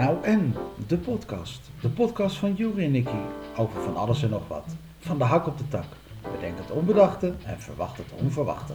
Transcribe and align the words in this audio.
Nou 0.00 0.24
en, 0.24 0.54
de 0.86 0.96
podcast. 0.96 1.60
De 1.80 1.88
podcast 1.88 2.36
van 2.36 2.54
Juri 2.54 2.84
en 2.84 2.90
Nicky 2.90 3.20
over 3.56 3.82
van 3.82 3.96
alles 3.96 4.22
en 4.22 4.30
nog 4.30 4.48
wat. 4.48 4.64
Van 4.98 5.18
de 5.18 5.24
hak 5.24 5.46
op 5.46 5.58
de 5.58 5.68
tak. 5.68 5.84
Bedenk 6.32 6.58
het 6.58 6.70
onbedachte 6.70 7.34
en 7.44 7.60
verwacht 7.60 7.96
het 7.96 8.12
onverwachte. 8.22 8.72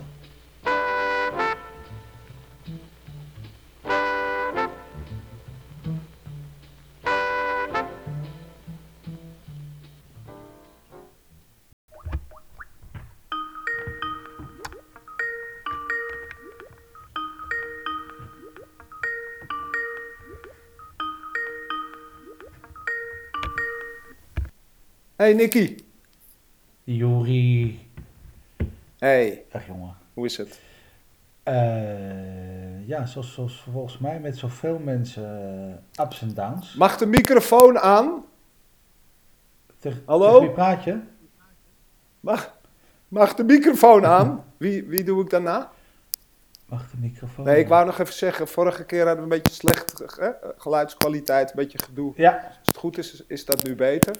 Hey 25.25 25.33
Nicky. 25.33 25.75
Juri. 26.83 27.89
Hey, 28.99 29.45
Ach 29.51 29.65
jongen. 29.67 29.95
hoe 30.13 30.25
is 30.25 30.37
het? 30.37 30.59
Eh, 31.43 32.87
ja, 32.87 33.05
zoals, 33.05 33.33
zoals 33.33 33.65
volgens 33.71 33.97
mij 33.97 34.19
met 34.19 34.37
zoveel 34.37 34.79
mensen 34.79 35.79
eh, 35.95 36.05
ups 36.05 36.21
en 36.21 36.33
downs. 36.33 36.73
Mag 36.73 36.97
de 36.97 37.05
microfoon 37.05 37.79
aan? 37.79 38.25
Hallo? 40.05 40.39
wie 40.39 40.49
praat 40.49 40.83
je? 40.83 40.99
Mag, 42.19 42.57
mag 43.07 43.35
de 43.35 43.43
microfoon 43.43 44.05
aan? 44.05 44.43
Wie, 44.57 44.83
wie 44.83 45.03
doe 45.03 45.21
ik 45.23 45.29
daarna? 45.29 45.71
Mag 46.65 46.89
de 46.91 46.97
microfoon? 46.99 47.45
Nee, 47.45 47.59
ik 47.59 47.67
wou 47.67 47.85
nog 47.85 47.99
even 47.99 48.13
zeggen, 48.13 48.47
vorige 48.47 48.85
keer 48.85 49.05
hadden 49.05 49.27
we 49.27 49.35
een 49.35 49.41
beetje 49.41 49.53
slecht 49.53 50.01
eh, 50.01 50.29
geluidskwaliteit, 50.57 51.49
een 51.49 51.55
beetje 51.55 51.77
gedoe. 51.77 52.13
Ja, 52.15 52.33
Als 52.47 52.67
het 52.67 52.77
goed 52.77 52.97
is, 52.97 53.23
is 53.27 53.45
dat 53.45 53.63
nu 53.63 53.75
beter. 53.75 54.15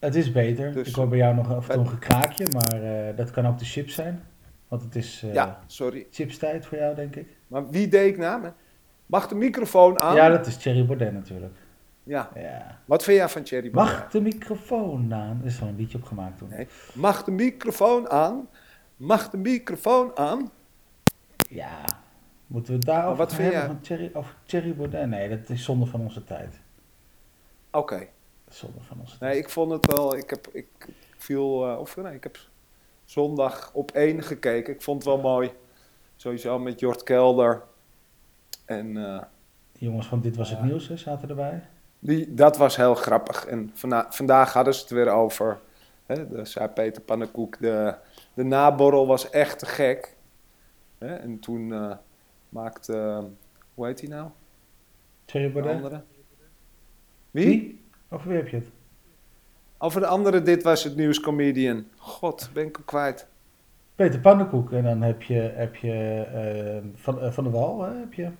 Het 0.00 0.14
is 0.14 0.32
beter. 0.32 0.72
Dus- 0.72 0.88
ik 0.88 0.94
hoor 0.94 1.08
bij 1.08 1.18
jou 1.18 1.34
nog 1.34 1.54
af 1.54 1.68
en 1.68 1.74
toe 1.74 1.82
een 1.84 1.90
gekraakje, 1.90 2.46
maar 2.52 2.82
eh, 2.82 3.16
dat 3.16 3.30
kan 3.30 3.46
ook 3.46 3.58
de 3.58 3.64
chips 3.64 3.94
zijn. 3.94 4.22
Want 4.68 4.82
het 4.82 4.96
is 4.96 5.22
eh 5.22 5.32
Ja, 5.34 5.60
sorry. 5.66 6.06
chipstijd 6.10 6.66
voor 6.66 6.78
jou, 6.78 6.94
denk 6.94 7.16
ik. 7.16 7.36
Maar 7.46 7.70
wie 7.70 7.88
deed 7.88 8.12
ik 8.12 8.18
na? 8.18 8.54
Mag 9.06 9.28
de 9.28 9.34
microfoon 9.34 9.98
aan? 9.98 10.14
Ja, 10.14 10.28
dat 10.28 10.46
is 10.46 10.56
Thierry 10.56 10.86
Baudet 10.86 11.12
natuurlijk. 11.12 11.54
Ja. 12.02 12.30
Ja. 12.34 12.78
Wat 12.84 13.04
vind 13.04 13.16
jij 13.16 13.28
van 13.28 13.42
Thierry 13.42 13.70
Baudet? 13.70 13.94
Mag 13.98 14.10
de 14.10 14.20
microfoon 14.20 15.14
aan? 15.14 15.38
Er 15.40 15.46
is 15.46 15.58
wel 15.58 15.68
een 15.68 15.76
liedje 15.76 15.98
op 15.98 16.04
gemaakt 16.04 16.38
toen. 16.38 16.48
Nee. 16.48 16.68
Mag 16.94 17.24
de 17.24 17.30
microfoon 17.30 18.10
aan? 18.10 18.48
Mag 18.96 19.30
de 19.30 19.36
microfoon 19.36 20.16
aan? 20.16 20.50
Ja. 21.48 21.84
Moeten 22.46 22.72
we 22.72 22.78
daarover 22.84 23.16
Wat 23.16 23.34
vind 23.34 23.42
hebben 23.42 23.58
jij? 23.60 23.68
van 23.68 23.80
Thierry, 23.80 24.10
over 24.12 24.34
Thierry 24.44 24.74
Baudet? 24.74 25.06
Nee, 25.08 25.28
dat 25.28 25.48
is 25.48 25.64
zonde 25.64 25.86
van 25.86 26.00
onze 26.00 26.24
tijd. 26.24 26.60
Oké. 27.70 28.06
Zonde 28.54 28.80
van. 28.80 28.96
Nee, 29.20 29.38
ik 29.38 29.48
vond 29.48 29.70
het 29.70 29.86
wel. 29.86 30.16
Ik 30.16 30.30
heb, 30.30 30.48
ik 30.52 30.66
viel, 31.16 31.68
eh, 31.68 31.78
of 31.78 31.96
nee, 31.96 32.14
ik 32.14 32.22
heb 32.22 32.38
zondag 33.04 33.70
op 33.72 33.90
één 33.90 34.22
gekeken. 34.22 34.74
Ik 34.74 34.82
vond 34.82 35.04
het 35.04 35.12
wel 35.14 35.20
mooi. 35.20 35.52
Sowieso 36.16 36.58
met 36.58 36.80
Jort 36.80 37.02
Kelder. 37.02 37.62
En 38.64 38.96
eh, 38.96 39.22
Die 39.72 39.88
jongens 39.88 40.06
van 40.06 40.20
Dit 40.20 40.36
Was 40.36 40.50
Het. 40.50 40.62
Nieuws 40.62 40.88
hè, 40.88 40.96
zaten 40.96 41.28
erbij. 41.28 41.62
die, 41.98 42.34
dat 42.34 42.56
was 42.56 42.76
heel 42.76 42.94
grappig. 42.94 43.46
En 43.46 43.70
vandaag 44.08 44.52
hadden 44.52 44.74
ze 44.74 44.80
het 44.80 44.90
weer 44.90 45.08
over. 45.08 45.60
Hè, 46.06 46.28
de, 46.28 46.44
zei 46.44 46.68
Peter 46.68 47.02
Pannenkoek. 47.02 47.58
De, 47.60 47.94
de 48.34 48.44
naborrel 48.44 49.06
was 49.06 49.30
echt 49.30 49.58
te 49.58 49.66
gek. 49.66 50.16
Hè, 50.98 51.14
en 51.14 51.38
toen 51.38 51.72
eh, 51.72 51.96
maakte. 52.48 53.24
hoe 53.74 53.86
heet 53.86 54.00
hij 54.00 54.08
nou? 54.08 54.28
Thierry 55.24 55.52
De 55.52 55.60
Baudet? 55.60 56.02
Wie? 57.30 57.84
Over 58.10 58.28
wie 58.28 58.36
heb 58.36 58.48
je 58.48 58.56
het? 58.56 58.66
Over 59.78 60.00
de 60.00 60.06
andere, 60.06 60.42
dit 60.42 60.62
was 60.62 60.84
het 60.84 60.96
nieuwscomedian. 60.96 61.84
God, 61.96 62.50
ben 62.52 62.66
ik 62.66 62.76
hem 62.76 62.84
kwijt. 62.84 63.26
Peter 63.94 64.20
Pannenkoek. 64.20 64.72
En 64.72 64.82
dan 64.84 65.02
heb 65.02 65.22
je, 65.22 65.34
heb 65.34 65.76
je 65.76 65.92
eh, 66.34 66.88
van, 67.00 67.20
eh, 67.20 67.32
van 67.32 67.44
der 67.44 67.52
Wal. 67.52 67.82
Hè, 67.82 67.98
heb 67.98 68.12
je. 68.12 68.30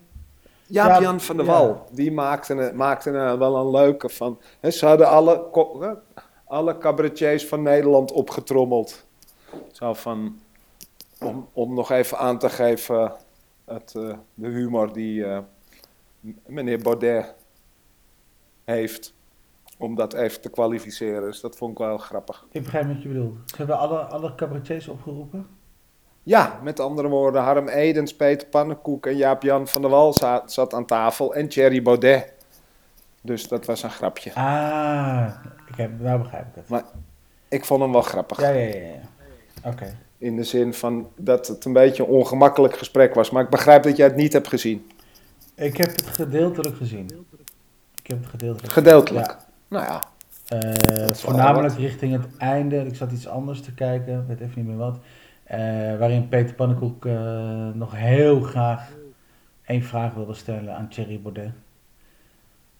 Ja, 0.66 1.18
van 1.18 1.36
der 1.36 1.46
ja. 1.46 1.52
Wal, 1.52 1.86
die 1.92 2.12
maakte, 2.12 2.54
er- 2.54 2.76
maakte 2.76 3.10
er 3.10 3.38
wel 3.38 3.56
een 3.56 3.70
leuke 3.70 4.08
van. 4.08 4.40
Ze 4.70 4.86
hadden 4.86 5.08
alle, 5.08 5.98
alle 6.44 6.78
cabaretiers 6.78 7.46
van 7.46 7.62
Nederland 7.62 8.12
opgetrommeld. 8.12 9.06
Zo 9.72 9.94
van, 9.94 10.38
om, 11.20 11.48
om 11.52 11.74
nog 11.74 11.90
even 11.90 12.18
aan 12.18 12.38
te 12.38 12.48
geven, 12.50 13.12
het, 13.64 13.94
eh, 13.96 14.14
de 14.34 14.48
humor 14.48 14.92
die 14.92 15.24
eh, 15.24 15.38
meneer 16.46 16.78
Baudet 16.82 17.34
heeft. 18.64 19.14
Om 19.80 19.94
dat 19.94 20.12
even 20.12 20.40
te 20.40 20.50
kwalificeren. 20.50 21.22
Dus 21.22 21.40
dat 21.40 21.56
vond 21.56 21.72
ik 21.72 21.78
wel 21.78 21.98
grappig. 21.98 22.46
Ik 22.50 22.62
begrijp 22.62 22.86
wat 22.86 23.02
je 23.02 23.08
bedoelt. 23.08 23.36
Ze 23.44 23.56
hebben 23.56 23.78
alle, 23.78 23.98
alle 23.98 24.34
cabaretiers 24.34 24.88
opgeroepen. 24.88 25.46
Ja, 26.22 26.60
met 26.62 26.80
andere 26.80 27.08
woorden, 27.08 27.42
Harm 27.42 27.68
Edens, 27.68 28.16
Peter 28.16 28.48
Pannenkoek 28.48 29.06
en 29.06 29.16
Jaap-Jan 29.16 29.68
van 29.68 29.80
der 29.80 29.90
Wal 29.90 30.12
zat, 30.12 30.52
zat 30.52 30.74
aan 30.74 30.86
tafel. 30.86 31.34
En 31.34 31.48
Thierry 31.48 31.82
Baudet. 31.82 32.32
Dus 33.22 33.48
dat 33.48 33.64
was 33.66 33.82
een 33.82 33.90
grapje. 33.90 34.34
Ah, 34.34 35.28
ik 35.68 35.74
heb, 35.74 36.00
nou 36.00 36.18
begrijp 36.22 36.46
ik 36.46 36.54
het. 36.54 36.68
Maar 36.68 36.84
ik 37.48 37.64
vond 37.64 37.80
hem 37.80 37.92
wel 37.92 38.02
grappig. 38.02 38.40
Ja, 38.40 38.48
ja, 38.48 38.66
ja. 38.66 38.84
ja. 38.84 39.70
Oké. 39.70 39.96
In 40.18 40.36
de 40.36 40.44
zin 40.44 40.74
van 40.74 41.08
dat 41.16 41.46
het 41.48 41.64
een 41.64 41.72
beetje 41.72 42.02
een 42.02 42.08
ongemakkelijk 42.08 42.78
gesprek 42.78 43.14
was. 43.14 43.30
Maar 43.30 43.42
ik 43.42 43.50
begrijp 43.50 43.82
dat 43.82 43.96
jij 43.96 44.06
het 44.06 44.16
niet 44.16 44.32
hebt 44.32 44.48
gezien. 44.48 44.90
Ik 45.54 45.76
heb 45.76 45.86
het 45.86 46.06
gedeeltelijk 46.06 46.76
gezien. 46.76 47.26
Ik 48.02 48.06
heb 48.06 48.18
het 48.18 48.26
gedeeltelijk 48.26 48.72
Gedeeltelijk. 48.72 49.26
Ja. 49.26 49.48
Nou 49.70 49.84
ja, 49.84 50.02
Eh, 50.48 51.12
voornamelijk 51.12 51.74
richting 51.74 52.12
het 52.12 52.36
einde. 52.36 52.76
Ik 52.76 52.94
zat 52.94 53.12
iets 53.12 53.28
anders 53.28 53.60
te 53.62 53.74
kijken, 53.74 54.20
ik 54.20 54.26
weet 54.26 54.40
even 54.40 54.58
niet 54.58 54.66
meer 54.66 54.76
wat. 54.76 54.98
Eh, 55.44 55.58
waarin 55.98 56.28
Peter 56.28 56.54
Pannenkoek 56.54 57.06
eh, 57.06 57.68
nog 57.68 57.96
heel 57.96 58.40
graag 58.40 58.92
één 59.64 59.82
vraag 59.82 60.14
wilde 60.14 60.34
stellen 60.34 60.74
aan 60.76 60.88
Thierry 60.88 61.20
Baudet. 61.20 61.52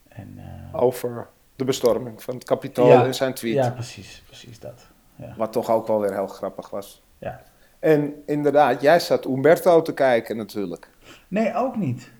En, 0.08 0.40
over 0.72 1.28
de 1.56 1.64
bestorming 1.64 2.22
van 2.22 2.34
het 2.34 2.44
kapitool 2.44 2.88
Ja, 2.88 3.04
en 3.04 3.14
zijn 3.14 3.34
tweet. 3.34 3.54
ja, 3.54 3.70
precies, 3.70 4.22
precies 4.26 4.58
dat. 4.58 4.86
Ja. 5.16 5.34
Wat 5.36 5.52
toch 5.52 5.70
ook 5.70 5.86
wel 5.86 6.00
weer 6.00 6.14
heel 6.14 6.26
grappig 6.26 6.70
was. 6.70 7.02
Ja. 7.18 7.42
En 7.78 8.22
inderdaad, 8.26 8.80
jij 8.80 9.00
zat 9.00 9.24
Umberto 9.24 9.82
te 9.82 9.94
kijken 9.94 10.36
natuurlijk. 10.36 10.90
Nee, 11.28 11.54
ook 11.54 11.76
niet. 11.76 12.10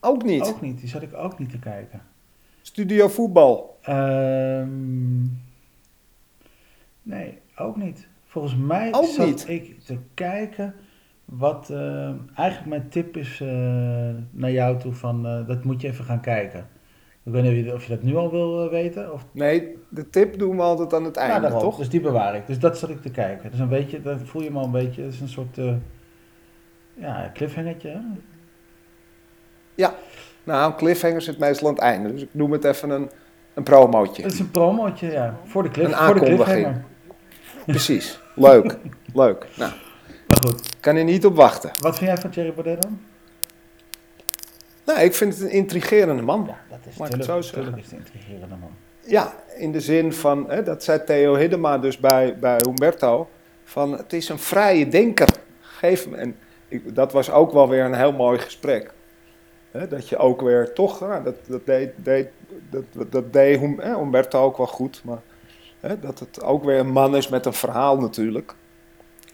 Ook 0.00 0.22
niet. 0.22 0.42
Ook 0.42 0.60
niet. 0.60 0.78
Die 0.80 0.88
zat 0.88 1.02
ik 1.02 1.14
ook 1.14 1.38
niet 1.38 1.50
te 1.50 1.58
kijken. 1.58 2.02
Studio 2.76 3.08
voetbal. 3.08 3.78
Ehm, 3.82 5.22
nee, 7.02 7.38
ook 7.58 7.76
niet. 7.76 8.08
Volgens 8.24 8.56
mij 8.56 8.88
Ook 8.94 9.04
zat 9.04 9.26
niet? 9.26 9.48
ik 9.48 9.80
te 9.80 9.98
kijken 10.14 10.74
wat 11.24 11.70
ehm, 11.70 12.14
eigenlijk 12.34 12.68
mijn 12.68 12.88
tip 12.88 13.16
is 13.16 13.40
eh, 13.40 13.48
naar 14.30 14.50
jou 14.50 14.78
toe 14.78 14.92
van 14.92 15.26
eh, 15.26 15.46
dat 15.46 15.64
moet 15.64 15.80
je 15.80 15.88
even 15.88 16.04
gaan 16.04 16.20
kijken. 16.20 16.66
Ik 17.22 17.32
weet 17.32 17.42
niet 17.42 17.72
of 17.72 17.84
je, 17.84 17.88
dat 17.94 18.02
nu 18.02 18.16
al 18.16 18.30
wil 18.30 18.64
eh, 18.64 18.70
weten. 18.70 19.12
Of, 19.12 19.26
Nee, 19.32 19.76
de 19.88 20.10
tip 20.10 20.38
doen 20.38 20.56
we 20.56 20.62
altijd 20.62 20.94
aan 20.94 21.04
het 21.04 21.14
Nou, 21.14 21.26
einde, 21.30 21.40
daarom. 21.40 21.60
toch? 21.60 21.76
Dus 21.78 21.88
die 21.88 22.00
bewaar 22.00 22.34
ik. 22.36 22.46
Dus 22.46 22.58
dat 22.58 22.78
zat 22.78 22.90
ik 22.90 23.00
te 23.02 23.10
kijken. 23.10 23.50
Dus 23.50 23.60
een 23.60 23.68
beetje, 23.68 24.02
dat 24.02 24.20
voel 24.22 24.42
je 24.42 24.50
me 24.50 24.58
al 24.58 24.64
een 24.64 24.70
beetje, 24.70 25.02
het 25.02 25.12
is 25.12 25.20
een 25.20 25.28
soort 25.28 25.58
ja, 26.94 27.30
cliffhangertje. 27.34 27.88
hè? 27.88 27.98
Nou, 30.46 30.70
een 30.70 30.76
cliffhanger 30.76 31.22
zit 31.22 31.38
meestal 31.38 31.68
aan 31.68 31.74
het 31.74 31.82
einde. 31.82 32.12
Dus 32.12 32.22
ik 32.22 32.28
noem 32.32 32.52
het 32.52 32.64
even 32.64 32.90
een, 32.90 33.10
een 33.54 33.62
promootje. 33.62 34.22
Het 34.22 34.32
is 34.32 34.38
een 34.38 34.50
promootje, 34.50 35.10
ja. 35.10 35.36
Voor 35.44 35.62
de, 35.62 35.68
cliff, 35.68 35.88
Een 35.88 35.94
voor 35.96 36.04
de 36.04 36.10
aankondiging. 36.20 36.46
cliffhanger. 36.46 36.84
Precies. 37.66 38.20
Leuk. 38.34 38.76
Leuk. 39.14 39.46
Nou, 39.56 39.72
Maar 40.26 40.38
goed, 40.46 40.76
kan 40.80 40.96
er 40.96 41.04
niet 41.04 41.26
op 41.26 41.36
wachten. 41.36 41.70
wat 41.78 41.98
vind 41.98 42.10
jij 42.10 42.20
van 42.20 42.30
Thierry 42.30 42.52
Baudet 42.52 42.82
dan? 42.82 43.00
Nou, 44.84 45.00
ik 45.00 45.14
vind 45.14 45.34
het 45.34 45.42
een 45.42 45.50
intrigerende 45.50 46.22
man. 46.22 46.44
Ja, 46.48 46.56
dat 46.70 46.78
is 46.88 46.96
ik 47.06 47.12
het 47.16 47.24
zo 47.24 47.38
is 47.38 47.52
een 47.52 47.76
intrigerende 47.90 48.56
man. 48.60 48.70
Ja, 49.06 49.32
in 49.56 49.72
de 49.72 49.80
zin 49.80 50.12
van, 50.12 50.50
hè, 50.50 50.62
dat 50.62 50.82
zei 50.84 51.04
Theo 51.04 51.34
Hiddema 51.36 51.78
dus 51.78 51.98
bij, 51.98 52.38
bij 52.38 52.56
Humberto, 52.64 53.28
van 53.64 53.92
het 53.92 54.12
is 54.12 54.28
een 54.28 54.38
vrije 54.38 54.88
denker. 54.88 55.28
Geef 55.60 56.04
hem. 56.04 56.14
En 56.14 56.36
ik, 56.68 56.94
dat 56.94 57.12
was 57.12 57.30
ook 57.30 57.52
wel 57.52 57.68
weer 57.68 57.84
een 57.84 57.94
heel 57.94 58.12
mooi 58.12 58.38
gesprek. 58.38 58.92
Hè, 59.76 59.88
dat 59.88 60.08
je 60.08 60.16
ook 60.16 60.40
weer 60.40 60.72
toch, 60.72 61.00
nou, 61.00 61.24
dat, 61.24 61.34
dat 61.46 61.66
deed, 61.66 61.90
deed, 61.96 62.28
dat, 62.70 63.12
dat, 63.12 63.32
deed 63.32 63.58
Humberto 63.80 64.44
ook 64.44 64.56
wel 64.56 64.66
goed, 64.66 65.00
maar 65.04 65.22
hè, 65.80 65.98
dat 65.98 66.18
het 66.18 66.42
ook 66.42 66.64
weer 66.64 66.78
een 66.78 66.92
man 66.92 67.16
is 67.16 67.28
met 67.28 67.46
een 67.46 67.52
verhaal 67.52 67.98
natuurlijk. 67.98 68.54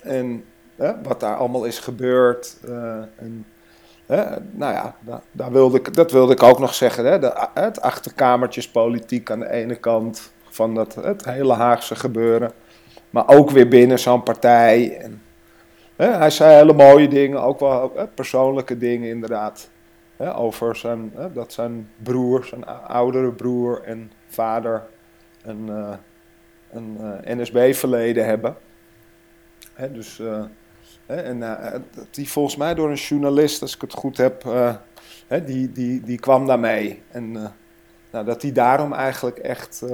En 0.02 0.44
hè, 0.76 1.02
wat 1.02 1.20
daar 1.20 1.36
allemaal 1.36 1.64
is 1.64 1.78
gebeurd. 1.78 2.56
eh, 2.64 2.96
en, 3.16 3.46
nou 4.50 4.72
ja, 4.72 4.96
daar, 5.32 5.52
wilde 5.52 5.78
ik, 5.78 5.94
dat 5.94 6.12
wilde 6.12 6.32
ik 6.32 6.42
ook 6.42 6.58
nog 6.58 6.74
zeggen. 6.74 7.20
De, 7.20 7.48
het 7.54 7.80
achterkamertjespolitiek 7.80 9.30
aan 9.30 9.40
de 9.40 9.50
ene 9.50 9.74
kant 9.74 10.32
van 10.48 10.74
dat, 10.74 10.94
het 10.94 11.24
hele 11.24 11.52
Haagse 11.52 11.94
gebeuren. 11.94 12.52
Maar 13.10 13.28
ook 13.28 13.50
weer 13.50 13.68
binnen 13.68 13.98
zo'n 13.98 14.22
partij. 14.22 14.96
En, 14.96 15.22
hij 15.96 16.30
zei 16.30 16.54
hele 16.54 16.72
mooie 16.72 17.08
dingen, 17.08 17.42
ook 17.42 17.60
wel 17.60 17.92
persoonlijke 18.14 18.78
dingen 18.78 19.08
inderdaad. 19.08 19.70
Hè, 20.22 20.36
over 20.36 20.76
zijn, 20.76 21.12
hè, 21.14 21.32
dat 21.32 21.52
zijn 21.52 21.90
broer, 22.02 22.44
zijn 22.44 22.64
oudere 22.86 23.32
broer 23.32 23.82
en 23.82 24.12
vader 24.26 24.82
een, 25.44 25.68
eh, 25.68 25.94
een 26.70 26.96
eh, 27.00 27.36
NSB-verleden 27.36 28.24
hebben. 28.26 28.56
Hè, 29.74 29.92
dus, 29.92 30.20
hè, 31.06 31.16
en 31.16 31.42
die 32.10 32.28
volgens 32.28 32.56
mij 32.56 32.74
door 32.74 32.90
een 32.90 32.94
journalist, 32.96 33.62
als 33.62 33.74
ik 33.74 33.80
het 33.80 33.92
goed 33.92 34.16
heb, 34.16 34.42
hè, 35.26 35.44
die, 35.44 35.72
die, 35.72 36.00
die 36.00 36.18
kwam 36.18 36.46
daarmee. 36.46 37.02
En 37.10 37.32
nou, 38.10 38.24
dat 38.24 38.42
hij 38.42 38.52
daarom 38.52 38.92
eigenlijk 38.92 39.38
echt 39.38 39.84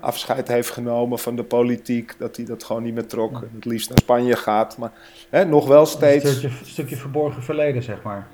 afscheid 0.00 0.48
heeft 0.48 0.70
genomen 0.70 1.18
van 1.18 1.36
de 1.36 1.44
politiek. 1.44 2.18
Dat 2.18 2.36
hij 2.36 2.44
dat 2.44 2.64
gewoon 2.64 2.82
niet 2.82 2.94
meer 2.94 3.06
trok. 3.06 3.32
En 3.42 3.50
Het 3.54 3.64
liefst 3.64 3.88
naar 3.88 3.98
Spanje 3.98 4.36
gaat. 4.36 4.76
Maar 4.76 4.92
hè, 5.30 5.44
nog 5.44 5.66
wel 5.66 5.80
Een 5.80 5.86
steeds. 5.86 6.30
stukje, 6.36 6.64
stukje 6.64 6.96
verborgen 6.96 7.42
verleden, 7.42 7.82
zeg 7.82 8.02
maar. 8.02 8.26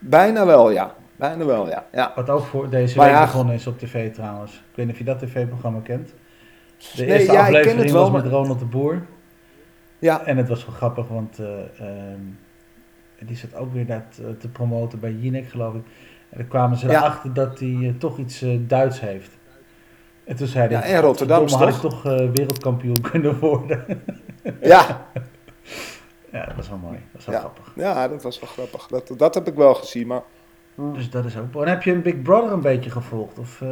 Bijna 0.00 0.46
wel, 0.46 0.70
ja. 0.70 0.94
Bijna 1.16 1.44
wel, 1.44 1.68
ja. 1.68 1.86
ja. 1.92 2.12
Wat 2.14 2.30
ook 2.30 2.44
voor 2.44 2.70
deze 2.70 2.96
Maar 2.96 3.06
week 3.06 3.14
ja, 3.16 3.24
begonnen 3.24 3.54
is 3.54 3.66
op 3.66 3.78
tv 3.78 4.12
trouwens. 4.14 4.52
Ik 4.52 4.76
weet 4.76 4.84
niet 4.86 4.94
of 4.94 4.98
je 5.00 5.04
dat 5.06 5.18
tv-programma 5.18 5.80
kent. 5.80 6.08
De 6.08 7.02
Nee, 7.04 7.06
eerste 7.12 7.32
ja, 7.32 7.38
ik 7.46 7.52
ken 7.52 7.56
aflevering 7.60 7.90
wel, 7.92 8.00
was 8.02 8.10
maar- 8.10 8.22
met 8.22 8.32
Ronald 8.32 8.58
de 8.58 8.64
Boer. 8.64 9.02
Ja, 9.98 10.24
En 10.24 10.36
het 10.36 10.48
was 10.48 10.66
wel 10.66 10.74
grappig, 10.74 11.08
want 11.08 11.38
eh, 11.38 11.46
ehm, 11.78 12.20
die 13.26 13.36
zat 13.36 13.54
ook 13.54 13.72
weer 13.72 13.86
dat 13.86 14.02
eh, 14.20 14.24
te 14.38 14.48
promoten 14.48 15.00
bij 15.00 15.12
Jinek, 15.12 15.48
geloof 15.48 15.74
ik. 15.74 15.82
En 16.30 16.38
dan 16.38 16.48
kwamen 16.48 16.78
ze 16.78 16.88
erachter 16.90 17.32
dat 17.34 17.58
hij 17.58 17.76
eh, 17.82 17.88
toch 17.98 18.18
iets 18.18 18.44
Duits 18.58 19.00
heeft. 19.00 19.30
En 20.24 20.36
toen 20.36 20.46
zei 20.46 20.68
hij, 20.74 20.88
Ja, 20.90 20.96
en 20.96 21.02
"Godverdomme, 21.02 21.50
had 21.56 21.68
ik 21.68 21.74
toch?" 21.74 21.80
toch 21.80 22.02
wereldkampioen 22.32 23.00
kunnen 23.10 23.38
worden. 23.38 23.84
ja. 24.62 24.84
ja, 26.32 26.46
dat 26.46 26.56
was 26.56 26.68
wel 26.68 26.78
mooi. 26.78 26.94
Dat 26.96 27.12
was 27.12 27.24
wel 27.24 27.34
Ja. 27.34 27.40
grappig. 27.40 27.72
ja, 27.76 28.08
dat 28.08 28.22
was 28.22 28.40
wel 28.40 28.48
grappig. 28.48 28.86
Dat, 28.86 29.12
dat 29.18 29.34
heb 29.34 29.46
ik 29.46 29.54
wel 29.54 29.74
gezien, 29.74 30.06
maar... 30.06 30.22
Dus 30.92 31.10
dat 31.10 31.24
is 31.24 31.36
ook... 31.36 31.62
En 31.62 31.68
heb 31.68 31.82
je 31.82 31.92
een 31.92 32.02
Big 32.02 32.22
Brother 32.22 32.52
een 32.52 32.60
beetje 32.60 32.90
gevolgd? 32.90 33.38
Of, 33.38 33.60
eh, 33.60 33.68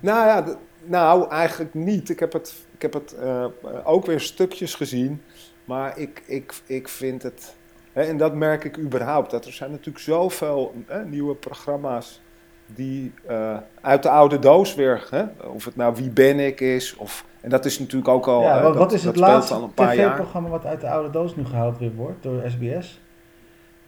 Nou 0.00 0.26
ja, 0.26 0.44
nou 0.84 1.30
eigenlijk 1.30 1.74
niet. 1.74 2.08
Ik 2.08 2.20
heb 2.20 2.32
het, 2.32 2.54
ik 2.74 2.82
heb 2.82 2.92
het 2.92 3.14
eh, 3.14 3.44
ook 3.84 4.06
weer 4.06 4.20
stukjes 4.20 4.74
gezien. 4.74 5.22
Maar 5.64 5.98
ik, 5.98 6.22
ik, 6.26 6.54
ik 6.66 6.88
vind 6.88 7.22
het... 7.22 7.54
Hè, 7.92 8.02
en 8.02 8.16
dat 8.16 8.34
merk 8.34 8.64
ik 8.64 8.78
überhaupt. 8.78 9.30
Dat 9.30 9.44
er 9.44 9.52
zijn 9.52 9.70
natuurlijk 9.70 9.98
zoveel 10.04 10.74
hè, 10.86 11.04
nieuwe 11.04 11.34
programma's... 11.34 12.20
die 12.66 13.12
eh, 13.26 13.56
uit 13.80 14.02
de 14.02 14.10
oude 14.10 14.38
doos 14.38 14.74
weer... 14.74 15.06
Hè, 15.10 15.24
of 15.46 15.64
het 15.64 15.76
nou 15.76 15.94
Wie 15.94 16.10
ben 16.10 16.38
ik 16.40 16.60
is... 16.60 16.96
Of, 16.96 17.24
en 17.42 17.50
dat 17.50 17.64
is 17.64 17.78
natuurlijk 17.78 18.08
ook 18.08 18.26
al... 18.26 18.42
ja, 18.42 18.56
hè, 18.56 18.62
wat, 18.62 18.74
dat- 18.74 18.92
is 18.92 19.04
het 19.04 19.16
laatste 19.16 19.68
tv-programma 19.74 20.48
wat 20.48 20.64
uit 20.66 20.80
de 20.80 20.88
oude 20.88 21.10
doos 21.10 21.36
nu 21.36 21.44
gehaald 21.44 21.78
weer 21.78 21.94
wordt 21.94 22.22
door 22.22 22.42
SBS? 22.50 23.00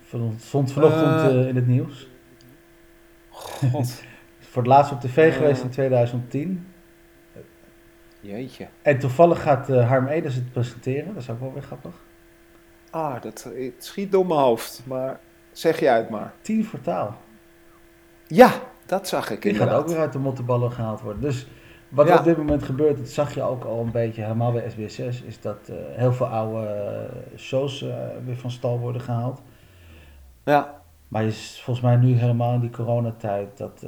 Van- 0.02 0.34
Stond 0.40 0.72
vanochtend 0.72 1.20
Eh. 1.20 1.40
eh, 1.40 1.48
in 1.48 1.56
het 1.56 1.66
nieuws. 1.66 2.08
God, 3.30 4.02
Voor 4.50 4.62
het 4.62 4.72
laatst 4.72 4.92
op 4.92 5.00
tv 5.00 5.16
Eh. 5.30 5.36
geweest 5.36 5.62
in 5.62 5.70
2010. 5.70 6.66
jeetje. 8.20 8.66
En 8.82 8.98
toevallig 8.98 9.42
gaat 9.42 9.68
eh, 9.70 9.88
Harm 9.88 10.06
Edens 10.06 10.34
het 10.34 10.52
presenteren. 10.52 11.14
Dat 11.14 11.22
is 11.22 11.30
ook 11.30 11.40
wel 11.40 11.52
weer 11.52 11.62
grappig. 11.62 11.92
Ah, 12.90 13.22
dat, 13.22 13.48
het 13.54 13.84
schiet 13.84 14.12
door 14.12 14.26
mijn 14.26 14.40
hoofd. 14.40 14.82
Maar 14.86 15.20
zeg 15.52 15.80
jij 15.80 15.96
het 15.96 16.08
maar. 16.10 16.32
Tien 16.40 16.64
voor 16.64 16.80
taal. 16.80 17.14
Ja, 18.26 18.50
dat 18.86 19.08
zag 19.08 19.30
ik 19.30 19.42
Die 19.42 19.50
gaat 19.52 19.60
inderdaad. 19.60 19.82
ook 19.84 19.88
weer 19.88 19.98
uit 20.00 20.12
de 20.12 20.18
mottenballen 20.18 20.72
gehaald 20.72 21.00
worden. 21.00 21.22
Dus 21.22 21.46
wat 21.94 22.06
Ja. 22.08 22.18
op 22.18 22.24
dit 22.24 22.36
moment 22.36 22.62
gebeurt, 22.62 22.98
dat 22.98 23.08
zag 23.08 23.34
je 23.34 23.42
ook 23.42 23.64
al 23.64 23.80
een 23.80 23.90
beetje 23.90 24.22
helemaal 24.22 24.52
bij 24.52 24.70
SBS6, 24.70 25.24
is 25.26 25.40
dat 25.40 25.56
eh, 25.68 25.74
heel 25.90 26.12
veel 26.12 26.26
oude 26.26 26.66
eh, 26.66 27.38
shows 27.38 27.82
eh, 27.82 27.94
weer 28.24 28.36
van 28.36 28.50
stal 28.50 28.78
worden 28.78 29.00
gehaald. 29.02 29.40
Ja, 30.44 30.82
Maar 31.08 31.22
je 31.22 31.28
is 31.28 31.60
volgens 31.64 31.86
mij 31.86 31.96
nu 31.96 32.14
helemaal 32.14 32.54
in 32.54 32.60
die 32.60 32.70
coronatijd 32.70 33.58
dat, 33.58 33.86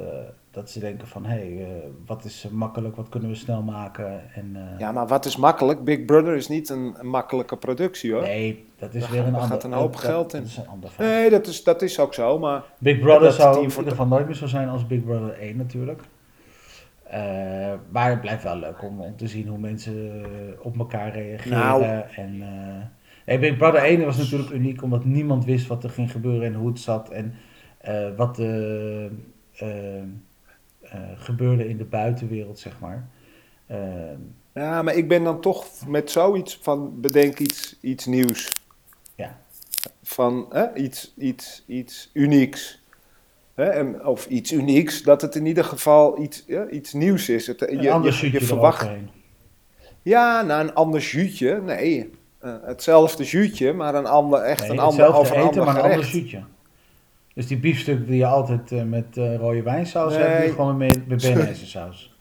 dat 0.51 0.69
ze 0.69 0.79
denken 0.79 1.07
van 1.07 1.25
hé, 1.25 1.29
hey, 1.55 1.67
wat 2.05 2.23
is 2.25 2.47
makkelijk, 2.51 2.95
wat 2.95 3.09
kunnen 3.09 3.29
we 3.29 3.35
snel 3.35 3.61
maken. 3.61 4.21
En, 4.33 4.57
ja, 4.77 4.91
maar 4.91 5.07
wat 5.07 5.25
is 5.25 5.35
makkelijk? 5.37 5.83
Big 5.83 6.05
Brother 6.05 6.35
is 6.35 6.47
niet 6.47 6.69
een, 6.69 6.95
een 6.97 7.07
makkelijke 7.07 7.57
productie 7.57 8.13
hoor. 8.13 8.21
Nee, 8.21 8.65
dat 8.79 8.93
is 8.93 9.01
Daar 9.01 9.11
weer 9.11 9.19
gaat- 9.19 9.27
een 9.27 9.33
ander 9.35 9.49
gaat 9.49 9.63
een 9.63 9.73
hoop 9.73 9.91
dat- 9.91 10.01
geld 10.01 10.31
dat 10.31 10.39
in. 10.41 10.47
is 10.47 10.57
een 10.57 10.67
ander. 10.67 10.89
Nee, 10.97 11.29
dat 11.29 11.47
is, 11.47 11.63
dat 11.63 11.81
is 11.81 11.99
ook 11.99 12.13
zo, 12.13 12.39
maar 12.39 12.63
Big 12.77 12.99
Brother 12.99 13.31
zou 13.31 13.55
in 13.57 13.63
ieder 13.69 13.87
geval 13.87 14.07
nooit 14.07 14.25
meer 14.25 14.35
zo 14.35 14.47
zijn 14.47 14.69
als 14.69 14.87
Big 14.87 15.03
Brother 15.03 15.39
1 15.39 15.57
natuurlijk. 15.57 16.01
Eh, 17.09 17.73
maar 17.89 18.09
het 18.09 18.21
blijft 18.21 18.43
wel 18.43 18.57
leuk 18.57 18.83
om, 18.83 19.01
om 19.01 19.17
te 19.17 19.27
zien 19.27 19.47
hoe 19.47 19.57
mensen 19.57 20.23
eh, 20.23 20.65
op 20.65 20.77
elkaar 20.77 21.11
reageren. 21.11 21.57
Nou. 21.57 21.83
En, 22.15 22.41
eh, 22.41 22.85
nee, 23.25 23.39
Big 23.39 23.57
Brother 23.57 23.83
1 23.83 24.05
was 24.05 24.17
natuurlijk 24.17 24.49
uniek 24.49 24.83
omdat 24.83 25.05
niemand 25.05 25.45
wist 25.45 25.67
wat 25.67 25.83
er 25.83 25.89
ging 25.89 26.11
gebeuren 26.11 26.47
en 26.47 26.53
hoe 26.53 26.67
het 26.67 26.79
zat. 26.79 27.09
En 27.09 27.33
eh, 27.77 28.15
wat 28.15 28.39
eh, 28.39 29.05
gebeurde 31.15 31.69
in 31.69 31.77
de 31.77 31.85
buitenwereld, 31.85 32.59
zeg 32.59 32.79
maar. 32.79 33.09
Ja, 34.53 34.81
maar 34.81 34.95
ik 34.95 35.07
ben 35.07 35.23
dan 35.23 35.41
toch 35.41 35.87
met 35.87 36.11
zoiets 36.11 36.59
van 36.61 37.01
bedenk 37.01 37.39
iets, 37.39 37.77
iets 37.81 38.05
nieuws. 38.05 38.53
Ja. 39.15 39.39
Van 40.03 40.45
hè, 40.49 40.75
iets, 40.75 41.13
iets, 41.17 41.63
iets 41.67 42.09
unieks. 42.13 42.76
Hè, 43.57 43.63
en, 43.63 44.05
of 44.05 44.25
iets 44.25 44.51
unieks, 44.51 45.01
dat 45.01 45.21
het 45.21 45.35
in 45.35 45.45
ieder 45.45 45.63
geval 45.63 46.21
iets, 46.21 46.43
ja, 46.47 46.69
iets 46.69 46.93
nieuws 46.93 47.29
is. 47.29 47.47
Het, 47.47 47.69
een 47.69 47.81
je, 47.81 48.31
je, 48.31 48.41
verwacht. 48.41 48.89
Ja, 50.01 50.41
nou 50.41 50.61
een 50.61 50.73
ander 50.73 51.01
juutje. 51.01 51.61
Nee, 51.61 52.09
eh, 52.39 52.53
hetzelfde 52.63 53.23
juutje, 53.23 53.73
maar 53.73 53.95
een 53.95 54.05
ander, 54.05 54.39
echt 54.39 54.61
Nee, 54.61 54.71
een 54.71 54.79
ander 54.79 55.15
over 55.15 55.35
een 55.35 55.47
eten, 55.47 55.47
ander 55.47 55.65
maar 55.65 55.75
een 55.83 55.91
ander 55.91 56.05
shootje. 56.05 56.43
Dus 57.33 57.47
die 57.47 57.57
biefstuk 57.57 58.07
die 58.07 58.17
je 58.17 58.25
altijd 58.25 58.71
eh, 58.71 58.83
met 58.83 59.17
eh, 59.17 59.35
rode 59.35 59.61
wijnsaus 59.61 60.15
hebt, 60.15 60.39
Nee. 60.39 60.47
nu 60.47 60.53
gewoon 60.53 60.77
met, 60.77 61.07
met 61.07 61.21
saus. 61.63 62.15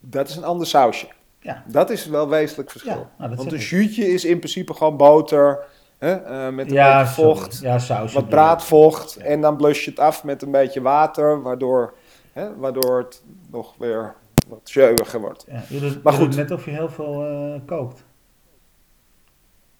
Dat 0.00 0.28
is 0.28 0.36
een 0.36 0.44
ander 0.44 0.66
sausje. 0.66 1.06
Ja. 1.40 1.64
Dat 1.66 1.90
is 1.90 2.06
wel 2.06 2.28
wezenlijk 2.28 2.70
verschil. 2.70 2.92
Ja, 2.92 3.10
nou, 3.18 3.36
Want 3.36 3.52
een 3.52 3.58
juutje 3.58 4.12
is 4.12 4.24
in 4.24 4.38
principe 4.38 4.74
gewoon 4.74 4.96
boter 4.96 5.58
hè, 6.00 6.12
eh, 6.14 6.52
met 6.54 6.66
een 6.66 6.72
ja, 6.72 6.98
beetje 7.00 7.14
vocht. 7.22 7.54
sorry. 7.54 7.68
Ja, 7.68 7.78
saus. 7.78 8.12
wat 8.12 8.28
braadvocht 8.28 9.12
Ja. 9.18 9.24
en 9.24 9.40
dan 9.40 9.56
blus 9.56 9.84
je 9.84 9.90
het 9.90 9.98
af 10.00 10.24
met 10.24 10.42
een 10.42 10.50
beetje 10.50 10.80
water, 10.82 11.42
waardoor, 11.42 11.94
hè, 12.32 12.56
waardoor 12.56 12.98
het 12.98 13.22
nog 13.50 13.74
weer 13.78 14.14
wat 14.48 14.70
jeuiger 14.70 15.20
wordt. 15.20 15.44
Ja, 15.48 15.62
je 15.68 15.80
doet, 15.80 16.02
Maar 16.02 16.12
goed. 16.12 16.36
net 16.36 16.50
of 16.50 16.64
je 16.64 16.70
heel 16.70 16.88
veel 16.88 17.24
eh, 17.26 17.60
kookt. 17.66 18.04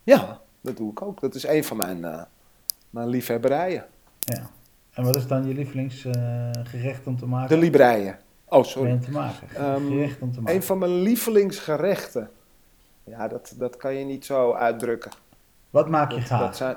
Ja, 0.03 0.41
dat 0.61 0.77
doe 0.77 0.91
ik 0.91 1.03
ook. 1.03 1.21
Dat 1.21 1.35
is 1.35 1.47
een 1.47 1.65
van 1.65 1.77
mijn, 1.77 2.05
eh, 2.05 2.23
mijn 2.91 3.09
liefhebberijen. 3.09 3.85
Ja. 4.19 4.43
En 4.93 5.05
wat 5.05 5.17
is 5.17 5.27
dan 5.27 5.47
je 5.47 5.55
lievelingsgerecht 5.55 7.07
om 7.07 7.17
te 7.19 7.27
maken? 7.27 7.49
De 7.49 7.63
libreien. 7.63 8.19
Oh, 8.49 8.65
sorry. 8.65 8.91
Om 8.93 9.01
te 9.01 9.11
maken. 9.11 9.49
Ehm, 9.57 9.87
Gerecht 9.87 10.21
om 10.21 10.33
te 10.33 10.41
maken. 10.41 10.55
Een 10.57 10.63
van 10.63 10.79
mijn 10.79 10.93
lievelingsgerechten. 11.03 12.31
Ja, 13.05 13.29
dat, 13.29 13.55
dat 13.57 13.77
kan 13.77 13.95
je 13.95 14.05
niet 14.05 14.25
zo 14.25 14.53
uitdrukken. 14.53 15.11
Wat 15.71 15.89
maak 15.89 16.11
je 16.11 16.17
Dat, 16.17 16.27
graag? 16.27 16.41
dat 16.41 16.57
zijn 16.57 16.77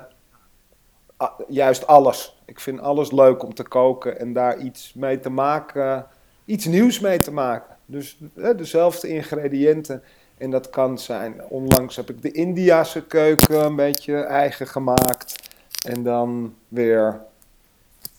ah, 1.16 1.40
juist 1.48 1.86
alles. 1.86 2.42
Ik 2.44 2.60
vind 2.60 2.80
alles 2.80 3.12
leuk 3.12 3.42
om 3.42 3.54
te 3.54 3.62
koken 3.62 4.18
en 4.18 4.32
daar 4.32 4.58
iets 4.58 4.92
mee 4.94 5.20
te 5.20 5.30
maken, 5.30 6.06
iets 6.44 6.64
nieuws 6.64 7.00
mee 7.00 7.18
te 7.18 7.32
maken. 7.32 7.76
Dus 7.86 8.18
hè, 8.34 8.54
dezelfde 8.54 9.08
ingrediënten. 9.08 10.02
En 10.38 10.50
dat 10.50 10.70
kan 10.70 10.98
zijn, 10.98 11.42
onlangs 11.48 11.96
heb 11.96 12.10
ik 12.10 12.22
de 12.22 12.32
Indiase 12.32 13.06
keuken 13.06 13.64
een 13.64 13.76
beetje 13.76 14.16
eigen 14.16 14.66
gemaakt. 14.66 15.50
En 15.86 16.02
dan 16.02 16.54
weer 16.68 17.20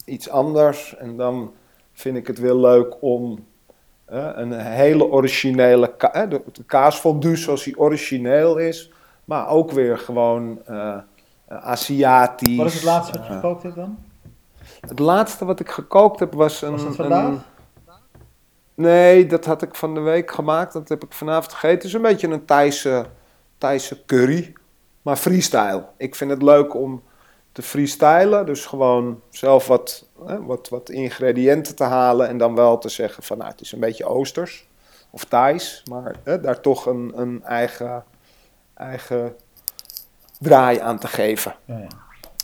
iets 0.04 0.28
anders. 0.30 0.96
En 0.96 1.16
dan 1.16 1.52
vind 1.92 2.16
ik 2.16 2.26
het 2.26 2.38
weer 2.38 2.54
leuk 2.54 3.02
om 3.02 3.46
een 4.06 4.52
hele 4.52 5.04
originele 5.04 5.96
ka 5.96 6.10
hè, 6.12 6.28
de, 6.28 6.42
de 6.52 6.64
kaasfondue 6.64 7.36
zoals 7.36 7.64
die 7.64 7.78
origineel 7.78 8.56
is. 8.56 8.90
Maar 9.26 9.48
ook 9.48 9.70
weer 9.70 9.98
gewoon 9.98 10.58
eh, 10.66 10.96
Aziatisch. 11.48 12.56
Wat 12.56 12.66
is 12.66 12.74
het 12.74 12.82
laatste 12.82 13.18
wat 13.18 13.26
je 13.26 13.32
Eh, 13.32 13.40
gekookt 13.40 13.62
hebt 13.62 13.74
dan? 13.74 13.98
het 14.80 14.98
laatste 14.98 15.44
wat 15.44 15.60
ik 15.60 15.70
gekookt 15.70 16.20
heb 16.20 16.32
was 16.34 16.62
een... 16.62 16.70
Was 16.70 16.80
dat 16.80 16.88
een- 16.90 16.94
vandaag? 16.96 17.44
nee, 18.74 19.26
dat 19.26 19.44
had 19.44 19.62
ik 19.62 19.74
van 19.74 19.94
de 19.94 20.00
week 20.00 20.30
gemaakt. 20.30 20.72
Dat 20.72 20.88
heb 20.88 21.04
ik 21.04 21.12
vanavond 21.12 21.52
gegeten. 21.52 21.76
Het 21.76 21.84
is 21.84 21.92
een 21.92 22.02
beetje 22.02 22.28
een 22.28 22.44
Thaise, 22.44 23.06
Thaise 23.58 24.04
curry. 24.06 24.52
Maar 25.02 25.16
freestyle. 25.16 25.84
Ik 25.96 26.14
vind 26.14 26.30
het 26.30 26.42
leuk 26.42 26.74
om 26.74 27.02
te 27.52 27.62
freestylen. 27.62 28.46
Dus 28.46 28.66
gewoon 28.66 29.20
zelf 29.30 29.66
wat, 29.66 30.08
hè, 30.26 30.42
wat, 30.44 30.68
wat 30.68 30.90
ingrediënten 30.90 31.74
te 31.76 31.84
halen. 31.84 32.28
En 32.28 32.38
dan 32.38 32.54
wel 32.54 32.78
te 32.78 32.88
zeggen 32.88 33.22
van 33.22 33.38
nou, 33.38 33.50
het 33.50 33.60
is 33.60 33.72
een 33.72 33.80
beetje 33.80 34.04
oosters. 34.04 34.68
Of 35.10 35.24
Thais. 35.24 35.82
Maar 35.90 36.14
hè, 36.24 36.40
daar 36.40 36.60
toch 36.60 36.86
een, 36.86 37.12
een 37.14 37.44
eigen, 37.44 38.04
eigen 38.76 39.36
draai 40.38 40.78
aan 40.78 40.98
te 40.98 41.06
geven. 41.08 41.54
Ja, 41.64 41.78
ja. 41.78 41.86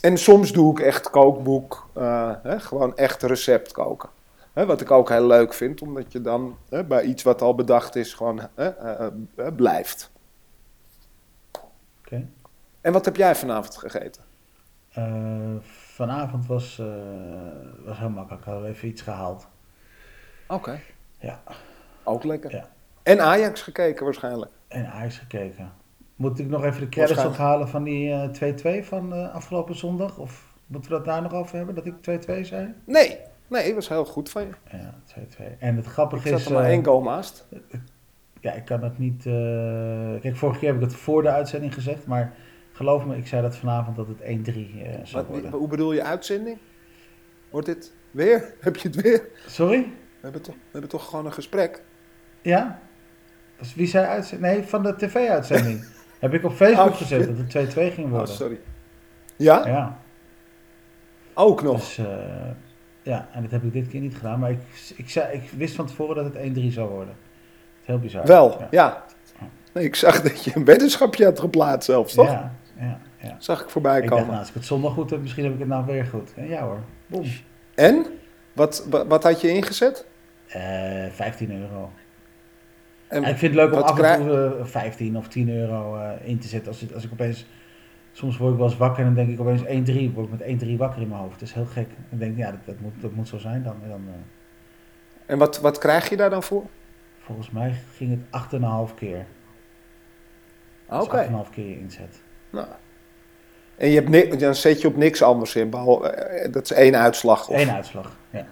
En 0.00 0.18
soms 0.18 0.52
doe 0.52 0.72
ik 0.72 0.84
echt 0.84 1.10
kookboek, 1.10 1.88
eh, 1.94 2.32
hè, 2.42 2.60
gewoon 2.60 2.96
echt 2.96 3.22
recept 3.22 3.72
koken. 3.72 4.08
Hè, 4.52 4.66
wat 4.66 4.80
ik 4.80 4.90
ook 4.90 5.08
heel 5.08 5.26
leuk 5.26 5.54
vind, 5.54 5.82
omdat 5.82 6.12
je 6.12 6.20
dan 6.20 6.58
hè, 6.68 6.84
bij 6.84 7.02
iets 7.02 7.22
wat 7.22 7.42
al 7.42 7.54
bedacht 7.54 7.96
is, 7.96 8.14
gewoon 8.14 8.40
hè, 8.54 8.68
eh, 8.68 9.06
eh, 9.36 9.54
blijft. 9.56 10.10
Oké. 12.00 12.28
En 12.80 12.92
wat 12.92 13.04
heb 13.04 13.16
jij 13.16 13.34
vanavond 13.34 13.76
gegeten? 13.76 14.22
Vanavond 15.94 16.46
was, 16.46 16.78
eh, 16.78 16.86
was 17.84 17.98
heel 17.98 18.10
makkelijk. 18.10 18.44
Hadden 18.44 18.62
we 18.62 18.68
even 18.68 18.88
iets 18.88 19.02
gehaald. 19.02 19.46
Oké. 20.48 20.80
Ja. 21.18 21.42
Ook 22.02 22.24
lekker. 22.24 22.50
Ja. 22.50 22.68
En 23.02 23.20
Ajax 23.20 23.62
gekeken 23.62 24.04
waarschijnlijk. 24.04 24.50
En 24.68 24.86
Ajax 24.86 25.18
gekeken. 25.18 25.72
Moet 26.22 26.38
ik 26.38 26.48
nog 26.48 26.64
even 26.64 26.80
de 26.80 26.88
credits 26.88 27.24
ophalen 27.24 27.68
van 27.68 27.82
die 27.82 28.12
eh, 28.12 28.80
2-2 28.82 28.84
van 28.86 29.14
eh, 29.14 29.34
afgelopen 29.34 29.76
zondag? 29.76 30.18
Of 30.18 30.54
moeten 30.66 30.90
we 30.90 30.96
dat 30.96 31.06
daar 31.06 31.22
nog 31.22 31.32
over 31.32 31.56
hebben, 31.56 31.74
dat 31.74 31.86
ik 31.86 31.94
2-2 31.94 32.40
zei? 32.40 32.74
Nee, 32.84 33.18
nee, 33.48 33.64
dat 33.64 33.74
was 33.74 33.88
heel 33.88 34.04
goed 34.04 34.30
van 34.30 34.42
je. 34.42 34.76
Ja, 34.76 34.94
2-2. 35.54 35.58
En 35.58 35.76
het 35.76 35.86
grappige 35.86 36.28
Ik 36.28 36.34
is... 36.34 36.40
zat 36.42 36.48
er 36.50 36.56
maar 36.56 36.64
eh, 36.64 36.70
één 36.70 36.84
goal 36.84 37.02
naast. 37.02 37.46
Ja, 38.40 38.52
ik 38.52 38.64
kan 38.64 38.82
het 38.82 38.98
niet... 38.98 39.26
eh, 39.26 39.32
Kijk, 40.20 40.36
vorige 40.36 40.58
keer 40.58 40.68
heb 40.72 40.82
ik 40.82 40.84
het 40.84 40.94
voor 40.94 41.22
de 41.22 41.28
uitzending 41.28 41.74
gezegd, 41.74 42.06
maar 42.06 42.32
geloof 42.72 43.04
me, 43.04 43.16
ik 43.16 43.26
zei 43.26 43.42
dat 43.42 43.56
vanavond 43.56 43.96
dat 43.96 44.06
het 44.08 44.18
1-3 44.18 44.22
eh, 44.22 44.92
zou 45.02 45.26
worden. 45.26 45.50
hoe 45.50 45.68
bedoel 45.68 45.92
je 45.92 46.02
uitzending? 46.02 46.58
Wordt 47.50 47.66
dit 47.66 47.92
weer? 48.10 48.54
Heb 48.60 48.76
je 48.76 48.88
het 48.88 49.02
weer? 49.02 49.28
Sorry? 49.46 49.78
We 49.80 49.88
hebben 50.20 50.42
toch, 50.42 50.54
we 50.54 50.68
hebben 50.72 50.90
toch 50.90 51.08
gewoon 51.08 51.26
een 51.26 51.32
gesprek? 51.32 51.82
Ja? 52.42 52.80
Dus 53.58 53.74
wie 53.74 53.86
zei 53.86 54.06
uitzending? 54.06 54.52
Nee, 54.52 54.62
van 54.62 54.82
de 54.82 54.96
tv-uitzending. 54.96 55.84
heb 56.22 56.34
ik 56.34 56.44
op 56.44 56.52
Facebook 56.52 56.88
Oh, 56.90 56.96
gezet 56.96 57.36
dat 57.52 57.52
het 57.62 57.70
2-2 57.74 57.74
ging 57.94 58.06
Oh, 58.06 58.10
worden. 58.12 58.34
sorry. 58.34 58.58
Ja? 59.36 59.66
ja, 59.66 59.98
Ook 61.34 61.62
nog. 61.62 61.78
dus... 61.78 61.98
eh, 61.98 62.04
ja, 63.02 63.28
en 63.32 63.42
dat 63.42 63.50
heb 63.50 63.62
ik 63.62 63.72
dit 63.72 63.88
keer 63.88 64.00
niet 64.00 64.14
gedaan, 64.16 64.38
maar 64.38 64.50
ik, 64.50 64.58
ik, 64.96 65.10
zei, 65.10 65.32
ik 65.36 65.50
wist 65.50 65.74
van 65.74 65.86
tevoren 65.86 66.14
dat 66.24 66.34
het 66.34 66.58
1-3 66.58 66.72
zou 66.72 66.88
worden. 66.90 67.14
Heel 67.84 67.98
bizar. 67.98 68.26
Wel, 68.26 68.50
Ja. 68.60 68.66
ja. 68.70 69.04
Nee, 69.72 69.84
ik 69.84 69.94
zag 69.94 70.22
dat 70.22 70.44
je 70.44 70.50
een 70.54 70.64
weddenschapje 70.64 71.24
had 71.24 71.40
geplaatst 71.40 71.84
zelfs, 71.90 72.14
toch? 72.14 72.26
Ja, 72.26 72.52
ja, 72.78 72.98
ja. 73.18 73.36
Zag 73.38 73.62
ik 73.62 73.68
voorbij 73.70 73.96
Ik 73.96 74.02
dacht, 74.02 74.12
komen. 74.12 74.26
nou, 74.26 74.38
als 74.38 74.48
ik 74.48 74.54
het 74.54 74.64
zondag 74.64 74.92
goed 74.92 75.10
heb, 75.10 75.20
misschien 75.20 75.44
heb 75.44 75.52
ik 75.52 75.58
het 75.58 75.68
nou 75.68 75.86
weer 75.86 76.04
goed. 76.04 76.32
En 76.36 76.48
ja 76.48 76.62
hoor, 76.64 76.78
boem. 77.06 77.24
En? 77.74 78.06
Wat, 78.52 78.86
wat, 78.90 79.06
wat 79.06 79.22
had 79.22 79.40
je 79.40 79.48
ingezet? 79.48 80.06
Eh 80.48 80.60
15 81.10 81.60
euro. 81.60 81.90
En 83.12 83.24
ik 83.24 83.36
vind 83.36 83.54
het 83.54 83.64
leuk 83.64 83.72
om 83.72 83.78
af 83.78 83.98
en 83.98 84.20
toe 84.20 84.56
eh, 84.58 84.64
15 84.64 85.16
of 85.16 85.28
10 85.28 85.50
euro 85.50 85.96
eh, 85.96 86.10
in 86.28 86.38
te 86.38 86.48
zetten. 86.48 86.68
Als, 86.72 86.94
als 86.94 87.04
ik 87.04 87.12
opeens, 87.12 87.46
soms 88.12 88.36
word 88.36 88.52
ik 88.52 88.58
wel 88.58 88.66
eens 88.68 88.76
wakker 88.76 89.04
en 89.04 89.14
dan 89.14 89.24
denk 89.24 89.38
ik 89.38 89.40
opeens 89.40 89.62
1-3, 90.10 90.14
word 90.14 90.28
ik 90.32 90.58
met 90.58 90.62
1-3 90.64 90.76
wakker 90.76 91.02
in 91.02 91.08
mijn 91.08 91.20
hoofd. 91.20 91.32
Dat 91.40 91.48
is 91.48 91.54
heel 91.54 91.64
gek. 91.64 91.88
En 92.10 92.18
denk 92.18 92.32
ik, 92.32 92.38
ja, 92.38 92.50
dat, 92.50 92.60
dat, 92.64 92.80
moet, 92.80 92.92
dat 93.00 93.12
moet 93.12 93.28
zo 93.28 93.38
zijn 93.38 93.62
dan. 93.62 93.76
En 93.82 93.88
dan 93.88 94.02
eh, 94.08 94.14
En 95.26 95.38
wat, 95.38 95.60
wat 95.60 95.78
krijg 95.78 96.08
je 96.08 96.16
daar 96.16 96.30
dan 96.30 96.42
voor? 96.42 96.64
volgens 97.24 97.50
mij 97.50 97.74
ging 97.96 98.18
het 98.30 98.42
8,5 98.90 98.94
keer. 98.94 99.26
Oké. 100.88 101.16
Dus 101.30 101.46
8,5 101.46 101.50
keer 101.50 101.68
je 101.68 101.78
inzet. 101.78 102.20
Nou. 102.50 102.66
En 103.76 103.88
je 103.88 104.00
hebt 104.02 104.40
dan 104.40 104.54
zet 104.54 104.80
je 104.80 104.88
op 104.88 104.96
niks 104.96 105.22
anders 105.22 105.56
in. 105.56 105.70
Behalve, 105.70 106.08
eh, 106.08 106.52
dat 106.52 106.62
is 106.64 106.72
één 106.72 106.96
uitslag. 106.96 107.48
Of... 107.48 107.60
Eén 107.60 107.70
uitslag, 107.70 108.16
ja. 108.30 108.38
Dat 108.38 108.46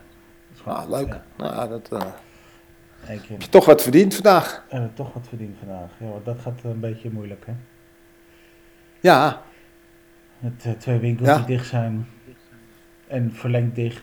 is 0.54 0.60
gewoon- 0.60 0.78
Ah, 0.78 0.88
leuk. 0.88 1.06
Ja, 1.08 1.22
Nou, 1.36 1.68
dat, 1.68 1.88
eh, 1.92 1.98
keer. 1.98 2.12
Heb 3.00 3.40
je 3.40 3.48
toch 3.48 3.64
wat 3.64 3.82
verdiend 3.82 4.14
vandaag. 4.14 4.64
We 4.68 4.74
hebben 4.74 4.94
toch 4.94 5.12
wat 5.12 5.28
verdiend 5.28 5.56
vandaag. 5.58 5.90
Ja, 5.98 6.06
want 6.06 6.24
dat 6.24 6.38
gaat 6.40 6.60
een 6.62 6.80
beetje 6.80 7.10
moeilijk, 7.10 7.46
hè. 7.46 7.52
Ja, 9.00 9.42
Met 10.38 10.64
eh, 10.64 10.72
twee 10.72 10.98
winkels 10.98 11.28
Ja. 11.28 11.36
die 11.36 11.46
dicht 11.46 11.66
zijn. 11.66 12.06
En 13.06 13.32
verlengd 13.34 13.74
dicht. 13.74 14.02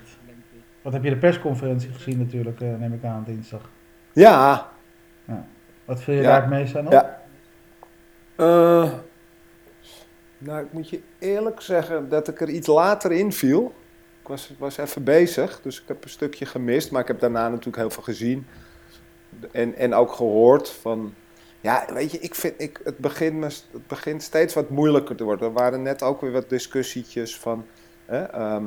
Wat 0.82 0.94
heb 0.94 1.04
je 1.04 1.10
de 1.10 1.18
persconferentie 1.18 1.89
gezien 1.94 2.18
natuurlijk, 2.18 2.62
eh, 2.62 2.75
neem 2.75 2.94
ik 2.94 3.04
aan, 3.04 3.24
dinsdag. 3.25 3.70
ja. 4.13 4.70
Wat 5.86 6.01
vind 6.04 6.18
je 6.18 6.24
Ja. 6.24 6.30
daar 6.30 6.42
het 6.42 6.50
meest 6.50 6.75
aan 6.75 6.86
op? 6.86 6.92
Ja. 6.92 7.22
Eh, 8.36 8.92
nou, 10.38 10.66
ik 10.66 10.74
moet 10.74 10.89
je 10.89 11.01
eerlijk 11.20 11.62
zeggen 11.62 12.10
dat 12.10 12.27
ik 12.27 12.42
er 12.42 12.50
iets 12.50 12.68
later 12.68 13.12
in 13.12 13.32
viel. 13.32 13.74
Ik 14.22 14.27
was, 14.27 14.54
was 14.58 14.77
even 14.77 15.04
bezig, 15.04 15.62
dus 15.62 15.82
ik 15.82 15.88
heb 15.88 16.04
een 16.04 16.10
stukje 16.10 16.46
gemist. 16.46 16.92
Maar 16.92 17.01
ik 17.01 17.08
heb 17.08 17.20
daarna 17.20 17.50
natuurlijk 17.50 17.77
heel 17.77 17.89
veel 17.89 18.04
gezien. 18.04 18.46
En, 19.51 19.75
en 19.75 19.94
ook 19.94 20.12
gehoord 20.12 20.70
van... 20.70 21.13
Ja, 21.62 21.86
weet 21.94 22.12
je, 22.12 22.20
ik 22.20 22.36
vind, 22.36 22.53
ik, 22.58 22.79
het, 22.84 22.98
begint 22.98 23.34
me, 23.34 23.46
het 23.46 23.88
begint 23.88 24.24
steeds 24.24 24.53
wat 24.53 24.70
moeilijker 24.70 25.15
te 25.15 25.24
worden. 25.24 25.48
Er 25.48 25.53
waren 25.53 25.82
net 25.82 26.03
ook 26.03 26.22
weer 26.22 26.32
wat 26.32 26.50
discussietjes 26.50 27.38
van... 27.38 27.65
Hè, 28.06 28.24
ehm, 28.24 28.63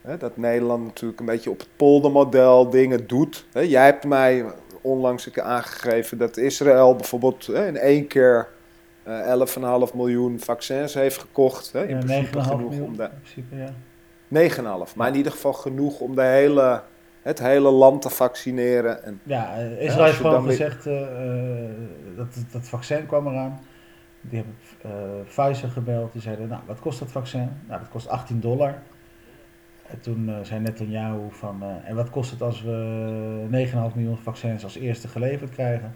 hè, 0.00 0.16
dat 0.16 0.36
Nederland 0.36 0.84
natuurlijk 0.84 1.20
een 1.20 1.26
beetje 1.26 1.50
op 1.50 1.58
het 1.58 1.68
poldermodel 1.76 2.70
dingen 2.70 3.06
doet. 3.06 3.46
Hè, 3.52 3.60
jij 3.60 3.84
hebt 3.84 4.04
mij 4.04 4.44
onlangs 4.80 5.26
een 5.26 5.32
keer 5.32 5.42
aangegeven 5.42 6.18
dat 6.18 6.36
Israël 6.36 6.96
bijvoorbeeld 6.96 7.46
hè, 7.46 7.66
in 7.66 7.76
één 7.76 8.06
keer 8.06 8.48
eh 9.02 9.42
11,5 9.88 9.94
miljoen 9.94 10.40
vaccins 10.40 10.94
heeft 10.94 11.18
gekocht. 11.18 11.72
Hè, 11.72 11.86
in 11.86 11.96
Ja, 11.96 12.04
principe 12.04 12.38
9,5 12.38 12.42
genoeg 12.42 12.70
miljoen 12.70 12.86
om 12.86 12.96
de, 12.96 13.02
in 13.02 13.10
principe, 13.22 13.56
ja. 13.56 14.86
9,5. 14.88 14.94
Maar 14.94 15.08
in 15.08 15.14
ieder 15.16 15.32
geval 15.32 15.52
genoeg 15.52 16.00
om 16.00 16.14
de 16.14 16.22
hele, 16.22 16.82
het 17.22 17.38
hele 17.38 17.70
land 17.70 18.02
te 18.02 18.10
vaccineren. 18.10 19.04
En, 19.04 19.20
Ja, 19.22 19.56
eh, 19.56 19.80
Israël 19.82 20.04
heeft 20.04 20.16
gewoon 20.16 20.44
gezegd, 20.44 20.86
eh, 20.86 21.02
eh, 21.02 21.70
dat 22.16 22.26
dat 22.52 22.68
vaccin 22.68 23.06
kwam 23.06 23.26
eraan. 23.26 23.60
Die 24.20 24.38
hebben 24.38 24.56
eh, 24.82 25.26
Pfizer 25.26 25.70
gebeld, 25.70 26.12
die 26.12 26.22
zeiden, 26.22 26.48
nou, 26.48 26.60
wat 26.66 26.80
kost 26.80 26.98
dat 26.98 27.10
vaccin? 27.10 27.50
Nou, 27.66 27.80
dat 27.80 27.88
kost 27.88 28.08
18 28.08 28.40
dollar. 28.40 28.74
En 29.90 30.00
toen 30.00 30.28
eh, 30.28 30.34
zei 30.42 30.60
Netanyahu 30.60 31.20
van, 31.30 31.62
en 31.84 31.94
wat 31.94 32.10
kost 32.10 32.30
het 32.30 32.42
als 32.42 32.62
we 32.62 33.46
9,5 33.50 33.94
miljoen 33.94 34.18
vaccins 34.18 34.64
als 34.64 34.76
eerste 34.76 35.08
geleverd 35.08 35.50
krijgen? 35.50 35.94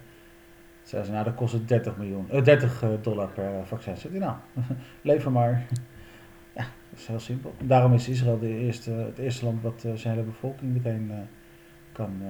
Zeiden 0.83 1.11
ze, 1.11 1.14
nou, 1.16 1.25
dan 1.25 1.35
kost 1.35 1.52
het 1.52 1.69
30, 1.69 1.97
miljoen, 1.97 2.31
eh, 2.31 2.43
30 2.45 2.83
eh, 2.83 2.88
dollar 3.02 3.28
per 3.28 3.50
vaccin. 3.64 3.97
Zei 3.97 4.19
hij, 4.19 4.26
nou, 4.26 4.37
lever 5.02 5.33
maar. 5.33 5.66
Ja, 6.54 6.62
dat 6.90 6.99
is 7.00 7.06
heel 7.06 7.20
simpel. 7.20 7.54
Daarom 7.62 7.92
is 7.94 8.08
Israël 8.08 8.38
de 8.38 8.58
eerste, 8.58 8.90
het 8.90 9.18
eerste 9.18 9.44
land 9.44 9.62
wat 9.62 9.82
eh, 9.84 9.92
zijn 9.94 10.14
hele 10.14 10.26
bevolking 10.26 10.73
meteen 10.73 11.08
eh, 11.11 11.16
kan, 11.92 12.16
eh, 12.23 12.28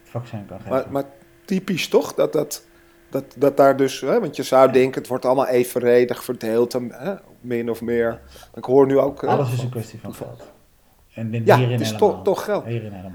het 0.00 0.10
vaccin 0.10 0.46
kan 0.46 0.56
geven. 0.58 0.72
maar, 0.72 0.84
maar 0.90 1.04
typisch 1.44 1.88
toch 1.88 2.14
dat, 2.14 2.32
dat, 2.32 2.64
dat, 3.10 3.24
dat 3.36 3.56
daar 3.56 3.76
dus... 3.76 4.00
Hè, 4.00 4.20
want 4.20 4.36
je 4.36 4.42
zou 4.42 4.72
denken 4.72 4.98
het 5.00 5.08
wordt 5.08 5.24
allemaal 5.24 5.46
evenredig 5.46 6.24
verdeeld. 6.24 6.74
En, 6.74 6.92
hè, 6.92 7.14
min 7.40 7.70
of 7.70 7.80
meer. 7.80 8.20
Ik 8.54 8.64
hoor 8.64 8.86
nu 8.86 8.98
ook... 8.98 9.20
hè, 9.20 9.28
Alles 9.28 9.52
is 9.52 9.62
een 9.62 9.70
kwestie 9.70 10.00
van 10.00 10.14
geld. 10.14 10.52
En 11.14 11.30
dit- 11.30 11.46
Ja, 11.46 11.56
hierin 11.56 11.72
het 11.72 11.80
is 11.80 11.90
helemaal. 11.92 12.10
toch, 12.14 12.22
toch 12.24 12.44
geld. 12.44 12.64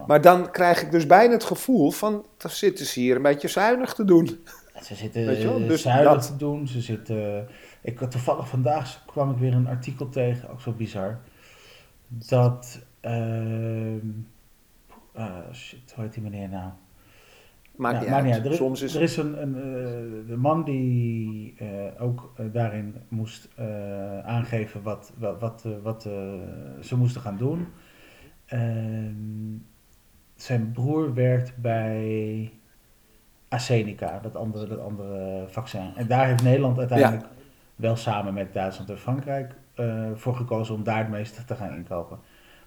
Maar 0.08 0.22
dan 0.22 0.51
krijg 0.51 0.82
ik 0.82 0.91
dus 0.91 1.06
bijna 1.06 1.34
het 1.34 1.44
gevoel 1.44 1.91
van... 1.91 2.25
dan 2.38 2.51
zitten 2.51 2.86
ze 2.86 3.00
hier 3.00 3.15
een 3.15 3.22
beetje 3.22 3.48
zuinig 3.48 3.94
te 3.94 4.06
doen. 4.06 4.44
Ze 4.83 4.95
zitten 4.95 5.38
eh, 5.38 5.67
dus 5.67 5.81
zuinig 5.81 6.13
dat- 6.13 6.25
te 6.25 6.36
doen. 6.36 6.67
Ze 6.67 6.81
zitten, 6.81 7.48
ik, 7.81 8.00
had 8.00 8.12
toevallig 8.12 8.50
vandaag 8.50 9.03
kwam 9.05 9.31
ik 9.31 9.38
weer 9.38 9.53
een 9.53 9.67
artikel 9.67 10.09
tegen, 10.09 10.50
ook 10.50 10.62
zo 10.62 10.71
bizar. 10.71 11.19
Dat, 12.07 12.86
ehm 13.00 14.07
ah, 15.13 15.53
shit, 15.53 15.91
hoe 15.95 16.03
heet 16.03 16.13
die 16.13 16.24
meneer 16.24 16.50
nou? 16.50 16.71
Maakt 17.75 18.05
Ja, 18.05 18.21
niet 18.21 18.33
uit. 18.33 18.45
Er, 18.45 18.53
Soms 18.53 18.81
is 18.81 18.95
er 18.95 19.01
is 19.01 19.17
een, 19.17 19.41
een 19.41 19.55
eh, 19.55 20.27
de 20.27 20.38
man 20.38 20.63
die 20.63 21.55
eh, 21.57 22.01
ook 22.03 22.33
daarin 22.51 22.95
moest 23.07 23.50
aangeven 24.24 24.81
wat, 24.81 25.13
wat, 25.17 25.39
wat, 25.39 25.65
wat 25.83 26.01
ze 26.81 26.95
moesten 26.98 27.21
gaan 27.21 27.38
doen. 27.38 27.67
Ehm, 28.45 29.57
zijn 30.36 30.71
broer 30.71 31.13
werkt 31.13 31.57
bij 31.57 32.51
AstraZeneca, 33.50 34.20
dat 34.22 34.36
andere, 34.36 34.68
dat 34.68 34.79
andere 34.79 35.46
vaccin. 35.48 35.91
En 35.96 36.08
daar 36.08 36.27
heeft 36.27 36.44
Nederland 36.44 36.77
uiteindelijk 36.77 37.25
wel 37.75 37.96
samen 37.96 38.34
met 38.34 38.53
Duitsland 38.53 38.89
en 38.89 39.00
Frankrijk 39.00 39.53
eh, 39.74 40.06
voor 40.15 40.36
gekozen 40.36 40.75
om 40.75 40.84
daar 40.84 40.98
het 40.98 41.10
meeste 41.10 41.46
te 41.46 41.56
gaan 41.56 41.75
inkopen. 41.75 42.20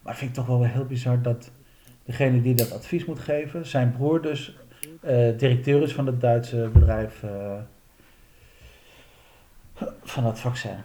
Maar 0.02 0.16
vind 0.16 0.30
ik 0.30 0.36
toch 0.36 0.46
wel 0.46 0.58
weer 0.58 0.68
heel 0.68 0.86
bizar 0.86 1.22
dat 1.22 1.50
degene 2.04 2.42
die 2.42 2.54
dat 2.54 2.72
advies 2.72 3.04
moet 3.04 3.18
geven, 3.18 3.66
zijn 3.66 3.92
broer 3.96 4.22
dus 4.22 4.56
eh, 5.00 5.38
directeur 5.38 5.82
is 5.82 5.94
van 5.94 6.06
het 6.06 6.20
Duitse 6.20 6.70
bedrijf 6.72 7.22
eh, 7.22 7.54
van 10.02 10.24
dat 10.24 10.40
vaccin. 10.40 10.76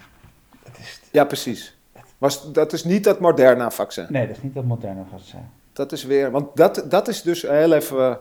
Dat 0.64 0.78
is, 0.78 1.02
Ja, 1.12 1.26
precies. 1.26 1.76
Was, 2.18 2.52
dat 2.52 2.74
is 2.74 2.84
niet 2.84 3.04
dat 3.04 3.20
Moderna-vaccin. 3.20 4.06
nee, 4.10 4.28
dat 4.28 4.36
is 4.36 4.44
niet 4.44 4.54
dat 4.54 4.64
moderne 4.64 5.04
vaccin. 5.12 5.50
Dat 5.74 5.92
is 5.92 6.04
weer... 6.04 6.32
Want 6.32 6.56
dat, 6.56 6.86
dat 6.90 7.08
is 7.08 7.22
dus 7.22 7.42
heel 7.42 7.74
even... 7.74 8.20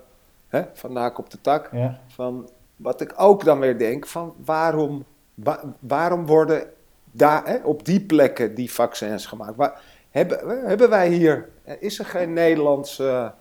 Hè, 0.49 0.62
van 0.75 0.95
de 0.95 1.00
haak 1.00 1.19
op 1.19 1.31
de 1.31 1.41
tak. 1.41 1.69
Ja. 1.73 2.00
Van 2.07 2.49
wat 2.76 3.00
ik 3.00 3.12
ook 3.17 3.45
dan 3.45 3.59
weer 3.59 3.79
denk, 3.79 4.07
van 4.07 4.35
waarom, 4.45 5.05
wa- 5.35 5.62
waarom 5.81 6.26
worden 6.26 6.71
daar 7.11 7.47
hè, 7.47 7.57
op 7.65 7.85
die 7.85 8.00
plekken 8.00 8.55
die 8.55 8.73
vaccins 8.73 9.26
gemaakt? 9.26 9.57
Waar, 9.57 9.81
hebben, 10.11 10.67
hebben 10.69 10.88
wij 10.91 11.09
hier, 11.09 11.49
is 11.79 11.99
er 11.99 12.05
geen 12.05 12.33
Nederlandse 12.33 13.33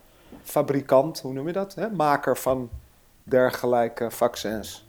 fabrikant, 0.43 1.19
hoe 1.21 1.33
noem 1.33 1.47
je 1.47 1.53
dat, 1.53 1.75
hè, 1.75 1.89
maker 1.89 2.37
van 2.37 2.69
dergelijke 3.23 4.11
vaccins? 4.11 4.87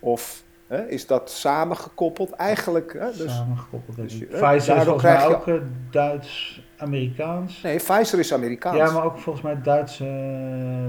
Of 0.00 0.44
is 0.88 1.06
dat 1.06 1.30
samengekoppeld? 1.30 2.30
Eigenlijk, 2.30 2.92
hè, 2.92 3.10
dus, 3.16 3.34
Samengekoppeld. 3.34 3.96
dus 3.96 4.18
je- 4.18 4.24
Pfizer 4.26 4.74
daardoor 4.74 4.96
krijg 4.96 5.28
je- 5.28 5.34
ook 5.34 5.46
eh, 5.48 5.54
Duits-Amerikaans. 6.76 7.62
nee, 7.62 7.76
Pfizer 7.76 8.18
is 8.18 8.32
Amerikaans. 8.32 8.76
Ja, 8.76 8.90
maar 8.90 9.04
ook 9.04 9.18
volgens 9.18 9.44
mij 9.44 9.62
Duits. 9.62 10.00
eh, 10.00 10.86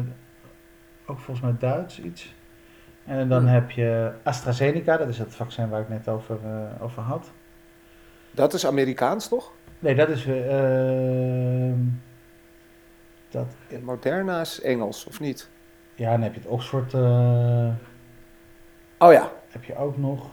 ook 1.05 1.19
volgens 1.19 1.41
mij 1.41 1.55
Duits 1.59 1.99
iets. 2.01 2.35
En 3.05 3.29
dan 3.29 3.39
Hmm. 3.41 3.47
heb 3.47 3.71
je 3.71 4.11
AstraZeneca, 4.23 4.97
dat 4.97 5.07
is 5.07 5.17
het 5.17 5.35
vaccin 5.35 5.69
waar 5.69 5.81
ik 5.81 5.89
net 5.89 6.07
over, 6.07 6.37
eh, 6.43 6.83
over 6.83 7.01
had. 7.01 7.31
Dat 8.31 8.53
is 8.53 8.65
Amerikaans, 8.65 9.27
toch? 9.27 9.51
Nee, 9.79 9.95
dat 9.95 10.09
is... 10.09 10.25
eh, 10.25 11.67
ehm, 11.69 11.79
dat, 13.29 13.47
En 13.69 13.83
Moderna 13.83 14.41
is 14.41 14.61
Engels, 14.61 15.05
of 15.05 15.19
niet? 15.19 15.49
ja, 15.95 16.11
dan 16.11 16.21
heb 16.21 16.33
je 16.33 16.39
het 16.39 16.49
Oxford... 16.49 16.93
Oh 18.99 19.11
ja. 19.13 19.31
heb 19.49 19.63
je 19.63 19.75
ook 19.77 19.97
nog. 19.97 20.25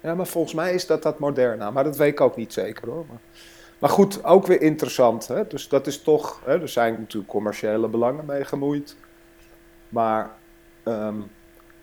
Ja, 0.00 0.14
maar 0.14 0.26
volgens 0.26 0.54
mij 0.54 0.74
is 0.74 0.86
dat 0.86 1.02
dat 1.02 1.18
Moderna. 1.18 1.70
Maar 1.70 1.84
dat 1.84 1.96
weet 1.96 2.12
ik 2.12 2.20
ook 2.20 2.36
niet 2.36 2.52
zeker 2.52 2.88
hoor. 2.88 3.04
Maar, 3.08 3.18
maar 3.82 3.90
goed, 3.90 4.24
ook 4.24 4.46
weer 4.46 4.60
interessant. 4.60 5.28
Hè? 5.28 5.46
Dus 5.46 5.68
dat 5.68 5.86
is 5.86 6.02
toch... 6.02 6.40
Hè? 6.44 6.60
Er 6.60 6.68
zijn 6.68 6.96
natuurlijk 6.98 7.32
commerciële 7.32 7.88
belangen 7.88 8.24
mee 8.24 8.44
gemoeid. 8.44 8.96
Maar 9.88 10.30
ehm, 10.82 11.16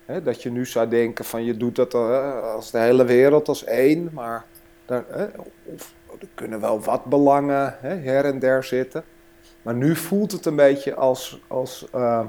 hè, 0.06 0.22
dat 0.24 0.44
je 0.44 0.52
nu 0.52 0.66
zou 0.66 0.88
denken 0.88 1.26
van 1.26 1.44
je 1.44 1.58
doet 1.58 1.76
dat 1.76 1.94
eh, 1.94 2.42
als 2.44 2.72
de 2.72 2.80
hele 2.80 3.06
wereld 3.06 3.48
als 3.48 3.64
één. 3.64 4.10
Maar 4.14 4.46
daar, 4.86 5.04
hè, 5.08 5.26
of, 5.64 5.94
er 6.22 6.28
kunnen 6.34 6.60
wel 6.60 6.82
wat 6.82 7.06
belangen 7.06 7.76
hè, 7.80 7.96
her 7.96 8.26
en 8.26 8.40
der 8.40 8.64
zitten. 8.64 9.04
Maar 9.62 9.76
nu 9.76 9.96
voelt 9.96 10.32
het 10.32 10.46
een 10.46 10.56
beetje 10.56 10.96
als, 10.96 11.42
als 11.48 11.88
eh, 11.92 12.26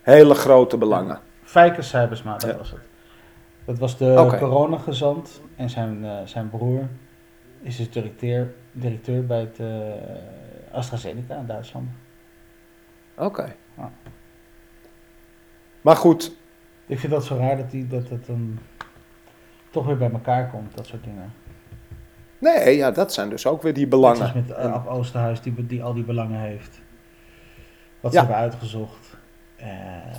hele 0.00 0.34
grote 0.34 0.78
belangen. 0.78 1.20
Fijke 1.42 1.82
Cybersma, 1.82 2.32
dat 2.36 2.50
Ja. 2.50 2.56
was 2.56 2.70
het. 2.70 2.80
Dat 3.64 3.78
was 3.78 3.98
de 3.98 4.34
coronagezant 4.38 5.40
en 5.56 5.70
zijn, 5.70 6.04
eh, 6.04 6.18
zijn 6.24 6.50
broer 6.50 6.88
is 7.62 7.76
dus 7.76 7.90
directeur, 7.90 8.54
directeur 8.74 9.26
bij 9.26 9.40
het 9.40 9.58
eh, 9.60 10.76
AstraZeneca 10.76 11.36
in 11.36 11.46
Duitsland. 11.46 11.88
Oké. 13.16 13.54
Ja. 13.76 13.90
Maar 15.80 15.96
goed, 15.96 16.36
Ik 16.86 16.98
vind 16.98 17.12
dat 17.12 17.24
zo 17.24 17.36
raar 17.36 17.56
dat, 17.56 17.70
die, 17.70 17.86
dat 17.86 18.08
het 18.08 18.26
dan 18.26 18.58
toch 19.70 19.86
weer 19.86 19.96
bij 19.96 20.10
elkaar 20.10 20.50
komt, 20.50 20.76
dat 20.76 20.86
soort 20.86 21.04
dingen. 21.04 21.32
nee, 22.38 22.76
ja, 22.76 22.90
dat 22.90 23.12
zijn 23.12 23.28
dus 23.28 23.46
ook 23.46 23.62
weer 23.62 23.74
die 23.74 23.86
belangen. 23.86 24.16
zoals 24.16 24.32
met 24.32 24.48
uh, 24.50 24.56
Ab 24.72 24.86
Oosterhuis, 24.86 25.40
die, 25.40 25.66
die 25.66 25.82
al 25.82 25.94
die 25.94 26.04
belangen 26.04 26.40
heeft. 26.40 26.80
Wat 28.00 28.12
Ja. 28.12 28.20
ze 28.20 28.26
hebben 28.26 28.36
uitgezocht. 28.44 29.16
Eh, 29.56 29.68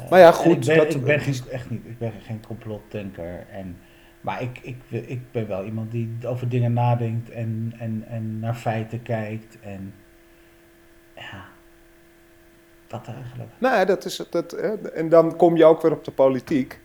Maar 0.10 0.20
ja, 0.20 0.32
goed, 0.32 0.56
Ik 0.56 0.66
ben, 0.66 0.78
dat- 0.78 0.94
ik 0.94 1.04
ben 1.04 1.20
geen, 1.20 1.36
echt 1.52 1.70
niet, 1.70 1.86
ik 1.86 1.98
ben 1.98 2.12
geen 2.22 2.42
complotdenker. 2.48 3.46
En, 3.52 3.78
maar 4.26 4.42
ik, 4.42 4.60
ik, 4.62 4.78
ik 4.90 5.32
ben 5.32 5.48
wel 5.48 5.64
iemand 5.64 5.92
die 5.92 6.18
over 6.26 6.50
dingen 6.50 6.74
nadenkt 6.74 7.30
en, 7.30 7.74
en, 7.80 8.04
en 8.08 8.40
naar 8.40 8.56
feiten 8.56 9.02
kijkt. 9.02 9.58
En 9.62 9.94
ja, 11.16 11.46
dat 12.88 13.08
eigenlijk. 13.08 13.50
Nee, 13.58 13.86
dat 13.86 14.06
is. 14.06 14.24
Dat, 14.30 14.54
en 14.94 15.10
dan 15.10 15.36
kom 15.36 15.56
je 15.56 15.66
ook 15.66 15.82
weer 15.82 15.92
op 15.92 16.04
de 16.04 16.12
politiek. 16.12 16.80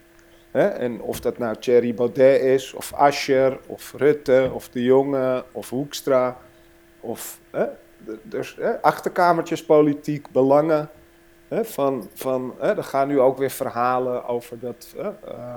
Hè? 0.50 0.68
En 0.68 1.00
of 1.00 1.20
dat 1.20 1.38
nou 1.38 1.56
Thierry 1.56 1.94
Baudet 1.94 2.40
is, 2.40 2.74
of 2.74 2.92
Ascher, 2.92 3.58
of 3.66 3.92
Rutte, 3.96 4.50
of 4.54 4.68
De 4.68 4.82
Jonge, 4.82 5.44
of 5.52 5.70
Hoekstra. 5.70 6.38
Of, 7.00 7.40
Dus 8.22 8.56
hè, 8.56 8.82
achterkamertjespolitiek, 8.82 10.30
belangen. 10.30 10.88
Hè? 11.48 11.64
Van, 11.64 12.08
van, 12.14 12.54
hè? 12.58 12.76
Er 12.76 12.84
gaan 12.84 13.08
nu 13.08 13.20
ook 13.20 13.38
weer 13.38 13.50
verhalen 13.50 14.24
over, 14.24 14.58
dat, 14.58 14.94
hè? 14.96 15.10
eh, 15.28 15.54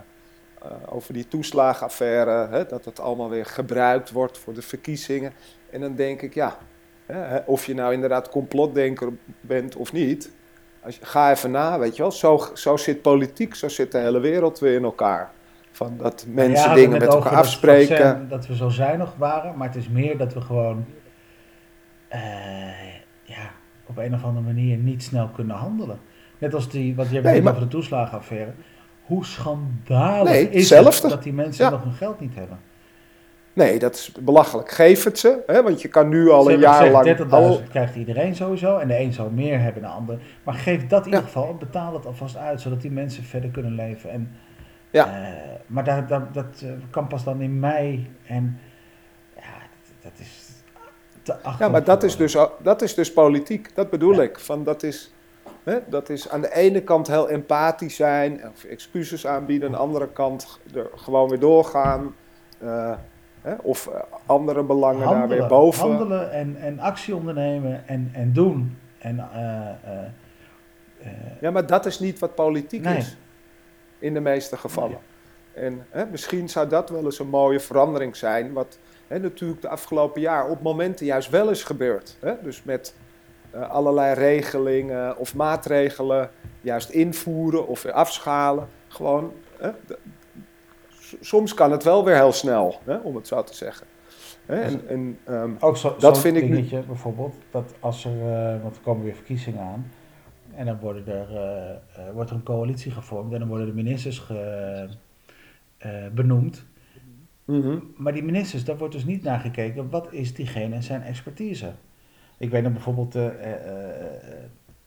over 0.89 1.13
die 1.13 1.27
toeslagenaffaire. 1.27 2.47
Hè? 2.49 2.65
Dat 2.65 2.85
het 2.85 2.99
allemaal 2.99 3.29
weer 3.29 3.45
gebruikt 3.45 4.11
wordt 4.11 4.37
voor 4.37 4.53
de 4.53 4.61
verkiezingen. 4.61 5.33
En 5.69 5.81
dan 5.81 5.95
denk 5.95 6.21
ik, 6.21 6.33
ja, 6.33 6.57
hè, 7.05 7.37
of 7.45 7.65
je 7.65 7.73
nou 7.73 7.93
inderdaad 7.93 8.29
complotdenker 8.29 9.09
bent 9.41 9.75
of 9.75 9.93
niet. 9.93 10.31
Als 10.81 10.95
je, 10.97 11.05
ga 11.05 11.31
even 11.31 11.51
na, 11.51 11.79
weet 11.79 11.95
je 11.95 12.01
wel. 12.01 12.11
Zo, 12.11 12.39
zo 12.53 12.77
zit 12.77 13.01
politiek, 13.01 13.55
zo 13.55 13.67
zit 13.67 13.91
de 13.91 13.97
hele 13.97 14.19
wereld 14.19 14.59
weer 14.59 14.75
in 14.75 14.83
elkaar. 14.83 15.31
Van 15.71 15.97
dat 15.97 16.25
mensen 16.27 16.51
Ja, 16.51 16.53
we 16.53 16.59
hadden 16.59 16.75
dingen 16.83 16.99
met 16.99 17.07
elkaar 17.13 17.29
dat 17.31 17.39
afspreken. 17.39 18.29
Dat 18.29 18.47
we 18.47 18.55
zo 18.55 18.69
zuinig 18.69 19.13
waren, 19.17 19.57
maar 19.57 19.67
het 19.67 19.77
is 19.77 19.89
meer 19.89 20.17
dat 20.17 20.33
we 20.33 20.41
gewoon 20.41 20.85
eh, 22.07 22.21
ja, 23.23 23.51
op 23.85 23.97
een 23.97 24.13
of 24.13 24.23
andere 24.23 24.45
manier 24.45 24.77
niet 24.77 25.03
snel 25.03 25.27
kunnen 25.35 25.55
handelen. 25.55 25.99
Net 26.37 26.53
als 26.53 26.69
die, 26.69 26.95
wat 26.95 27.09
Nee, 27.09 27.21
weet 27.21 27.43
maar- 27.43 27.53
over 27.53 27.63
de 27.65 27.71
toeslagenaffaire. 27.71 28.51
Hoe 29.05 29.25
schandalig 29.25 30.31
Nee, 30.31 30.49
is 30.49 30.69
het 30.69 31.01
dat 31.01 31.23
die 31.23 31.33
mensen 31.33 31.65
Ja. 31.65 31.71
nog 31.71 31.83
hun 31.83 31.93
geld 31.93 32.19
niet 32.19 32.35
hebben? 32.35 32.59
Nee, 33.53 33.79
dat 33.79 33.95
is 33.95 34.11
belachelijk. 34.19 34.71
Geef 34.71 35.03
het 35.03 35.19
ze, 35.19 35.43
hè, 35.47 35.63
want 35.63 35.81
je 35.81 35.87
kan 35.87 36.09
nu 36.09 36.29
al 36.29 36.51
een 36.51 36.59
jaar 36.59 36.89
lang... 36.89 37.17
30.000 37.61 37.69
krijgt 37.69 37.95
iedereen 37.95 38.35
sowieso. 38.35 38.77
En 38.77 38.87
de 38.87 38.99
een 38.99 39.13
zal 39.13 39.29
meer 39.29 39.59
hebben 39.59 39.81
dan 39.81 39.91
de 39.91 39.97
ander. 39.97 40.19
Maar 40.43 40.53
geef 40.53 40.87
dat 40.87 41.05
in 41.05 41.11
Ja. 41.11 41.17
ieder 41.17 41.31
geval. 41.33 41.49
en 41.49 41.57
Betaal 41.57 41.93
het 41.93 42.05
alvast 42.05 42.37
uit. 42.37 42.61
Zodat 42.61 42.81
die 42.81 42.91
mensen 42.91 43.23
verder 43.23 43.49
kunnen 43.49 43.75
leven. 43.75 44.09
En, 44.09 44.31
Ja. 44.89 45.05
eh, 45.07 45.31
maar 45.67 45.83
daar, 45.83 46.07
daar, 46.07 46.27
dat 46.31 46.61
eh, 46.63 46.69
kan 46.89 47.07
pas 47.07 47.23
dan 47.23 47.41
in 47.41 47.59
mei. 47.59 48.11
En 48.27 48.59
ja, 49.35 49.41
dat, 49.41 50.11
dat 50.13 50.19
is 50.19 50.51
te 51.23 51.33
achter. 51.41 51.65
Ja, 51.65 51.71
maar 51.71 51.83
dat 51.83 52.03
is 52.03 52.15
dus, 52.17 52.35
dat 52.63 52.81
is 52.81 52.93
dus 52.93 53.13
politiek. 53.13 53.75
Dat 53.75 53.89
bedoel 53.89 54.13
Ja. 54.15 54.21
ik. 54.21 54.39
Van 54.39 54.63
dat, 54.63 54.83
is, 54.83 55.13
hè, 55.63 55.79
dat 55.87 56.09
is 56.09 56.29
aan 56.29 56.41
de 56.41 56.53
ene 56.55 56.81
kant 56.81 57.07
heel 57.07 57.29
empathisch 57.29 57.95
zijn, 57.95 58.41
of 58.55 58.63
excuses 58.63 59.27
aanbieden. 59.27 59.67
Aan 59.67 59.73
de 59.75 59.81
andere 59.81 60.09
kant 60.09 60.59
er 60.75 60.89
gewoon 60.95 61.29
weer 61.29 61.39
doorgaan. 61.39 62.15
eh, 62.59 62.93
hè, 63.41 63.53
of 63.61 63.87
eh, 63.87 63.99
andere 64.25 64.63
belangen 64.63 65.09
daar 65.09 65.27
weer 65.27 65.47
boven. 65.47 65.87
handelen 65.87 66.31
en, 66.31 66.55
en 66.59 66.79
actie 66.79 67.15
ondernemen 67.15 67.87
en, 67.87 68.09
en 68.13 68.33
doen. 68.33 68.77
En, 68.97 69.19
eh, 69.19 69.89
Ja, 71.41 71.51
maar 71.51 71.65
dat 71.67 71.85
is 71.85 71.99
niet 71.99 72.19
wat 72.19 72.35
politiek 72.35 72.81
Nee. 72.83 72.97
is. 72.97 73.17
In 73.99 74.13
de 74.13 74.19
meeste 74.19 74.57
gevallen. 74.57 74.97
En 75.53 75.85
hè, 75.89 76.05
misschien 76.05 76.49
zou 76.49 76.67
dat 76.69 76.89
wel 76.89 77.03
eens 77.05 77.19
een 77.19 77.29
mooie 77.29 77.59
verandering 77.59 78.15
zijn. 78.15 78.53
Wat 78.53 78.77
hè, 79.07 79.19
natuurlijk 79.19 79.61
de 79.61 79.67
afgelopen 79.69 80.21
jaar 80.21 80.49
op 80.49 80.61
momenten 80.61 81.05
juist 81.05 81.29
wel 81.29 81.49
is 81.49 81.63
gebeurd. 81.63 82.17
Hè? 82.21 82.33
Dus 82.41 82.63
met 82.63 82.95
allerlei 83.53 84.13
regelingen 84.13 85.17
of 85.17 85.35
maatregelen 85.35 86.29
juist 86.61 86.89
invoeren 86.89 87.67
of 87.67 87.81
weer 87.83 87.93
afschalen. 87.93 88.67
Gewoon, 88.87 89.31
hè, 89.59 89.69
soms 91.21 91.53
kan 91.53 91.71
het 91.71 91.83
wel 91.83 92.05
weer 92.05 92.15
heel 92.15 92.31
snel, 92.31 92.79
hè, 92.83 92.95
om 92.97 93.15
het 93.15 93.27
zo 93.27 93.43
te 93.43 93.55
zeggen. 93.55 93.87
Hè, 94.45 94.61
en, 94.61 94.87
en, 94.87 95.19
ehm, 95.23 95.51
Ook 95.59 95.77
zo, 95.77 95.95
Dat 95.99 96.19
vind 96.19 96.37
ik 96.37 96.49
nu- 96.49 96.81
bijvoorbeeld, 96.87 97.35
dat 97.51 97.73
als 97.79 98.05
er, 98.05 98.11
eh, 98.55 98.61
want 98.61 98.75
er 98.75 98.81
komen 98.81 99.03
weer 99.03 99.15
verkiezingen 99.15 99.61
aan, 99.61 99.91
en 100.55 100.65
dan 100.65 100.79
worden 100.79 101.07
er, 101.07 101.35
eh, 101.35 101.69
eh, 101.69 102.13
wordt 102.13 102.29
er 102.29 102.35
een 102.35 102.43
coalitie 102.43 102.91
gevormd 102.91 103.33
en 103.33 103.39
dan 103.39 103.47
worden 103.47 103.65
de 103.67 103.73
ministers 103.73 104.19
ge, 104.19 104.87
eh, 105.77 105.91
benoemd. 106.13 106.65
mhm. 107.45 107.77
Maar 107.97 108.13
die 108.13 108.23
ministers, 108.23 108.63
daar 108.63 108.77
wordt 108.77 108.93
dus 108.93 109.05
niet 109.05 109.23
naar 109.23 109.39
gekeken, 109.39 109.89
wat 109.89 110.07
is 110.11 110.33
diegene 110.33 110.75
en 110.75 110.83
zijn 110.83 111.01
expertise? 111.03 111.71
Ik 112.37 112.49
weet 112.49 112.63
nog 112.63 112.71
bijvoorbeeld, 112.71 113.15
eh, 113.15 113.25
eh, 113.27 113.53
eh, 113.53 114.43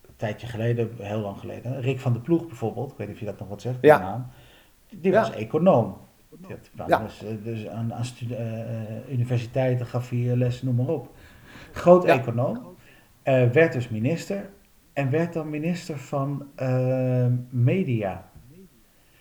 een 0.07 0.17
tijdje 0.17 0.47
geleden, 0.47 0.91
heel 0.99 1.19
lang 1.21 1.39
geleden, 1.39 1.81
Rick 1.81 2.01
van 2.01 2.13
der 2.13 2.23
Ploeg 2.23 2.47
bijvoorbeeld, 2.47 2.91
ik 2.93 2.97
weet 2.97 3.07
niet 3.07 3.17
of 3.17 3.21
je 3.23 3.29
dat 3.29 3.39
nog 3.39 3.49
wat 3.49 3.61
zegt, 3.61 3.77
Ja. 3.81 3.97
die 3.97 4.07
naam, 4.07 4.27
die 5.01 5.13
Ja. 5.13 5.21
was 5.21 5.31
econoom. 5.33 5.97
Die 6.31 6.57
had- 6.77 6.89
Ja. 6.89 7.07
dus, 7.43 7.69
aan, 7.69 7.95
aan 7.95 8.05
universiteiten 9.09 9.87
gaf 9.87 10.11
hij 10.11 10.19
lessen, 10.37 10.67
noem 10.67 10.77
maar 10.77 10.95
op. 10.95 11.11
Groot 11.73 12.05
Ja. 12.05 12.19
econoom, 12.19 12.77
eh, 13.23 13.51
werd 13.51 13.73
dus 13.73 13.89
minister 13.89 14.49
en 14.93 15.11
werd 15.11 15.33
dan 15.33 15.51
minister 15.51 15.99
van 15.99 16.47
media. 17.51 18.31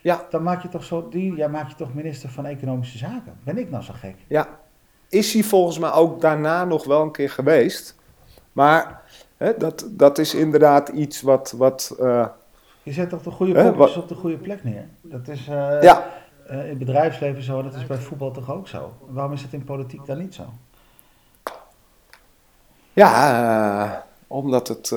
Ja. 0.01 0.25
Dan 0.29 0.43
maak 0.43 0.61
je 0.61 0.69
toch 0.69 0.83
zo, 0.83 1.09
die, 1.09 1.35
ja, 1.35 1.47
maak 1.47 1.69
je 1.69 1.75
toch 1.75 1.93
minister 1.93 2.29
van 2.29 2.45
Economische 2.45 2.97
Zaken. 2.97 3.33
Ben 3.43 3.57
ik 3.57 3.69
nou 3.69 3.83
zo 3.83 3.93
gek? 3.93 4.15
Ja, 4.27 4.59
is 5.09 5.33
hij 5.33 5.43
volgens 5.43 5.79
mij 5.79 5.91
ook 5.91 6.21
daarna 6.21 6.65
nog 6.65 6.85
wel 6.85 7.01
een 7.01 7.11
keer 7.11 7.29
geweest. 7.29 7.95
Maar 8.55 9.01
hè, 9.37 9.57
dat, 9.57 9.87
dat 9.89 10.17
is 10.17 10.33
inderdaad 10.33 10.89
iets 10.89 11.21
wat. 11.21 11.53
wat 11.57 11.95
eh, 11.99 12.27
Je 12.83 12.91
zet 12.91 13.09
toch 13.09 13.21
de 13.21 13.31
goede 13.31 13.53
poppetjes 13.53 13.97
op 13.97 14.07
de 14.07 14.15
goede 14.15 14.37
plek 14.37 14.63
neer. 14.63 14.87
Dat 15.01 15.27
is 15.27 15.47
eh, 15.47 15.81
ja, 15.81 16.07
eh, 16.47 16.63
in 16.63 16.69
het 16.69 16.77
bedrijfsleven 16.77 17.43
zo, 17.43 17.61
dat 17.61 17.75
is 17.75 17.85
bij 17.85 17.97
voetbal 17.97 18.31
toch 18.31 18.51
ook 18.51 18.67
zo. 18.67 18.93
Waarom 19.07 19.33
is 19.33 19.41
het 19.41 19.53
in 19.53 19.63
politiek 19.63 20.05
dan 20.05 20.17
niet 20.17 20.35
zo? 20.35 20.43
ja 22.93 24.05
omdat 24.27 24.67
het 24.67 24.93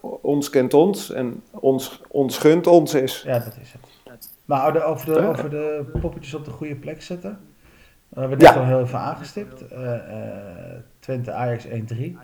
ons 0.00 0.50
kent 0.50 0.74
ons 0.74 1.10
en 1.10 1.42
ons, 1.50 2.02
ons 2.08 2.38
gunt 2.38 2.66
ons 2.66 2.94
is. 2.94 3.22
Ja, 3.22 3.38
dat 3.38 3.56
is 3.62 3.72
het. 3.72 4.30
Maar 4.44 4.84
over 4.84 5.06
de, 5.06 5.26
over 5.26 5.50
de 5.50 5.90
poppetjes 6.00 6.34
op 6.34 6.44
de 6.44 6.50
goede 6.50 6.74
plek 6.74 7.02
zetten. 7.02 7.38
We 8.08 8.20
hebben 8.20 8.38
Ja. 8.38 8.52
al 8.52 8.64
heel 8.64 8.80
even 8.80 8.98
aangestipt. 8.98 9.64
Twente 10.98 11.32
Ajax 11.32 11.66
1-3. 11.66 12.16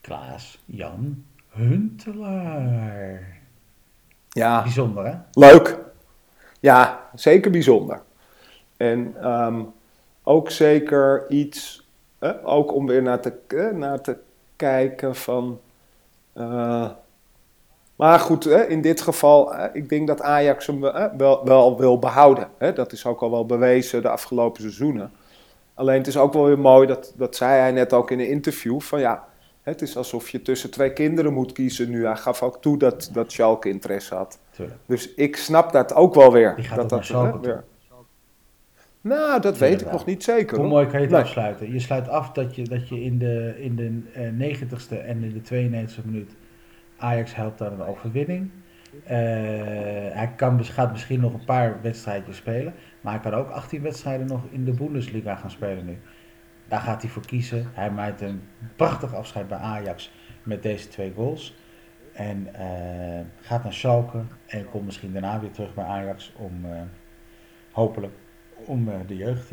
Klaas 0.00 0.58
Jan 0.64 1.24
Huntelaar. 1.48 3.38
Ja, 4.28 4.62
Bijzonder 4.62 5.06
hè? 5.06 5.14
leuk. 5.32 5.78
Ja, 6.60 7.00
zeker 7.14 7.50
bijzonder. 7.50 8.02
En 8.76 9.14
ehm, 9.20 9.62
ook 10.22 10.50
zeker 10.50 11.30
iets, 11.30 11.88
eh, 12.18 12.30
ook 12.42 12.72
om 12.74 12.86
weer 12.86 13.02
naar 13.02 13.20
te, 13.20 13.32
eh, 13.48 13.70
naar 13.70 14.00
te 14.00 14.16
kijken 14.56 15.14
van. 15.16 15.60
eh, 16.32 16.90
maar 17.96 18.18
goed, 18.20 18.46
in 18.46 18.80
dit 18.80 19.00
geval, 19.00 19.54
ik 19.72 19.88
denk 19.88 20.06
dat 20.06 20.22
Ajax 20.22 20.66
hem 20.66 20.80
wel, 21.16 21.44
wel 21.44 21.78
wil 21.78 21.98
behouden. 21.98 22.48
Hè. 22.58 22.72
Dat 22.72 22.92
is 22.92 23.06
ook 23.06 23.20
al 23.20 23.30
wel 23.30 23.46
bewezen 23.46 24.02
de 24.02 24.08
afgelopen 24.08 24.60
seizoenen. 24.62 25.10
Alleen 25.74 25.98
het 25.98 26.06
is 26.06 26.16
ook 26.16 26.32
wel 26.32 26.44
weer 26.44 26.58
mooi, 26.58 26.86
dat, 26.86 27.12
dat 27.16 27.36
zei 27.36 27.60
hij 27.60 27.72
net 27.72 27.92
ook 27.92 28.10
in 28.10 28.20
een 28.20 28.28
interview, 28.28 28.80
van 28.80 29.00
ja, 29.00 29.24
het 29.62 29.82
is 29.82 29.96
alsof 29.96 30.28
je 30.28 30.42
tussen 30.42 30.70
twee 30.70 30.92
kinderen 30.92 31.32
moet 31.32 31.52
kiezen 31.52 31.90
nu. 31.90 32.04
Hij 32.06 32.16
gaf 32.16 32.42
ook 32.42 32.62
toe 32.62 32.78
dat, 32.78 33.10
dat 33.12 33.32
Schalke 33.32 33.68
interesse 33.68 34.14
had. 34.14 34.38
Tuurlijk. 34.50 34.78
Dus 34.86 35.14
ik 35.14 35.36
snap 35.36 35.72
dat 35.72 35.94
ook 35.94 36.14
wel 36.14 36.32
weer. 36.32 36.54
Die 36.56 36.64
gaat 36.64 36.76
dat 36.76 36.88
dat, 36.88 36.98
naar 36.98 37.04
Schalke 37.06 37.26
hè, 37.26 37.32
toe. 37.42 37.42
weer- 37.52 37.64
Nou, 39.00 39.40
dat 39.40 39.58
weet 39.58 39.80
ik 39.80 39.92
nog 39.92 40.06
niet 40.06 40.24
zeker. 40.24 40.58
Hoe 40.58 40.66
mooi 40.68 40.86
kan 40.86 40.94
je 41.00 41.04
het 41.06 41.14
Nee. 41.14 41.20
afsluiten? 41.22 41.72
Je 41.72 41.80
sluit 41.80 42.08
af 42.08 42.32
dat 42.32 42.54
je, 42.56 42.62
dat 42.64 42.88
je 42.88 43.02
in 43.02 43.18
de, 43.18 43.54
in 43.58 43.76
de 43.76 44.00
eh, 44.14 44.30
90ste 44.32 44.96
en 45.06 45.22
in 45.22 45.32
de 45.32 45.40
92e 45.40 46.04
minuut 46.04 46.30
Ajax 46.96 47.34
helpt 47.34 47.62
aan 47.62 47.72
een 47.72 47.86
overwinning. 47.86 48.50
Eh, 49.04 49.16
hij 50.12 50.32
kan, 50.36 50.64
gaat 50.64 50.90
misschien 50.92 51.20
nog 51.20 51.32
een 51.34 51.44
paar 51.44 51.78
wedstrijdjes 51.82 52.36
spelen, 52.36 52.74
maar 53.00 53.12
hij 53.12 53.22
kan 53.22 53.34
ook 53.34 53.50
18 53.50 53.82
wedstrijden 53.82 54.26
nog 54.26 54.40
in 54.50 54.64
de 54.64 54.72
Bundesliga 54.72 55.34
gaan 55.36 55.50
spelen 55.50 55.86
nu. 55.86 55.98
Daar 56.70 56.80
gaat 56.80 57.02
hij 57.02 57.10
voor 57.10 57.26
kiezen. 57.26 57.70
Hij 57.72 57.90
maakt 57.90 58.20
een 58.20 58.42
prachtig 58.76 59.14
afscheid 59.14 59.48
bij 59.48 59.58
Ajax 59.58 60.12
met 60.42 60.62
deze 60.62 60.88
twee 60.88 61.12
goals. 61.16 61.56
En 62.12 62.48
eh, 62.54 63.26
gaat 63.40 63.62
naar 63.62 63.72
Schalke 63.72 64.18
en 64.46 64.70
komt 64.70 64.84
misschien 64.84 65.12
daarna 65.12 65.40
weer 65.40 65.50
terug 65.50 65.74
bij 65.74 65.84
Ajax 65.84 66.32
om 66.36 66.64
eh, 66.64 66.80
hopelijk 67.72 68.12
om 68.54 68.88
eh, 68.88 68.94
de 69.06 69.16
jeugd. 69.16 69.50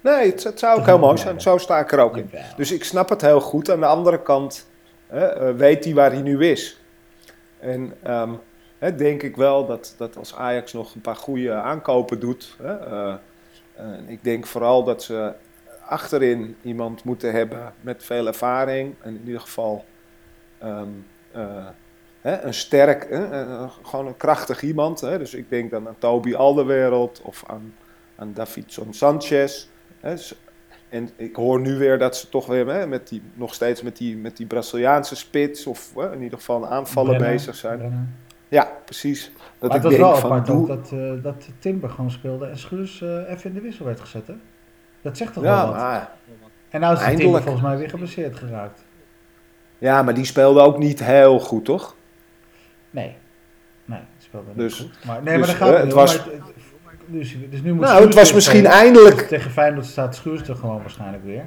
Nee, 0.00 0.30
het, 0.30 0.44
het 0.44 0.58
zou 0.58 0.78
ook 0.78 0.86
heel 0.86 0.98
mooi 0.98 1.18
zijn. 1.18 1.40
Zo 1.40 1.58
sta 1.58 1.78
ik 1.78 1.92
er 1.92 1.98
ook 1.98 2.16
in. 2.16 2.30
Dus 2.56 2.72
ik 2.72 2.84
snap 2.84 3.08
het 3.08 3.20
heel 3.20 3.40
goed. 3.40 3.70
Aan 3.70 3.80
de 3.80 3.86
andere 3.86 4.22
kant 4.22 4.68
weet 5.56 5.84
hij 5.84 5.94
waar 5.94 6.12
hij 6.12 6.22
nu 6.22 6.46
is. 6.46 6.80
En 7.58 7.94
ehm, 8.02 8.32
hè, 8.78 8.94
denk 8.94 9.22
ik 9.22 9.36
wel 9.36 9.66
dat, 9.66 9.94
dat 9.96 10.16
als 10.16 10.34
Ajax 10.34 10.72
nog 10.72 10.94
een 10.94 11.00
paar 11.00 11.16
goede 11.16 11.52
aankopen 11.52 12.20
doet. 12.20 12.56
Hè, 12.62 13.16
ik 14.06 14.24
denk 14.24 14.46
vooral 14.46 14.84
dat 14.84 15.02
ze 15.02 15.32
achterin 15.88 16.56
iemand 16.62 17.04
moeten 17.04 17.32
hebben 17.32 17.72
met 17.80 18.04
veel 18.04 18.26
ervaring. 18.26 18.94
En 19.00 19.14
in 19.14 19.22
ieder 19.26 19.40
geval 19.40 19.84
ehm, 20.58 20.88
eh, 21.32 21.66
hè, 22.20 22.40
een 22.42 22.54
sterk, 22.54 23.06
hè, 23.10 23.44
gewoon 23.82 24.06
een 24.06 24.16
krachtig 24.16 24.62
iemand. 24.62 25.00
Hè. 25.00 25.18
Dus 25.18 25.34
ik 25.34 25.50
denk 25.50 25.70
dan 25.70 25.88
aan 25.88 25.96
Toby 25.98 26.34
Alderwereld 26.34 27.20
of 27.22 27.44
aan, 27.46 27.74
aan 28.16 28.32
Davidson 28.34 28.92
Sanchez. 28.94 29.66
Hè. 30.00 30.16
S- 30.16 30.34
En 30.88 31.10
ik 31.16 31.36
hoor 31.36 31.60
nu 31.60 31.78
weer 31.78 31.98
dat 31.98 32.16
ze 32.16 32.28
toch 32.28 32.46
weer 32.46 32.66
hè, 32.66 32.86
met 32.86 33.08
die, 33.08 33.22
nog 33.34 33.54
steeds 33.54 33.82
met 33.82 33.96
die, 33.96 34.16
met 34.16 34.36
die 34.36 34.46
Braziliaanse 34.46 35.16
spits 35.16 35.66
of 35.66 35.94
hè, 35.94 36.12
in 36.12 36.22
ieder 36.22 36.38
geval 36.38 36.66
aanvallen 36.66 37.18
bezig 37.18 37.54
zijn. 37.54 37.80
Ja, 38.48 38.72
precies. 38.84 39.32
Dat 39.58 39.68
maar 39.68 39.76
ik 39.76 39.82
was 39.82 39.92
denk 39.92 40.04
wel 40.04 40.16
van, 40.16 40.30
apart 40.30 40.46
doe- 40.46 40.56
ook 40.56 40.66
dat, 40.66 40.92
eh, 40.92 41.22
dat 41.22 41.48
Timber 41.58 41.90
gewoon 41.90 42.10
speelde 42.10 42.46
en 42.46 42.58
Schuurs 42.58 43.02
eh, 43.02 43.08
even 43.30 43.50
in 43.50 43.52
de 43.54 43.60
wissel 43.60 43.84
werd 43.84 44.00
gezet. 44.00 44.26
Hè? 44.26 44.34
Dat 45.02 45.16
zegt 45.16 45.32
toch 45.32 45.42
ja, 45.44 45.56
wel 45.56 45.66
wat? 45.66 45.76
maar, 45.76 46.10
en 46.68 46.80
nou 46.80 46.92
is 46.92 46.98
Timber 46.98 47.16
eindelijk. 47.18 47.44
volgens 47.44 47.64
mij 47.64 47.76
weer 47.76 47.88
geblesseerd 47.90 48.36
geraakt. 48.36 48.84
ja, 49.78 50.02
maar 50.02 50.14
die 50.14 50.24
speelde 50.24 50.60
ook 50.60 50.78
niet 50.78 51.04
heel 51.04 51.40
goed, 51.40 51.64
toch? 51.64 51.94
Nee, 52.90 53.16
nee, 53.84 53.98
het 53.98 54.22
speelde 54.24 54.46
niet 54.46 54.56
Dus- 54.56 54.78
goed. 54.78 55.04
Maar, 55.04 55.22
nee, 55.22 55.38
dus, 55.38 55.46
maar 55.46 55.58
dan 55.58 55.68
gaat 55.68 55.82
het 55.82 55.92
was- 55.92 56.16
maar 56.16 56.26
het- 56.34 56.42
dus, 57.06 57.36
dus 57.50 57.60
nu 57.62 57.72
moet 57.72 57.84
Nou, 57.84 58.04
het 58.04 58.14
was 58.14 58.32
misschien 58.32 58.58
spelen. 58.58 58.76
eindelijk. 58.78 59.20
Tegen 59.20 59.50
Feyenoord 59.50 59.86
staat 59.86 60.14
Schuurs 60.14 60.48
er 60.48 60.56
gewoon 60.56 60.80
waarschijnlijk 60.80 61.24
weer. 61.24 61.44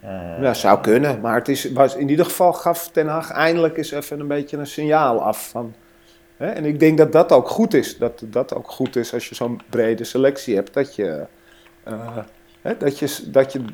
Eh, 0.00 0.42
Ja, 0.42 0.54
zou 0.54 0.80
kunnen. 0.80 1.20
Maar 1.20 1.34
het 1.34 1.48
is, 1.48 1.72
was, 1.72 1.94
in 1.96 2.08
ieder 2.08 2.24
geval 2.24 2.52
gaf 2.52 2.88
Ten 2.90 3.06
Hag 3.06 3.30
eindelijk 3.30 3.76
eens 3.76 3.90
even 3.90 4.20
een 4.20 4.26
beetje 4.28 4.56
een 4.56 4.66
signaal 4.66 5.22
af. 5.22 5.48
Van, 5.48 5.74
hè? 6.36 6.46
En 6.46 6.64
ik 6.64 6.80
denk 6.80 6.98
dat 6.98 7.12
dat 7.12 7.32
ook 7.32 7.48
goed 7.48 7.74
is. 7.74 7.98
Dat 7.98 8.22
dat 8.26 8.54
ook 8.54 8.70
goed 8.70 8.96
is 8.96 9.14
als 9.14 9.28
je 9.28 9.34
zo'n 9.34 9.60
brede 9.70 10.04
selectie 10.04 10.54
hebt. 10.54 10.74
Dat 10.74 10.94
je, 10.94 11.24
eh, 11.82 12.16
hè, 12.62 12.76
dat, 12.76 12.98
je, 12.98 13.24
dat, 13.30 13.52
je 13.52 13.64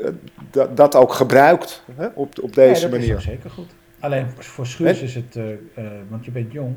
eh, 0.00 0.10
dat, 0.50 0.76
dat 0.76 0.94
ook 0.94 1.12
gebruikt 1.12 1.82
hè? 1.92 2.06
Op, 2.06 2.38
op 2.42 2.54
deze 2.54 2.82
dat 2.88 2.92
is 2.92 2.98
manier. 2.98 3.14
ook 3.14 3.20
zeker 3.20 3.50
goed. 3.50 3.70
Alleen 4.00 4.30
voor- 4.30 4.66
Schuurs 4.66 5.00
is 5.02 5.14
het, 5.14 5.36
eh, 5.36 5.52
eh, 5.52 5.58
want 6.08 6.24
je 6.24 6.30
bent 6.30 6.52
jong, 6.52 6.76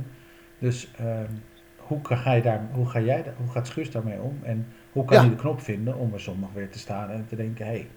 dus 0.60 0.92
ehm, 0.98 1.30
hoe, 1.78 2.00
ga 2.04 2.34
je 2.34 2.42
daar, 2.42 2.68
hoe, 2.74 2.90
ga 2.90 3.00
jij, 3.00 3.24
hoe 3.38 3.52
gaat 3.52 3.68
Schuurs 3.68 3.92
daarmee 3.92 4.20
om? 4.20 4.40
En 4.44 4.68
hoe 4.92 5.06
kan 5.06 5.16
Ja. 5.16 5.22
hij 5.22 5.30
de 5.30 5.36
knop 5.36 5.62
vinden 5.62 5.96
om 5.98 6.14
er 6.14 6.20
zondag 6.20 6.50
weer 6.54 6.70
te 6.70 6.80
staan 6.80 7.10
en 7.10 7.26
te 7.28 7.36
denken, 7.36 7.66
hé, 7.66 7.72
hey, 7.72 7.88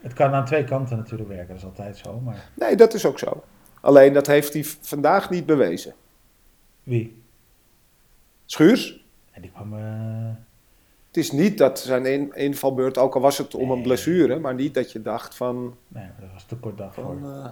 het 0.00 0.12
kan 0.12 0.32
aan 0.32 0.44
twee 0.44 0.64
kanten 0.64 0.96
natuurlijk 0.96 1.28
werken, 1.28 1.48
dat 1.48 1.56
is 1.56 1.64
altijd 1.64 1.96
zo, 1.96 2.20
maar 2.20 2.50
Nee, 2.54 2.76
dat 2.76 2.94
is 2.94 3.06
ook 3.06 3.18
zo. 3.18 3.44
Alleen 3.80 4.12
dat 4.12 4.26
heeft 4.26 4.52
hij 4.52 4.64
vandaag 4.80 5.30
niet 5.30 5.46
bewezen. 5.46 5.92
wie? 6.82 7.22
Schuurs? 8.46 9.04
En 9.30 9.42
die 9.42 9.50
kwam, 9.50 9.74
Het 11.14 11.24
is 11.24 11.32
niet 11.32 11.58
dat 11.58 11.78
zijn 11.78 12.06
in, 12.06 12.34
invalbeurt, 12.34 12.98
ook 12.98 13.14
al 13.14 13.20
was 13.20 13.38
het 13.38 13.54
om 13.54 13.70
een 13.70 13.82
blessure, 13.82 14.38
maar 14.38 14.54
niet 14.54 14.74
dat 14.74 14.92
je 14.92 15.02
dacht 15.02 15.34
van, 15.34 15.76
nee, 15.88 16.06
dat 16.20 16.28
was 16.32 16.44
te 16.44 16.56
kort 16.56 16.78
dag 16.78 16.94
voor. 16.94 17.04
van 17.04 17.24
eh, 17.24 17.50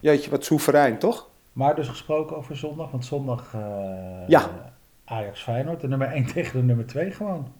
jeetje, 0.00 0.30
wat 0.30 0.44
soeverein, 0.44 0.98
toch? 0.98 1.28
Maar 1.52 1.74
dus 1.74 1.88
gesproken 1.88 2.36
over 2.36 2.56
zondag, 2.56 2.90
want 2.90 3.04
zondag 3.04 3.54
eh, 3.54 4.28
Ja. 4.28 4.72
Ajax 5.04 5.42
Feyenoord, 5.42 5.80
de 5.80 5.88
nummer 5.88 6.08
1 6.08 6.26
tegen 6.32 6.60
de 6.60 6.64
nummer 6.66 6.86
2 6.86 7.10
gewoon. 7.10 7.52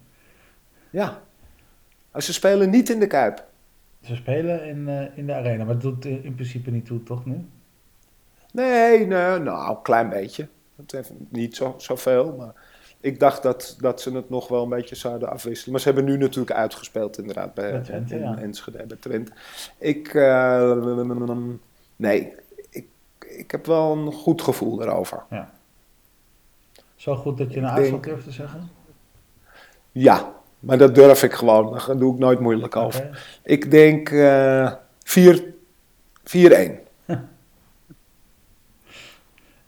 Ja. 0.91 1.23
Maar 2.13 2.23
Ze 2.23 2.33
spelen 2.33 2.71
niet 2.71 2.91
in 2.91 2.99
de 2.99 3.07
Kuip. 3.07 3.45
Ze 4.03 4.15
spelen 4.15 4.65
in, 4.67 4.89
eh, 4.89 5.19
in 5.19 5.27
de 5.27 5.35
arena, 5.35 5.65
maar 5.65 5.75
dat 5.75 5.83
doet 5.83 6.05
in 6.05 6.25
in 6.25 6.35
principe 6.35 6.71
niet 6.71 6.87
toe, 6.87 7.03
toch 7.03 7.25
nu? 7.25 7.47
Nee, 8.53 9.07
nee 9.07 9.39
nou, 9.39 9.71
een 9.71 9.83
klein 9.83 10.09
beetje. 10.09 10.49
Het 10.77 10.93
heeft 10.93 11.13
niet 11.29 11.57
zo, 11.57 11.75
zoveel, 11.77 12.35
maar 12.39 12.53
ik 13.07 13.21
dacht 13.21 13.43
dat, 13.43 13.77
dat 13.81 14.01
ze 14.01 14.13
het 14.13 14.31
nog 14.31 14.49
wel 14.49 14.63
een 14.63 14.69
beetje 14.69 14.95
zouden 14.95 15.31
afwisselen. 15.31 15.73
Maar 15.73 15.81
ze 15.81 15.87
hebben 15.87 16.05
nu 16.05 16.17
natuurlijk 16.17 16.57
uitgespeeld 16.57 17.19
inderdaad 17.19 17.55
bij, 17.55 17.71
Bij 17.71 17.81
Twente, 17.81 18.15
in 18.15 18.21
ja. 18.21 18.39
Enschede, 18.39 18.87
bij 18.87 18.97
Twente. 18.97 19.33
Ik, 19.79 20.15
eh, 20.15 21.47
nee, 21.97 22.33
ik, 22.71 22.87
ik 23.29 23.51
heb 23.51 23.67
wel 23.67 23.93
een 23.93 24.13
goed 24.13 24.43
gevoel 24.43 24.83
erover. 24.83 25.23
Zo 26.95 27.17
goed 27.17 27.39
dat 27.39 27.53
je 27.53 27.59
een 27.59 27.69
uitslag 27.69 28.01
durft 28.01 28.25
te 28.25 28.33
zeggen? 28.33 28.69
Ja, 29.93 30.33
maar 30.61 30.79
dat 30.79 30.95
durf 30.95 31.23
ik 31.23 31.33
gewoon. 31.33 31.73
Daar 31.73 31.99
doe 31.99 32.13
ik 32.13 32.19
nooit 32.19 32.41
moeilijk 32.41 32.77
over. 32.77 33.39
Ik 33.43 33.71
denk 33.71 34.11
eh 34.11 34.73
4 35.03 35.45
4-1. 36.25 36.35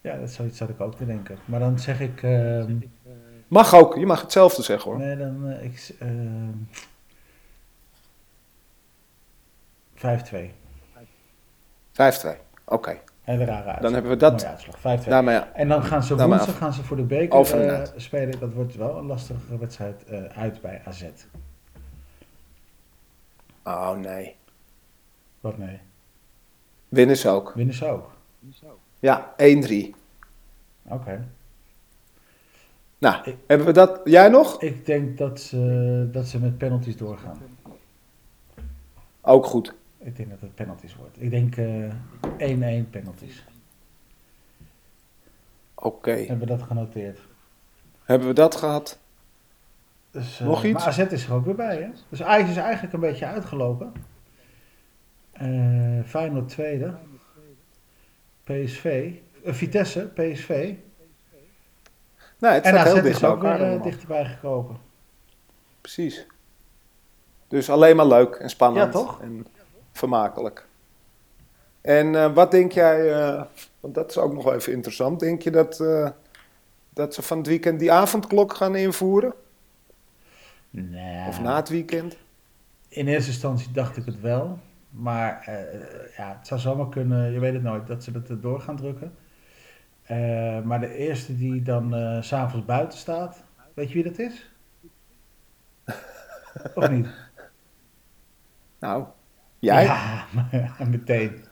Ja, 0.00 0.16
dat 0.16 0.30
zoiets 0.30 0.58
zat 0.58 0.68
ik 0.68 0.80
ook 0.80 0.94
te 0.94 1.06
denken. 1.06 1.38
Maar 1.44 1.60
dan 1.60 1.78
zeg 1.78 2.00
ik, 2.00 2.22
ehm, 2.22 2.76
Mag 3.48 3.74
ook, 3.74 3.94
je 3.96 4.06
mag 4.06 4.20
hetzelfde 4.20 4.62
zeggen 4.62 4.90
hoor. 4.90 5.00
nee, 5.00 5.16
dan 5.16 5.48
eh, 5.50 5.64
ik, 5.64 5.94
ehm, 5.98 6.52
5-2. 9.94 10.52
5-2. 11.92 12.40
Oké, 12.64 12.98
Hele 13.22 13.44
rare 13.44 13.56
uitslag. 13.56 13.78
dan 13.80 13.92
hebben 13.92 14.10
we 14.10 14.16
dat. 14.16 14.44
Uitslag, 14.44 14.78
5-2. 14.78 15.08
Nou, 15.08 15.30
ja, 15.30 15.52
En 15.52 15.68
dan 15.68 15.84
gaan 15.84 16.02
ze 16.02 16.14
Nou, 16.14 16.28
woensdag 16.28 16.56
gaan 16.56 16.72
ze 16.72 16.82
voor 16.84 16.96
de 16.96 17.02
beker 17.02 17.54
uit. 17.54 17.92
spelen. 17.96 18.38
Dat 18.38 18.52
wordt 18.52 18.74
wel 18.74 18.96
een 18.98 19.06
lastige 19.06 19.58
wedstrijd 19.58 20.04
eh, 20.04 20.24
uit 20.24 20.60
bij 20.60 20.82
AZ. 20.84 21.04
oh 23.64 23.90
nee. 23.96 24.36
Wat 25.40 25.58
nee? 25.58 25.80
Winnen 26.88 27.16
ze 27.16 27.28
ook. 27.28 27.52
Winnen 27.54 27.74
ze 27.74 27.86
ook? 27.86 28.10
Ja, 28.98 29.34
1-3. 29.36 29.94
Oké. 30.82 31.28
Nou, 32.98 33.28
Ik- 33.30 33.36
hebben 33.46 33.66
we 33.66 33.72
dat? 33.72 34.00
Jij 34.04 34.28
nog? 34.28 34.62
Ik 34.62 34.86
denk 34.86 35.18
dat 35.18 35.40
ze, 35.40 36.08
dat 36.12 36.26
ze 36.26 36.38
met 36.40 36.58
penalties 36.58 36.96
doorgaan. 36.96 37.38
Ook 39.20 39.46
goed. 39.46 39.74
Ik 39.98 40.16
denk 40.16 40.30
dat 40.30 40.40
het 40.40 40.54
penalties 40.54 40.96
wordt. 40.96 41.22
Ik 41.22 41.30
denk 41.30 41.56
eh 41.56 41.92
1-1 42.82 42.90
penalties. 42.90 43.44
Oké. 45.74 46.10
Hebben 46.10 46.38
we 46.38 46.46
dat 46.46 46.62
genoteerd? 46.62 47.18
Hebben 48.04 48.28
we 48.28 48.34
dat 48.34 48.54
gehad? 48.56 48.98
Dus, 50.10 50.40
eh, 50.40 50.46
Nog 50.46 50.64
iets? 50.64 50.72
Maar 50.84 50.86
AZ 50.92 50.98
is 50.98 51.26
er 51.26 51.32
ook 51.34 51.44
weer 51.44 51.54
bij, 51.54 51.76
hè? 51.82 51.88
Dus 52.08 52.22
Ajax 52.22 52.50
is 52.50 52.56
eigenlijk 52.56 52.92
een 52.94 53.00
beetje 53.00 53.26
uitgelopen. 53.26 53.92
Eh 55.32 56.00
Feyenoord 56.04 56.48
tweede. 56.48 56.94
PSV. 58.44 59.12
eh, 59.44 59.52
Vitesse, 59.54 60.00
PSV. 60.14 60.74
Nee, 62.38 62.52
het 62.52 62.64
En 62.64 62.70
staat 62.70 62.86
AZ 62.86 62.92
heel 62.92 63.02
dicht 63.02 63.14
is 63.14 63.20
bij 63.20 63.30
ook 63.30 63.44
elkaar 63.44 63.60
eh, 63.60 63.82
dichterbij 63.82 64.24
gekropen. 64.24 64.76
Precies. 65.80 66.26
Dus 67.48 67.70
alleen 67.70 67.96
maar 67.96 68.06
leuk 68.06 68.34
en 68.34 68.50
spannend. 68.50 68.92
Ja, 68.92 69.00
toch? 69.00 69.20
En 69.20 69.46
vermakelijk. 69.92 70.66
En 71.80 72.14
eh, 72.14 72.34
wat 72.34 72.50
denk 72.50 72.72
jij, 72.72 73.12
eh, 73.12 73.42
want 73.80 73.94
dat 73.94 74.10
is 74.10 74.18
ook 74.18 74.32
nog 74.32 74.44
wel 74.44 74.54
even 74.54 74.72
interessant. 74.72 75.20
Denk 75.20 75.42
je 75.42 75.50
dat, 75.50 75.84
dat 76.90 77.14
ze 77.14 77.22
van 77.22 77.38
het 77.38 77.46
weekend 77.46 77.78
die 77.78 77.92
avondklok 77.92 78.54
gaan 78.54 78.76
invoeren? 78.76 79.32
Nee. 80.70 81.28
Of 81.28 81.40
na 81.40 81.56
het 81.56 81.68
weekend? 81.68 82.16
In 82.88 83.08
eerste 83.08 83.30
instantie 83.30 83.72
dacht 83.72 83.96
ik 83.96 84.04
het 84.04 84.20
wel. 84.20 84.58
Maar 84.90 85.42
ja, 86.16 86.36
het 86.38 86.46
zou 86.46 86.60
zomaar 86.60 86.88
kunnen, 86.88 87.32
je 87.32 87.38
weet 87.38 87.52
het 87.52 87.62
nooit, 87.62 87.86
dat 87.86 88.04
ze 88.04 88.10
het 88.10 88.28
erdoor 88.28 88.60
gaan 88.60 88.76
drukken. 88.76 89.12
Eh, 90.08 90.60
maar 90.62 90.80
de 90.80 90.94
eerste 90.94 91.36
die 91.36 91.62
dan 91.62 91.94
eh, 91.94 92.22
s 92.22 92.28
s'avonds 92.28 92.66
buiten 92.66 92.98
staat, 92.98 93.44
weet 93.74 93.88
je 93.88 93.94
wie 93.94 94.02
dat 94.02 94.18
is? 94.18 94.50
Of 96.74 96.90
niet? 96.90 97.06
Nou, 98.80 99.04
jij? 99.58 99.84
Ja, 99.84 100.24
meteen. 100.90 101.44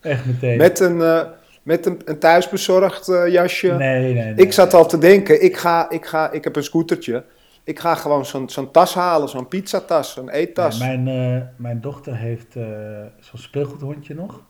Echt 0.00 0.26
meteen. 0.26 0.56
Met 0.56 0.80
een, 0.80 0.96
uh, 0.96 1.22
met 1.62 1.86
een, 1.86 2.00
een 2.04 2.18
thuisbezorgd 2.18 3.06
jasje? 3.06 3.72
Nee, 3.72 4.02
nee, 4.02 4.14
nee. 4.14 4.34
Ik 4.34 4.52
zat 4.52 4.74
al 4.74 4.86
te 4.86 4.98
denken, 4.98 5.42
ik, 5.42 5.56
ga, 5.56 5.90
ik, 5.90 6.06
ga, 6.06 6.30
ik 6.30 6.44
heb 6.44 6.56
een 6.56 6.64
scootertje. 6.64 7.24
Ik 7.64 7.78
ga 7.78 7.94
gewoon 7.94 8.26
zo'n 8.26 8.48
zo'n 8.48 8.70
tas 8.70 8.94
halen, 8.94 9.28
zo'n 9.28 9.48
pizzatas, 9.48 10.16
een 10.16 10.28
eettas. 10.28 10.78
Ja, 10.78 10.96
mijn, 10.96 11.54
mijn 11.56 11.80
dochter 11.80 12.16
heeft 12.16 12.52
zo'n 13.20 13.38
speelgoedhondje 13.38 14.14
nog. 14.14 14.40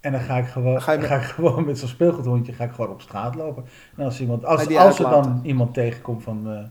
En 0.00 0.12
dan 0.12 0.20
ga 0.20 0.36
ik 0.36 0.46
gewoon, 0.46 0.82
ga, 0.82 1.00
ga 1.00 1.16
ik 1.16 1.22
gewoon 1.22 1.64
met 1.64 1.78
zo'n 1.78 1.88
speelgoedhondje 1.88 2.52
ga 2.52 2.64
ik 2.64 2.72
gewoon 2.72 2.90
op 2.90 3.00
straat 3.00 3.34
lopen. 3.34 3.64
En 3.96 4.04
als, 4.04 4.20
iemand, 4.20 4.44
als, 4.44 4.76
als 4.76 4.98
er 4.98 5.10
dan 5.10 5.40
iemand 5.42 5.74
tegenkomt 5.74 6.22
van, 6.22 6.70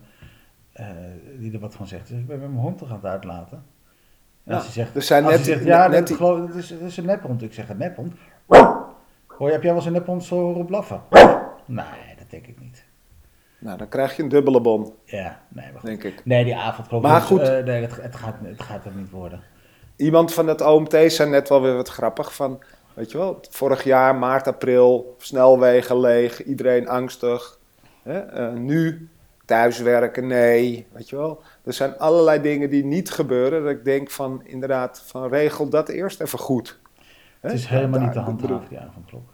die 1.39 1.53
er 1.53 1.59
wat 1.59 1.75
van 1.75 1.87
zegt, 1.87 2.07
dus 2.07 2.17
ik 2.17 2.27
ben 2.27 2.39
met 2.39 2.49
mijn 2.49 2.61
hond 2.61 2.77
toch 2.77 2.89
aan 2.89 2.95
het 2.95 3.05
uitlaten. 3.05 3.63
En 4.43 4.55
als 4.55 4.63
hij 4.63 4.73
zegt, 4.73 4.95
er 4.95 5.01
zijn 5.01 5.23
net, 5.23 5.45
zegt 5.45 5.63
ja, 5.63 5.87
net, 5.87 6.07
dat, 6.07 6.55
is, 6.55 6.97
een 6.97 7.05
nephond. 7.05 7.41
Ik 7.41 7.53
zeg 7.53 7.69
een 7.69 7.77
nephond. 7.77 8.13
Hoor, 9.27 9.49
heb 9.49 9.61
jij 9.61 9.71
wel 9.71 9.75
eens 9.75 9.85
een 9.85 9.91
nephond 9.91 10.23
zo 10.23 10.35
horen 10.35 10.65
blaffen? 10.65 11.01
Nee, 11.65 12.15
dat 12.17 12.29
denk 12.29 12.47
ik 12.47 12.59
niet. 12.59 12.85
Nou, 13.59 13.77
dan 13.77 13.87
krijg 13.87 14.15
je 14.15 14.23
een 14.23 14.29
dubbele 14.29 14.61
bon. 14.61 14.93
Ja, 15.05 15.41
nee, 15.47 15.71
maar 15.73 15.81
Denk 15.81 16.03
ik. 16.03 16.25
Nee, 16.25 16.43
die 16.43 16.55
avond 16.55 16.87
geloof 16.87 17.03
ik. 17.03 17.09
Maar 17.09 17.21
goed. 17.21 17.41
Uh, 17.41 17.47
nee, 17.47 17.81
het, 17.81 18.01
het, 18.01 18.15
gaat, 18.15 18.35
het 18.43 18.61
gaat 18.61 18.85
er 18.85 18.91
niet 18.95 19.09
worden. 19.09 19.41
Iemand 19.95 20.33
van 20.33 20.47
het 20.47 20.61
OMT 20.61 20.95
zei 21.07 21.29
net 21.29 21.49
wel 21.49 21.61
weer 21.61 21.75
wat 21.75 21.89
grappig 21.89 22.35
van... 22.35 22.63
Weet 22.99 23.11
je 23.11 23.17
wel, 23.17 23.39
vorig 23.49 23.83
jaar, 23.83 24.15
maart, 24.15 24.47
april, 24.47 25.15
snelwegen 25.17 25.99
leeg, 25.99 26.43
iedereen 26.43 26.87
angstig. 26.87 27.59
Hè? 28.03 28.49
Uh, 28.51 28.59
nu, 28.59 29.09
thuiswerken, 29.45 30.27
nee, 30.27 30.87
weet 30.91 31.09
je 31.09 31.15
wel. 31.15 31.41
Er 31.63 31.73
zijn 31.73 31.97
allerlei 31.97 32.41
dingen 32.41 32.69
die 32.69 32.85
niet 32.85 33.11
gebeuren. 33.11 33.61
Dat 33.63 33.71
ik 33.71 33.85
denk 33.85 34.09
van 34.09 34.41
inderdaad, 34.43 35.03
van 35.05 35.29
regel 35.29 35.69
dat 35.69 35.89
eerst 35.89 36.21
even 36.21 36.39
goed. 36.39 36.79
Het 37.39 37.53
is 37.53 37.65
helemaal 37.65 37.99
niet 37.99 38.11
te 38.11 38.19
handhaven, 38.19 38.69
die 38.69 38.79
avondklok. 38.79 39.33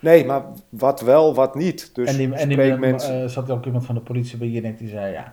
Nee, 0.00 0.24
maar 0.24 0.42
wat 0.68 1.00
wel, 1.00 1.34
wat 1.34 1.54
niet. 1.54 1.94
Dus 1.94 2.08
en 2.08 2.16
die, 2.16 2.34
en 2.34 2.48
die 2.48 2.76
mensen... 2.76 3.22
Uh, 3.22 3.28
zat 3.28 3.50
ook 3.50 3.64
iemand 3.64 3.86
van 3.86 3.94
de 3.94 4.00
politie 4.00 4.38
bij 4.38 4.48
je 4.48 4.60
net 4.60 4.78
die 4.78 4.88
zei, 4.88 5.12
ja, 5.12 5.32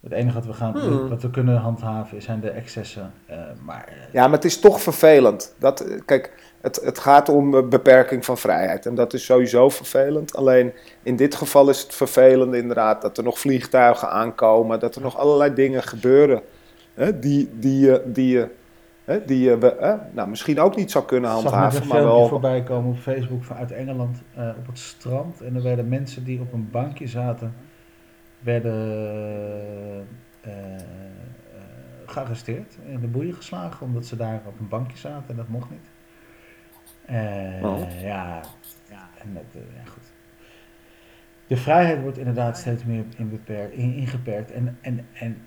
het 0.00 0.12
enige 0.12 0.34
wat 0.34 0.46
we, 0.46 0.52
gaan, 0.52 0.78
hmm. 0.78 1.08
wat 1.08 1.22
we 1.22 1.30
kunnen 1.30 1.56
handhaven 1.56 2.22
zijn 2.22 2.40
de 2.40 2.50
excessen. 2.50 3.12
Uh, 3.30 3.36
maar, 3.62 3.88
uh, 3.88 4.12
ja, 4.12 4.22
maar 4.22 4.36
het 4.36 4.44
is 4.44 4.60
toch 4.60 4.80
vervelend. 4.80 5.54
Dat, 5.58 6.02
kijk, 6.04 6.52
het, 6.64 6.80
het 6.84 6.98
gaat 6.98 7.28
om 7.28 7.68
beperking 7.68 8.24
van 8.24 8.38
vrijheid. 8.38 8.86
En 8.86 8.94
dat 8.94 9.12
is 9.12 9.24
sowieso 9.24 9.68
vervelend. 9.68 10.36
Alleen 10.36 10.72
in 11.02 11.16
dit 11.16 11.34
geval 11.34 11.68
is 11.68 11.82
het 11.82 11.94
vervelend 11.94 12.54
inderdaad 12.54 13.02
dat 13.02 13.18
er 13.18 13.24
nog 13.24 13.38
vliegtuigen 13.38 14.10
aankomen. 14.10 14.80
Dat 14.80 14.94
er 14.94 15.02
nog 15.02 15.18
allerlei 15.18 15.54
dingen 15.54 15.82
gebeuren. 15.82 16.42
Hè, 16.94 17.18
die, 17.18 17.50
die, 17.58 18.12
die, 18.12 18.44
hè, 19.04 19.24
die 19.24 19.40
je 19.40 19.74
hè, 19.80 19.94
nou, 20.12 20.28
misschien 20.28 20.60
ook 20.60 20.76
niet 20.76 20.90
zou 20.90 21.04
kunnen 21.04 21.30
handhaven. 21.30 21.78
Ik 21.78 21.84
zag 21.84 21.92
maar 21.92 22.04
wel 22.04 22.28
voorbij 22.28 22.62
komen 22.62 22.90
op 22.90 22.98
Facebook 22.98 23.44
vanuit 23.44 23.72
Engeland 23.72 24.22
uh, 24.38 24.48
op 24.58 24.66
het 24.66 24.78
strand. 24.78 25.40
En 25.40 25.56
er 25.56 25.62
werden 25.62 25.88
mensen 25.88 26.24
die 26.24 26.40
op 26.40 26.52
een 26.52 26.68
bankje 26.70 27.06
zaten, 27.06 27.54
werden 28.40 30.06
uh, 30.46 30.52
gearresteerd. 32.06 32.78
In 32.86 33.00
de 33.00 33.06
boeien 33.06 33.34
geslagen 33.34 33.86
omdat 33.86 34.06
ze 34.06 34.16
daar 34.16 34.40
op 34.46 34.58
een 34.60 34.68
bankje 34.68 34.98
zaten 34.98 35.28
en 35.28 35.36
dat 35.36 35.48
mocht 35.48 35.70
niet. 35.70 35.92
Uh, 37.10 37.64
oh. 37.64 38.00
Ja, 38.00 38.40
ja, 38.90 39.08
en 39.18 39.32
met, 39.32 39.44
uh, 39.56 39.62
ja, 39.76 39.90
goed. 39.90 40.12
De 41.46 41.56
vrijheid 41.56 42.00
wordt 42.00 42.18
inderdaad 42.18 42.58
steeds 42.58 42.84
meer 42.84 43.04
in, 43.16 43.94
ingeperkt. 43.94 44.50
En, 44.50 44.78
en, 44.80 45.06
en 45.12 45.46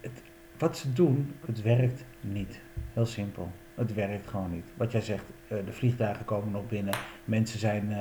het, 0.00 0.22
wat 0.58 0.78
ze 0.78 0.92
doen, 0.92 1.34
het 1.46 1.62
werkt 1.62 2.04
niet. 2.20 2.60
Heel 2.92 3.06
simpel. 3.06 3.50
Het 3.74 3.94
werkt 3.94 4.28
gewoon 4.28 4.50
niet. 4.50 4.72
Wat 4.76 4.92
jij 4.92 5.00
zegt, 5.00 5.24
uh, 5.48 5.58
de 5.64 5.72
vliegtuigen 5.72 6.24
komen 6.24 6.52
nog 6.52 6.66
binnen. 6.66 6.94
Mensen 7.24 7.58
zijn 7.58 7.92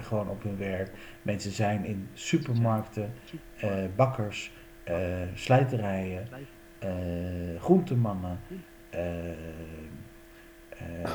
gewoon 0.00 0.28
op 0.28 0.42
hun 0.42 0.56
werk. 0.56 0.90
Mensen 1.22 1.50
zijn 1.50 1.84
in 1.84 2.08
supermarkten, 2.12 3.12
bakkers, 3.96 4.52
slijterijen, 5.34 6.28
groentemannen. 7.58 8.40
Eh, 11.02 11.10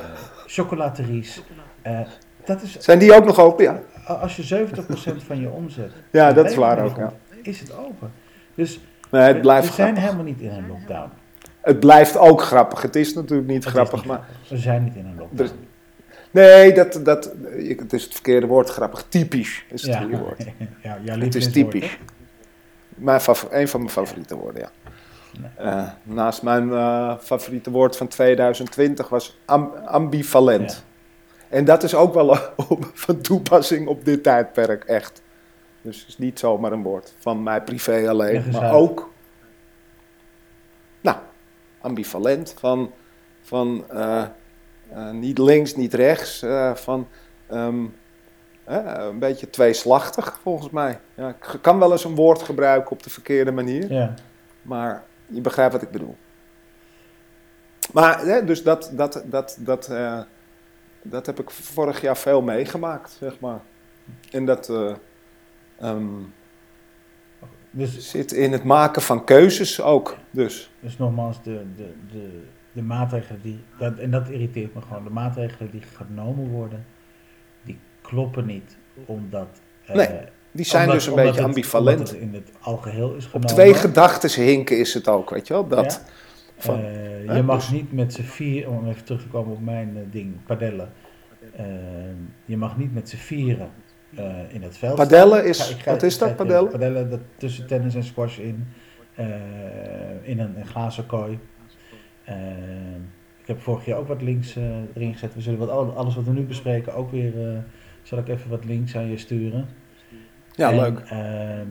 chocolateries. 0.45 1.41
Uh, 1.87 1.99
dat 2.45 2.61
is, 2.61 2.79
Zijn 2.79 2.99
die 2.99 3.13
ook 3.13 3.25
nog 3.25 3.39
open? 3.39 3.63
Ja. 3.63 3.81
Als 4.05 4.35
je 4.35 4.67
70% 4.67 5.25
van 5.25 5.39
je 5.39 5.49
omzet. 5.49 5.91
ja, 6.11 6.33
dat 6.33 6.45
is 6.45 6.55
waar 6.55 6.83
ook. 6.83 6.97
Ja. 6.97 7.13
Is 7.41 7.59
het 7.59 7.77
open. 7.77 8.11
Dus 8.55 8.79
nee, 9.11 9.21
het 9.21 9.41
blijft 9.41 9.67
we, 9.67 9.73
zijn 9.73 9.97
helemaal 9.97 10.23
niet 10.23 10.41
in 10.41 10.49
een 10.49 10.67
lockdown. 10.67 11.09
Het 11.61 11.79
blijft 11.79 12.17
ook 12.17 12.41
grappig. 12.41 12.81
Het 12.81 12.95
is 12.95 13.13
natuurlijk 13.13 13.47
niet 13.47 13.65
grappig, 13.65 14.05
maar. 14.05 14.27
We 14.49 14.57
zijn 14.57 14.83
niet 14.83 14.95
in 14.95 15.05
een 15.05 15.17
lockdown. 15.17 15.51
nee, 16.31 16.73
dat, 16.73 16.99
dat, 17.03 17.31
het 17.77 17.93
is 17.93 18.03
het 18.03 18.13
verkeerde 18.13 18.47
woord, 18.47 18.69
grappig. 18.69 19.05
Typisch 19.09 19.65
is 19.69 19.81
het 19.81 19.91
ja. 19.91 19.99
goede 20.01 20.17
woord. 20.17 20.45
ja, 21.03 21.17
het 21.19 21.35
is 21.35 21.51
typisch. 21.51 21.97
Mijn 22.89 23.21
een 23.49 23.67
van 23.67 23.79
mijn 23.79 23.91
favoriete 23.91 24.35
woorden, 24.35 24.61
ja. 24.61 24.69
Uh, 25.61 25.89
naast 26.03 26.41
mijn 26.41 26.67
uh, 26.67 27.17
favoriete 27.19 27.71
woord 27.71 27.97
van 27.97 28.07
2020 28.07 29.09
was 29.09 29.37
ambivalent. 29.85 30.83
En 31.49 31.65
dat 31.65 31.83
is 31.83 31.95
ook 31.95 32.13
wel 32.13 32.37
van 33.05 33.21
toepassing 33.21 33.87
op 33.87 34.05
dit 34.05 34.23
tijdperk, 34.23 34.83
echt. 34.83 35.21
Dus 35.81 35.99
het 35.99 36.07
is 36.07 36.17
niet 36.17 36.39
zomaar 36.39 36.71
een 36.71 36.83
woord 36.83 37.13
van 37.19 37.43
mij 37.43 37.61
privé 37.61 38.09
alleen, 38.09 38.43
maar 38.51 38.73
ook. 38.73 39.13
Nou, 41.01 41.17
ambivalent, 41.81 42.55
van, 42.57 42.91
van 43.41 43.85
uh, 43.93 44.23
niet 45.11 45.37
links, 45.37 45.75
niet 45.75 45.93
rechts, 45.93 46.45
van 46.73 47.07
um, 47.51 47.95
een 48.65 49.19
beetje 49.19 49.49
tweeslachtig 49.49 50.39
volgens 50.41 50.69
mij. 50.69 50.99
Ja, 51.15 51.29
ik 51.29 51.57
kan 51.61 51.79
wel 51.79 51.91
eens 51.91 52.03
een 52.03 52.15
woord 52.15 52.41
gebruiken 52.41 52.91
op 52.91 53.03
de 53.03 53.09
verkeerde 53.09 53.51
manier, 53.51 53.93
ja. 53.93 54.13
maar 54.61 55.03
je 55.25 55.41
begrijpt 55.41 55.73
wat 55.73 55.81
ik 55.81 55.91
bedoel. 55.91 56.17
Maar, 57.93 58.19
hè, 58.19 58.43
dus 58.43 58.63
dat, 58.63 58.91
dat, 58.93 59.23
dat, 59.25 59.57
dat, 59.59 59.89
uh, 59.91 60.21
dat 61.01 61.25
heb 61.25 61.39
ik 61.39 61.49
vorig 61.49 62.01
jaar 62.01 62.17
veel 62.17 62.41
meegemaakt, 62.41 63.11
zeg 63.11 63.39
maar. 63.39 63.59
En 64.31 64.45
dat 64.45 64.69
uh, 64.69 64.95
um, 65.81 66.33
dus, 67.71 68.09
zit 68.09 68.31
in 68.31 68.51
het 68.51 68.63
maken 68.63 69.01
van 69.01 69.23
keuzes 69.23 69.81
ook, 69.81 70.17
dus. 70.31 70.71
Dus 70.79 70.97
nogmaals, 70.97 71.43
de, 71.43 71.65
de, 71.75 71.93
de, 72.11 72.43
de 72.71 72.81
maatregelen 72.81 73.41
die, 73.41 73.59
dat, 73.79 73.97
en 73.97 74.11
dat 74.11 74.29
irriteert 74.29 74.73
me 74.73 74.81
gewoon, 74.81 75.03
de 75.03 75.09
maatregelen 75.09 75.71
die 75.71 75.81
genomen 75.81 76.49
worden, 76.49 76.85
die 77.63 77.79
kloppen 78.01 78.45
niet, 78.45 78.77
omdat... 79.05 79.47
Uh, 79.89 79.95
nee 79.95 80.33
die 80.55 80.65
zijn 80.65 80.89
dus 80.89 81.07
een 81.07 81.15
beetje 81.15 81.43
ambivalent. 81.43 81.99
Het, 82.09 82.17
in 82.17 82.33
het 82.33 82.51
algeheel 82.59 83.15
is 83.15 83.25
genomen. 83.25 83.49
Op 83.49 83.55
twee 83.55 83.73
gedachten 83.73 84.43
hinken 84.43 84.79
is 84.79 84.93
het 84.93 85.07
ook, 85.07 85.29
weet 85.29 85.47
je 85.47 85.53
wel? 85.53 85.67
Dat, 85.67 86.01
van, 86.57 86.79
uh, 86.79 87.35
je 87.35 87.43
mag 87.43 87.59
dus- 87.59 87.69
niet 87.69 87.91
met 87.91 88.13
z'n 88.13 88.21
vier, 88.21 88.69
om 88.69 88.87
even 88.87 89.03
terug 89.03 89.21
te 89.21 89.27
komen 89.27 89.53
op 89.53 89.61
mijn 89.61 89.91
uh, 89.95 90.01
ding, 90.11 90.33
padellen. 90.45 90.91
Uh, 91.59 91.65
je 92.45 92.57
mag 92.57 92.77
niet 92.77 92.93
met 92.93 93.09
z'n 93.09 93.15
vieren 93.15 93.69
in 94.47 94.63
het 94.63 94.77
veld 94.77 94.95
Padellen 94.95 95.45
is, 95.45 95.59
ga, 95.59 95.77
ga, 95.77 95.91
wat 95.91 96.03
is 96.03 96.17
dat, 96.17 96.35
padellen? 96.35 96.71
Padellen, 96.71 97.09
dat 97.09 97.19
tussen 97.37 97.67
tennis 97.67 97.95
en 97.95 98.03
squash 98.03 98.37
in, 98.37 98.67
in 100.21 100.39
een, 100.39 100.57
een, 100.57 100.65
glazen 100.65 101.05
kooi. 101.05 101.39
ik 103.41 103.47
heb 103.47 103.61
vorig 103.61 103.85
jaar 103.85 103.97
ook 103.97 104.07
wat 104.07 104.21
links 104.21 104.55
erin 104.93 105.13
gezet. 105.13 105.33
We 105.33 105.41
zullen 105.41 105.59
wat, 105.59 105.95
alles 105.95 106.15
wat 106.15 106.23
we 106.23 106.31
nu 106.31 106.41
bespreken 106.41 106.93
ook 106.93 107.11
weer, 107.11 107.63
zal 108.03 108.17
ik 108.17 108.27
even 108.27 108.49
wat 108.49 108.65
links 108.65 108.95
aan 108.95 109.09
je 109.09 109.17
sturen. 109.17 109.67
Ja, 110.55 110.71
leuk. 110.71 110.99
Ehm, 110.99 111.69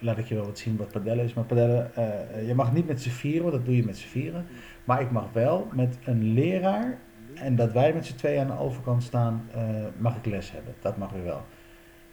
laat 0.00 0.18
ik 0.18 0.26
je 0.26 0.34
wel 0.34 0.44
wat 0.44 0.58
zien 0.58 0.76
wat 0.76 0.92
padellen 0.92 1.24
is. 1.24 1.34
Maar 1.34 1.44
padellen, 1.44 1.90
uh, 1.98 2.46
je 2.46 2.54
mag 2.54 2.72
niet 2.72 2.86
met 2.86 3.02
z'n 3.02 3.08
vieren, 3.08 3.42
want 3.42 3.54
dat 3.54 3.64
doe 3.64 3.76
je 3.76 3.84
met 3.84 3.96
z'n 3.96 4.08
vieren. 4.08 4.46
Maar 4.84 5.00
ik 5.00 5.10
mag 5.10 5.32
wel 5.32 5.68
met 5.72 5.98
een 6.04 6.22
leraar 6.32 6.98
en 7.34 7.56
dat 7.56 7.72
wij 7.72 7.92
met 7.92 8.06
z'n 8.06 8.16
tweeën 8.16 8.40
aan 8.40 8.56
de 8.56 8.62
overkant 8.62 9.02
staan, 9.02 9.48
uh, 9.56 9.62
mag 9.96 10.16
ik 10.16 10.26
les 10.26 10.52
hebben. 10.52 10.74
Dat 10.80 10.96
mag 10.96 11.10
weer 11.10 11.24
wel. 11.24 11.42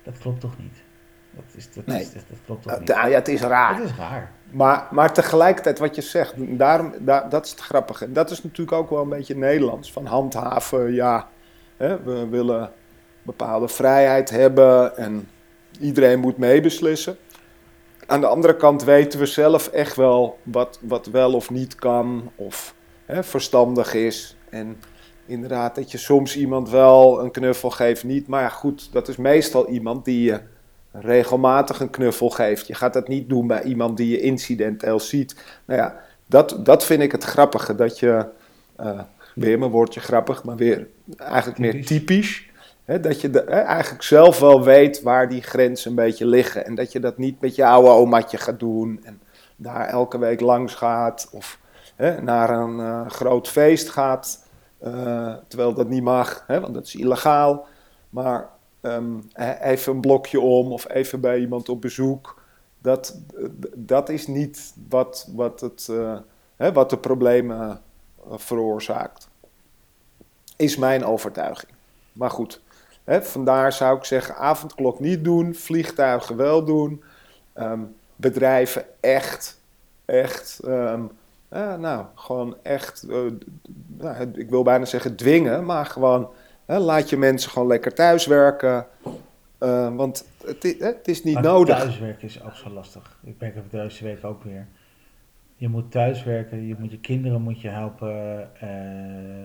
Dat 0.04 0.18
klopt 0.18 0.40
toch 0.40 0.58
niet? 0.58 0.84
Dat, 1.32 1.44
is, 1.56 1.74
dat, 1.74 1.86
nee. 1.86 2.02
is, 2.02 2.14
dat, 2.14 2.24
klopt 2.46 2.64
toch 2.64 2.80
niet? 2.80 2.88
Ja, 2.88 3.10
het 3.10 3.28
is 3.28 3.42
raar. 3.42 3.76
Het 3.76 3.86
is 3.86 3.96
raar. 3.96 4.32
Maar, 4.52 4.88
maar 4.92 5.14
tegelijkertijd 5.14 5.80
wat 5.80 5.96
je 5.96 6.02
zegt, 6.02 6.34
daarom, 6.38 6.94
daar, 7.00 7.30
dat 7.30 7.46
is 7.46 7.52
het 7.52 7.60
grappige. 7.60 8.12
Dat 8.12 8.32
is 8.32 8.44
natuurlijk 8.44 8.78
ook 8.78 8.90
wel 8.90 9.02
een 9.02 9.10
beetje 9.10 9.36
Nederlands. 9.36 9.92
Van 9.92 10.06
handhaven, 10.06 10.94
ja, 10.94 11.28
hè, 11.78 12.04
we 12.04 12.28
willen 12.28 12.72
bepaalde 13.22 13.68
vrijheid 13.68 14.30
hebben 14.30 14.98
en 14.98 15.28
iedereen 15.80 16.20
moet 16.20 16.38
meebeslissen. 16.38 17.18
Aan 18.06 18.22
de 18.22 18.28
andere 18.28 18.56
kant 18.56 18.84
weten 18.84 19.20
we 19.20 19.26
zelf 19.26 19.68
echt 19.68 19.96
wel 19.96 20.40
wat, 20.44 20.80
wat 20.82 21.06
wel 21.06 21.34
of 21.34 21.50
niet 21.50 21.76
kan 21.76 22.32
of 22.36 22.76
hè, 23.06 23.24
verstandig 23.24 23.94
is. 23.94 24.36
En 24.50 24.78
inderdaad, 25.26 25.76
dat 25.76 25.92
je 25.92 25.98
soms 25.98 26.38
iemand 26.38 26.70
wel 26.70 27.24
een 27.24 27.32
knuffel 27.32 27.70
geeft, 27.70 28.04
niet. 28.04 28.28
Maar 28.28 28.42
ja, 28.42 28.50
goed, 28.50 28.90
dat 28.92 29.08
is 29.08 29.16
meestal 29.16 29.68
iemand 29.68 30.06
die 30.06 30.24
je 30.24 30.40
regelmatig 30.92 31.80
een 31.80 31.90
knuffel 31.90 32.30
geeft. 32.30 32.68
Je 32.68 32.74
gaat 32.74 32.94
dat 32.94 33.08
niet 33.08 33.30
doen 33.30 33.48
bij 33.48 33.64
iemand 33.64 33.98
die 33.98 34.10
je 34.10 34.20
incidenteel 34.20 35.00
ziet. 35.00 35.36
Nou 35.66 35.80
ja, 35.80 36.02
dat, 36.26 36.60
dat 36.64 36.86
vind 36.86 37.02
ik 37.02 37.12
het 37.12 37.24
grappige. 37.24 37.76
Dat 37.76 38.00
je, 38.00 38.26
uh, 38.80 39.02
weer 39.36 39.60
mijn 39.60 39.72
woordje 39.72 40.00
grappig, 40.00 40.44
maar 40.44 40.56
weer 40.56 40.88
eigenlijk 41.18 41.60
meer 41.60 41.86
typisch. 41.86 42.50
Dat 42.86 43.22
je 43.22 43.42
eigenlijk 43.44 44.04
zelf 44.04 44.40
wel 44.40 44.64
weet 44.64 45.02
waar 45.02 45.30
die 45.30 45.42
grenzen 45.42 45.90
een 45.90 45.96
beetje 45.96 46.26
liggen. 46.26 46.66
En 46.66 46.76
dat 46.76 46.92
je 46.92 47.00
dat 47.00 47.18
niet 47.18 47.42
met 47.42 47.56
je 47.56 47.66
oude 47.66 47.90
omaatje 47.90 48.38
gaat 48.38 48.60
doen. 48.60 49.00
En 49.04 49.22
daar 49.56 49.88
elke 49.88 50.18
week 50.18 50.40
langs 50.40 50.74
gaat. 50.74 51.30
Of 51.32 51.60
naar 52.22 52.50
een 52.50 52.80
uh, 52.80 53.10
groot 53.10 53.48
feest 53.48 53.90
gaat. 53.90 54.48
Uh, 54.84 55.34
terwijl 55.48 55.74
dat 55.74 55.90
niet 55.90 56.04
mag, 56.04 56.46
want 56.48 56.74
dat 56.74 56.86
is 56.86 56.96
illegaal. 56.96 57.68
Maar 58.10 58.50
um, 58.82 59.30
even 59.62 59.94
een 59.94 60.02
blokje 60.02 60.40
om 60.40 60.72
of 60.72 60.90
even 60.90 61.22
bij 61.22 61.40
iemand 61.40 61.70
op 61.70 61.82
bezoek. 61.82 62.42
Dat, 62.80 63.20
dat 63.76 64.10
is 64.10 64.28
niet 64.28 64.74
wat, 64.90 65.30
wat, 65.36 65.62
het, 65.62 65.90
hè, 66.56 66.74
wat 66.74 66.90
de 66.90 66.98
problemen 66.98 67.82
veroorzaakt. 68.30 69.28
Is 70.56 70.78
mijn 70.78 71.06
overtuiging. 71.06 71.72
Maar 72.14 72.30
goed, 72.30 72.62
vandaar 73.06 73.74
zou 73.74 73.98
ik 73.98 74.04
zeggen: 74.04 74.36
avondklok 74.36 75.00
niet 75.00 75.24
doen, 75.24 75.56
vliegtuigen 75.56 76.36
wel 76.36 76.66
doen, 76.66 77.04
um, 77.58 77.96
bedrijven 78.16 78.86
echt, 79.00 79.62
echt. 80.06 80.62
Um, 80.66 81.12
uh, 81.54 81.76
nou, 81.76 82.06
gewoon 82.16 82.56
echt, 82.64 83.06
uh, 83.10 83.32
nou, 83.98 84.32
ik 84.34 84.50
wil 84.50 84.64
bijna 84.64 84.86
zeggen 84.86 85.16
dwingen, 85.16 85.66
maar 85.66 85.86
gewoon 85.86 86.30
hè, 86.66 86.78
laat 86.78 87.10
je 87.10 87.18
mensen 87.18 87.52
gewoon 87.52 87.68
lekker 87.68 87.94
thuiswerken. 87.94 88.88
Uh, 89.60 89.96
want 89.96 90.28
het, 90.46 90.76
het, 90.80 91.08
is 91.08 91.24
niet 91.24 91.34
maar 91.34 91.44
nodig. 91.44 91.78
Thuiswerken 91.78 92.28
is 92.28 92.44
ook 92.44 92.56
zo 92.56 92.70
lastig. 92.70 93.20
Ik 93.24 93.36
merk 93.40 93.56
het 93.56 93.72
deze 93.72 94.04
week 94.04 94.24
ook 94.24 94.44
weer. 94.44 94.68
Je 95.56 95.68
moet 95.68 95.92
thuiswerken, 95.92 96.68
je 96.68 96.76
moet 96.80 96.92
je 96.92 97.00
kinderen 97.00 97.42
moet 97.42 97.62
je 97.62 97.68
helpen 97.68 98.50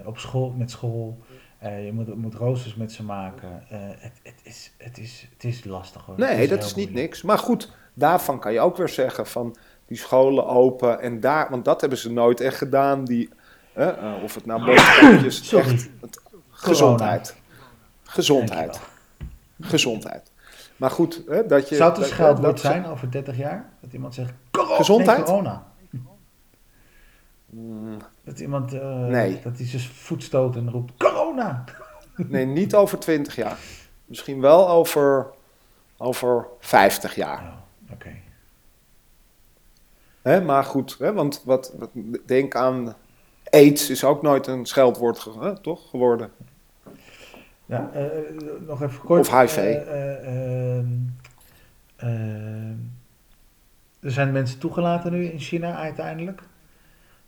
op 0.04 0.18
school, 0.18 0.50
met 0.50 0.70
school. 0.70 1.18
Je 1.60 1.90
moet, 1.92 2.16
moet 2.16 2.34
roosters 2.34 2.74
met 2.74 2.92
ze 2.92 3.02
maken. 3.02 3.64
het, 3.68 4.12
het, 4.22 4.40
is, 4.42 4.72
het, 4.78 4.98
is, 4.98 5.28
het 5.32 5.44
is 5.44 5.64
lastig 5.64 6.04
hoor. 6.04 6.18
Nee, 6.18 6.42
is 6.42 6.48
dat 6.48 6.64
is 6.64 6.74
niet 6.74 6.92
niks. 6.92 7.22
Maar 7.22 7.38
goed, 7.38 7.72
daarvan 7.94 8.40
kan 8.40 8.52
je 8.52 8.60
ook 8.60 8.76
weer 8.76 8.88
zeggen 8.88 9.26
van 9.26 9.56
die 9.86 9.98
scholen 9.98 10.46
open. 10.46 11.00
En 11.00 11.20
daar, 11.20 11.50
want 11.50 11.64
dat 11.64 11.80
hebben 11.80 11.98
ze 11.98 12.12
nooit 12.12 12.40
echt 12.40 12.56
gedaan. 12.56 13.04
Die, 13.04 13.28
uh, 13.76 14.12
of 14.22 14.34
het 14.34 14.46
nou 14.46 14.64
boodschapjes, 14.64 15.52
echt 15.52 15.88
het, 16.00 16.20
gezondheid. 16.50 17.36
Gezondheid. 18.02 18.80
Gezondheid. 19.60 20.30
Maar 20.76 20.90
goed, 20.90 21.22
hè, 21.26 21.46
dat 21.46 21.68
je... 21.68 21.76
Zou 21.76 21.90
het 21.90 22.00
een 22.00 22.06
scheldwoord 22.06 22.60
zijn 22.60 22.86
over 22.86 23.10
30 23.10 23.36
jaar? 23.36 23.68
Dat 23.80 23.92
iemand 23.92 24.14
zegt, 24.14 24.32
corona. 24.50 24.76
Gezondheid? 24.76 25.24
corona. 25.24 25.68
Mm. 27.50 27.96
Dat 28.24 28.40
iemand, 28.40 28.72
nee. 29.08 29.40
dat 29.42 29.56
hij 29.56 29.66
zijn 29.66 29.82
voet 29.82 30.22
stoot 30.22 30.56
en 30.56 30.70
roept, 30.70 30.92
corona. 31.30 31.64
Nee, 32.28 32.46
niet 32.46 32.74
over 32.74 32.98
20 32.98 33.36
jaar. 33.36 33.58
Misschien 34.04 34.40
wel 34.40 34.68
over, 34.68 35.26
over 35.96 36.46
50 36.58 37.14
jaar. 37.14 37.42
Oh, 37.42 37.92
Oké. 37.92 38.10
Hè, 40.22 40.40
maar 40.40 40.64
goed, 40.64 40.96
hè, 40.98 41.12
want 41.12 41.42
wat, 41.44 41.74
wat, 41.78 41.90
denk 42.26 42.54
aan 42.54 42.94
AIDS 43.44 43.90
is 43.90 44.04
ook 44.04 44.22
nooit 44.22 44.46
een 44.46 44.66
scheldwoord 44.66 45.28
hè, 45.40 45.60
toch, 45.60 45.90
geworden. 45.90 46.30
Ja, 47.66 47.90
uh, 47.94 48.02
nog 48.66 48.82
even 48.82 49.00
kort. 49.00 49.20
Of 49.20 49.40
HIV. 49.40 49.56
Uh, 49.56 50.78
uh, 52.04 52.70
er 54.00 54.10
zijn 54.10 54.32
mensen 54.32 54.58
toegelaten 54.58 55.12
nu 55.12 55.24
in 55.24 55.38
China 55.38 55.74
uiteindelijk. 55.76 56.42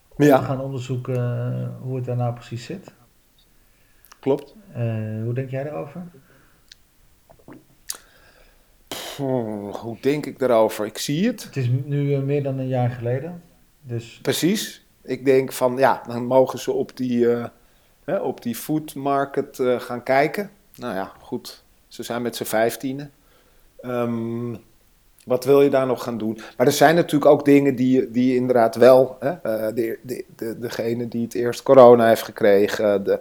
Om 0.08 0.24
ja. 0.24 0.38
te 0.38 0.44
gaan 0.44 0.60
onderzoeken 0.60 1.76
hoe 1.80 1.96
het 1.96 2.04
daar 2.04 2.16
nou 2.16 2.34
precies 2.34 2.64
zit. 2.64 2.92
Klopt. 4.22 4.54
hoe 5.24 5.34
denk 5.34 5.50
jij 5.50 5.62
daarover? 5.62 6.02
hoe 9.80 9.96
denk 10.00 10.26
ik 10.26 10.38
daarover? 10.38 10.86
Ik 10.86 10.98
zie 10.98 11.26
het. 11.26 11.44
Het 11.44 11.56
is 11.56 11.68
nu 11.84 12.18
meer 12.18 12.42
dan 12.42 12.58
een 12.58 12.68
jaar 12.68 12.90
geleden. 12.90 13.42
Dus... 13.80 14.18
Precies. 14.22 14.86
Ik 15.02 15.24
denk 15.24 15.52
van 15.52 15.76
ja, 15.76 16.02
dan 16.06 16.24
mogen 16.24 16.58
ze 16.58 16.72
op 16.72 16.96
die, 16.96 17.18
uh, 17.18 17.46
hè, 18.04 18.16
op 18.16 18.42
die 18.42 18.54
food 18.54 18.94
market 18.94 19.58
uh, 19.58 19.80
gaan 19.80 20.02
kijken. 20.02 20.50
Nou 20.74 20.94
ja, 20.94 21.12
goed. 21.20 21.64
Ze 21.88 22.02
zijn 22.02 22.22
met 22.22 22.36
z'n 22.36 22.44
vijftienen. 22.44 23.10
Um, 23.80 24.58
wat 25.24 25.44
wil 25.44 25.62
je 25.62 25.70
daar 25.70 25.86
nog 25.86 26.02
gaan 26.02 26.18
doen? 26.18 26.40
Maar 26.56 26.66
er 26.66 26.72
zijn 26.72 26.94
natuurlijk 26.94 27.30
ook 27.30 27.44
dingen 27.44 27.74
die, 27.74 28.10
die 28.10 28.28
je 28.28 28.36
inderdaad 28.36 28.76
wel. 28.76 29.16
Hè, 29.20 29.30
uh, 29.30 29.74
de, 29.74 29.98
de, 30.02 30.24
de, 30.36 30.58
degene 30.58 31.08
die 31.08 31.22
het 31.22 31.34
eerst 31.34 31.62
corona 31.62 32.06
heeft 32.06 32.22
gekregen. 32.22 33.04
De, 33.04 33.20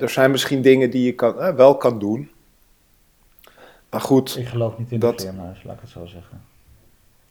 er 0.00 0.10
zijn 0.10 0.30
misschien 0.30 0.62
dingen 0.62 0.90
die 0.90 1.04
je 1.04 1.12
kan, 1.14 1.54
wel 1.56 1.76
kan 1.76 1.98
doen. 1.98 2.30
Maar 3.90 4.00
goed. 4.00 4.36
Ik 4.38 4.46
geloof 4.46 4.78
niet 4.78 4.92
in 4.92 4.98
dat, 4.98 5.18
de 5.18 5.22
vleermuis, 5.22 5.62
laat 5.64 5.74
ik 5.74 5.80
het 5.80 5.90
zo 5.90 6.06
zeggen. 6.06 6.42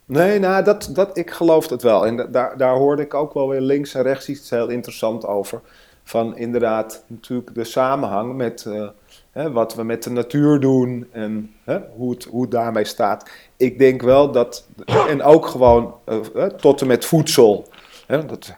Nee, 0.05 0.39
nou, 0.39 0.63
dat, 0.63 0.89
dat, 0.93 1.17
ik 1.17 1.31
geloof 1.31 1.69
het 1.69 1.81
wel. 1.81 2.05
En 2.05 2.31
daar, 2.31 2.57
daar 2.57 2.75
hoorde 2.75 3.01
ik 3.01 3.13
ook 3.13 3.33
wel 3.33 3.47
weer 3.47 3.61
links 3.61 3.93
en 3.93 4.01
rechts 4.01 4.29
iets 4.29 4.49
heel 4.49 4.67
interessant 4.67 5.25
over. 5.25 5.61
Van 6.03 6.37
inderdaad, 6.37 7.03
natuurlijk 7.07 7.55
de 7.55 7.63
samenhang 7.63 8.35
met 8.35 8.65
uh, 8.67 8.89
hè, 9.33 9.51
wat 9.51 9.75
we 9.75 9.83
met 9.83 10.03
de 10.03 10.09
natuur 10.09 10.59
doen 10.59 11.07
en 11.11 11.53
hè, 11.63 11.79
hoe, 11.95 12.11
het, 12.11 12.23
hoe 12.23 12.41
het 12.41 12.51
daarmee 12.51 12.85
staat. 12.85 13.29
Ik 13.57 13.77
denk 13.77 14.01
wel 14.01 14.31
dat, 14.31 14.67
en 14.85 15.23
ook 15.23 15.45
gewoon 15.45 15.95
uh, 16.35 16.45
tot 16.45 16.81
en 16.81 16.87
met 16.87 17.05
voedsel. 17.05 17.67
Hè, 18.07 18.25
dat, 18.25 18.55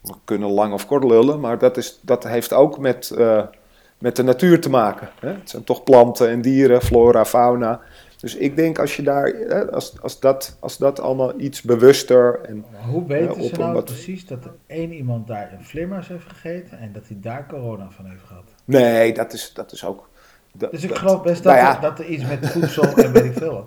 we 0.00 0.14
kunnen 0.24 0.50
lang 0.50 0.72
of 0.72 0.86
kort 0.86 1.04
lullen, 1.04 1.40
maar 1.40 1.58
dat, 1.58 1.76
is, 1.76 1.98
dat 2.02 2.24
heeft 2.24 2.52
ook 2.52 2.78
met. 2.78 3.12
Uh, 3.18 3.42
met 4.02 4.16
de 4.16 4.22
natuur 4.22 4.60
te 4.60 4.70
maken. 4.70 5.08
Hè? 5.20 5.28
Het 5.28 5.50
zijn 5.50 5.64
toch 5.64 5.82
planten 5.82 6.28
en 6.28 6.42
dieren, 6.42 6.82
flora, 6.82 7.24
fauna. 7.24 7.80
Dus 8.20 8.34
ik 8.34 8.56
denk 8.56 8.78
als 8.78 8.96
je 8.96 9.02
daar, 9.02 9.70
als, 9.70 10.00
als, 10.00 10.20
dat, 10.20 10.56
als 10.60 10.78
dat 10.78 11.00
allemaal 11.00 11.40
iets 11.40 11.62
bewuster 11.62 12.40
en. 12.40 12.64
hoe 12.90 13.06
weten 13.06 13.44
ze 13.44 13.56
nou 13.56 13.72
wat... 13.72 13.84
precies 13.84 14.26
dat 14.26 14.44
er 14.44 14.54
één 14.66 14.92
iemand 14.92 15.26
daar 15.26 15.52
een 15.52 15.64
vleermuis 15.64 16.08
heeft 16.08 16.26
gegeten 16.28 16.78
en 16.78 16.92
dat 16.92 17.02
hij 17.06 17.16
daar 17.20 17.46
corona 17.48 17.90
van 17.90 18.06
heeft 18.06 18.24
gehad? 18.24 18.44
Nee, 18.64 19.14
dat 19.14 19.32
is, 19.32 19.52
dat 19.54 19.72
is 19.72 19.84
ook. 19.84 20.08
Dat, 20.52 20.70
dus 20.70 20.84
ik 20.84 20.94
geloof 20.94 21.22
best 21.22 21.42
dat, 21.42 21.52
nou 21.52 21.64
ja. 21.64 21.74
er, 21.74 21.80
dat 21.80 21.98
er 21.98 22.06
iets 22.06 22.24
met 22.26 22.50
voedsel 22.50 22.96
en 22.96 23.12
weet 23.12 23.24
ik 23.24 23.32
veel. 23.32 23.66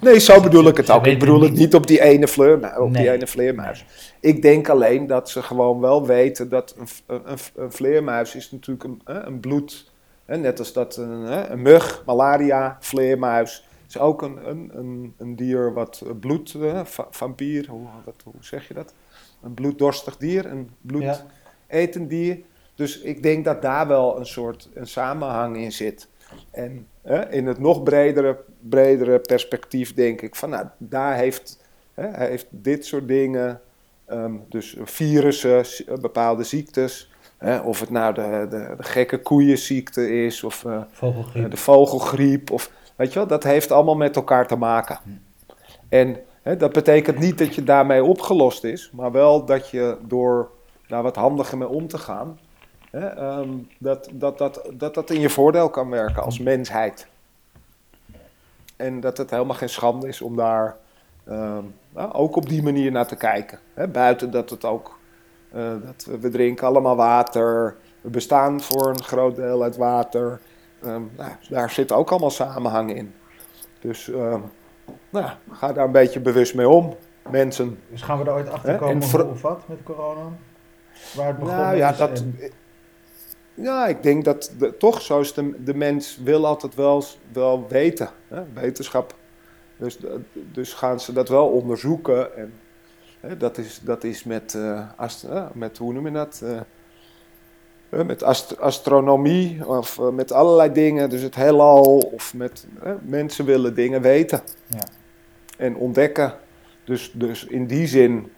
Nee, 0.00 0.18
zo 0.18 0.40
bedoel 0.40 0.66
ik 0.66 0.76
het 0.76 0.90
ook. 0.90 1.06
Ik 1.06 1.18
bedoel 1.18 1.40
het 1.40 1.52
niet 1.52 1.74
op 1.74 1.86
die 1.86 2.00
ene, 2.02 2.28
vleermuis, 2.28 2.78
op 2.78 2.90
nee. 2.90 3.02
die 3.02 3.12
ene 3.12 3.26
vleermuis. 3.26 3.84
Ik 4.20 4.42
denk 4.42 4.68
alleen 4.68 5.06
dat 5.06 5.30
ze 5.30 5.42
gewoon 5.42 5.80
wel 5.80 6.06
weten 6.06 6.48
dat 6.48 6.74
een, 6.78 6.88
een, 7.24 7.38
een 7.56 7.72
vleermuis 7.72 8.34
is 8.34 8.50
natuurlijk 8.50 8.84
een, 8.84 9.00
een 9.04 9.40
bloed. 9.40 9.90
Net 10.26 10.58
als 10.58 10.72
dat 10.72 10.96
een, 10.96 11.52
een 11.52 11.62
mug, 11.62 12.02
malaria, 12.06 12.76
vleermuis 12.80 13.68
is 13.88 13.98
ook 13.98 14.22
een, 14.22 14.48
een, 14.48 14.70
een, 14.74 15.14
een 15.18 15.36
dier 15.36 15.72
wat 15.72 16.02
bloed, 16.20 16.54
uh, 16.56 16.80
vampier, 17.10 17.66
hoe, 17.68 17.86
wat, 18.04 18.14
hoe 18.24 18.34
zeg 18.40 18.68
je 18.68 18.74
dat? 18.74 18.94
Een 19.42 19.54
bloeddorstig 19.54 20.16
dier, 20.16 20.46
een 20.46 20.70
bloedetend 20.80 22.10
dier. 22.10 22.38
Dus 22.78 22.98
ik 23.00 23.22
denk 23.22 23.44
dat 23.44 23.62
daar 23.62 23.86
wel 23.86 24.18
een 24.18 24.26
soort 24.26 24.68
een 24.74 24.86
samenhang 24.86 25.56
in 25.56 25.72
zit. 25.72 26.08
En 26.50 26.86
uh, 27.06 27.20
in 27.30 27.46
het 27.46 27.58
nog 27.58 27.82
bredere, 27.82 28.38
bredere 28.60 29.18
perspectief 29.18 29.94
denk 29.94 30.20
ik 30.20 30.36
van, 30.36 30.50
nou, 30.50 30.66
daar 30.78 31.14
heeft, 31.16 31.64
uh, 31.98 32.04
heeft 32.12 32.46
dit 32.50 32.86
soort 32.86 33.08
dingen, 33.08 33.60
um, 34.10 34.44
dus 34.48 34.76
virussen, 34.82 35.64
bepaalde 36.00 36.44
ziektes, 36.44 37.10
of 37.64 37.80
het 37.80 37.90
nou 37.90 38.14
de, 38.14 38.46
de, 38.50 38.74
de, 38.76 38.82
gekke 38.82 39.18
koeienziekte 39.18 40.24
is, 40.24 40.44
of 40.44 40.64
vogelgriep. 40.90 41.50
de 41.50 41.56
vogelgriep, 41.56 42.50
of 42.50 42.70
Weet 42.98 43.12
je 43.12 43.18
wel, 43.18 43.28
dat 43.28 43.42
heeft 43.42 43.72
allemaal 43.72 43.96
met 43.96 44.16
elkaar 44.16 44.46
te 44.46 44.56
maken. 44.56 44.98
En 45.88 46.16
hè, 46.42 46.56
dat 46.56 46.72
betekent 46.72 47.18
niet 47.18 47.38
dat 47.38 47.54
je 47.54 47.62
daarmee 47.62 48.04
opgelost 48.04 48.64
is, 48.64 48.90
maar 48.92 49.12
wel 49.12 49.44
dat 49.44 49.70
je 49.70 49.96
door 50.08 50.50
daar 50.86 51.02
wat 51.02 51.16
handiger 51.16 51.58
mee 51.58 51.68
om 51.68 51.88
te 51.88 51.98
gaan, 51.98 52.38
hè, 52.90 53.38
um, 53.38 53.68
dat, 53.78 54.08
dat, 54.12 54.38
dat, 54.38 54.70
dat 54.72 54.94
dat 54.94 55.10
in 55.10 55.20
je 55.20 55.30
voordeel 55.30 55.70
kan 55.70 55.90
werken 55.90 56.22
als 56.22 56.38
mensheid. 56.38 57.06
En 58.76 59.00
dat 59.00 59.18
het 59.18 59.30
helemaal 59.30 59.56
geen 59.56 59.68
schande 59.68 60.08
is 60.08 60.20
om 60.20 60.36
daar 60.36 60.76
um, 61.28 61.74
nou, 61.90 62.12
ook 62.12 62.36
op 62.36 62.48
die 62.48 62.62
manier 62.62 62.92
naar 62.92 63.06
te 63.06 63.16
kijken. 63.16 63.58
Hè, 63.74 63.88
buiten 63.88 64.30
dat 64.30 64.50
het 64.50 64.64
ook, 64.64 64.98
uh, 65.54 65.72
dat 65.84 66.20
we 66.20 66.28
drinken 66.28 66.66
allemaal 66.66 66.96
water, 66.96 67.76
we 68.00 68.10
bestaan 68.10 68.60
voor 68.60 68.88
een 68.88 69.02
groot 69.02 69.36
deel 69.36 69.62
uit 69.62 69.76
water. 69.76 70.40
Um, 70.84 71.10
nou, 71.16 71.30
daar 71.48 71.70
zit 71.70 71.92
ook 71.92 72.10
allemaal 72.10 72.30
samenhang 72.30 72.94
in. 72.94 73.14
Dus 73.80 74.10
nou, 75.10 75.26
ga 75.52 75.72
daar 75.72 75.84
een 75.84 75.92
beetje 75.92 76.20
bewust 76.20 76.54
mee 76.54 76.68
om, 76.68 76.96
mensen. 77.30 77.78
Dus 77.90 78.02
gaan 78.02 78.18
we 78.18 78.24
er 78.24 78.32
ooit 78.32 78.50
achter 78.50 78.76
komen 78.76 79.10
hoe 79.10 79.24
of 79.24 79.42
wat 79.42 79.68
met 79.68 79.82
corona? 79.82 80.28
Waar 81.14 81.26
het 81.26 81.38
begonnen 81.38 81.64
nou, 81.64 81.76
ja, 81.76 81.92
dat, 81.92 82.24
ja, 83.60 83.86
ik 83.86 84.02
denk 84.02 84.24
dat 84.24 84.52
de, 84.58 84.76
toch 84.76 85.02
zo 85.02 85.20
is 85.20 85.32
de, 85.32 85.64
de 85.64 85.74
mens 85.74 86.18
wil 86.24 86.46
altijd 86.46 86.74
wel, 86.74 87.04
wel 87.32 87.66
weten. 87.68 88.08
Hè? 88.28 88.42
Wetenschap 88.54 89.14
Dus, 89.76 89.98
dus 90.52 90.72
gaan 90.72 91.00
ze 91.00 91.12
dat 91.12 91.28
wel 91.28 91.48
onderzoeken. 91.48 92.36
En, 92.36 92.52
hè, 93.20 93.36
dat, 93.36 93.58
is, 93.58 93.80
dat 93.84 94.04
is 94.04 94.24
met, 94.24 94.54
uh, 94.54 94.80
ast, 94.96 95.24
uh, 95.24 95.46
met, 95.52 95.78
hoe 95.78 95.92
noem 95.92 96.06
je 96.06 96.12
dat? 96.12 96.42
Uh, 96.44 96.60
met 98.04 98.22
ast 98.22 98.60
astronomie 98.60 99.68
of 99.68 100.00
met 100.12 100.32
allerlei 100.32 100.72
dingen. 100.72 101.10
Dus 101.10 101.22
het 101.22 101.34
heelal 101.34 101.98
of 101.98 102.34
met 102.34 102.66
mensen 103.02 103.44
willen 103.44 103.74
dingen 103.74 104.02
weten 104.02 104.40
ja. 104.66 104.84
en 105.56 105.76
ontdekken. 105.76 106.34
Dus, 106.84 107.12
dus 107.14 107.44
in 107.44 107.66
die 107.66 107.86
zin 107.86 108.32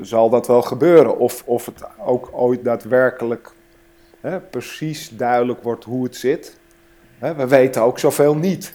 zal 0.00 0.30
dat 0.30 0.46
wel 0.46 0.62
gebeuren. 0.62 1.18
Of, 1.18 1.42
of 1.46 1.66
het 1.66 1.82
ook 1.98 2.28
ooit 2.32 2.64
daadwerkelijk 2.64 3.53
hè, 4.24 4.40
precies 4.40 5.08
duidelijk 5.08 5.62
wordt 5.62 5.84
hoe 5.84 6.04
het 6.04 6.16
zit. 6.16 6.58
Hè, 7.18 7.34
we 7.34 7.46
weten 7.46 7.82
ook 7.82 7.98
zoveel 7.98 8.36
niet. 8.36 8.74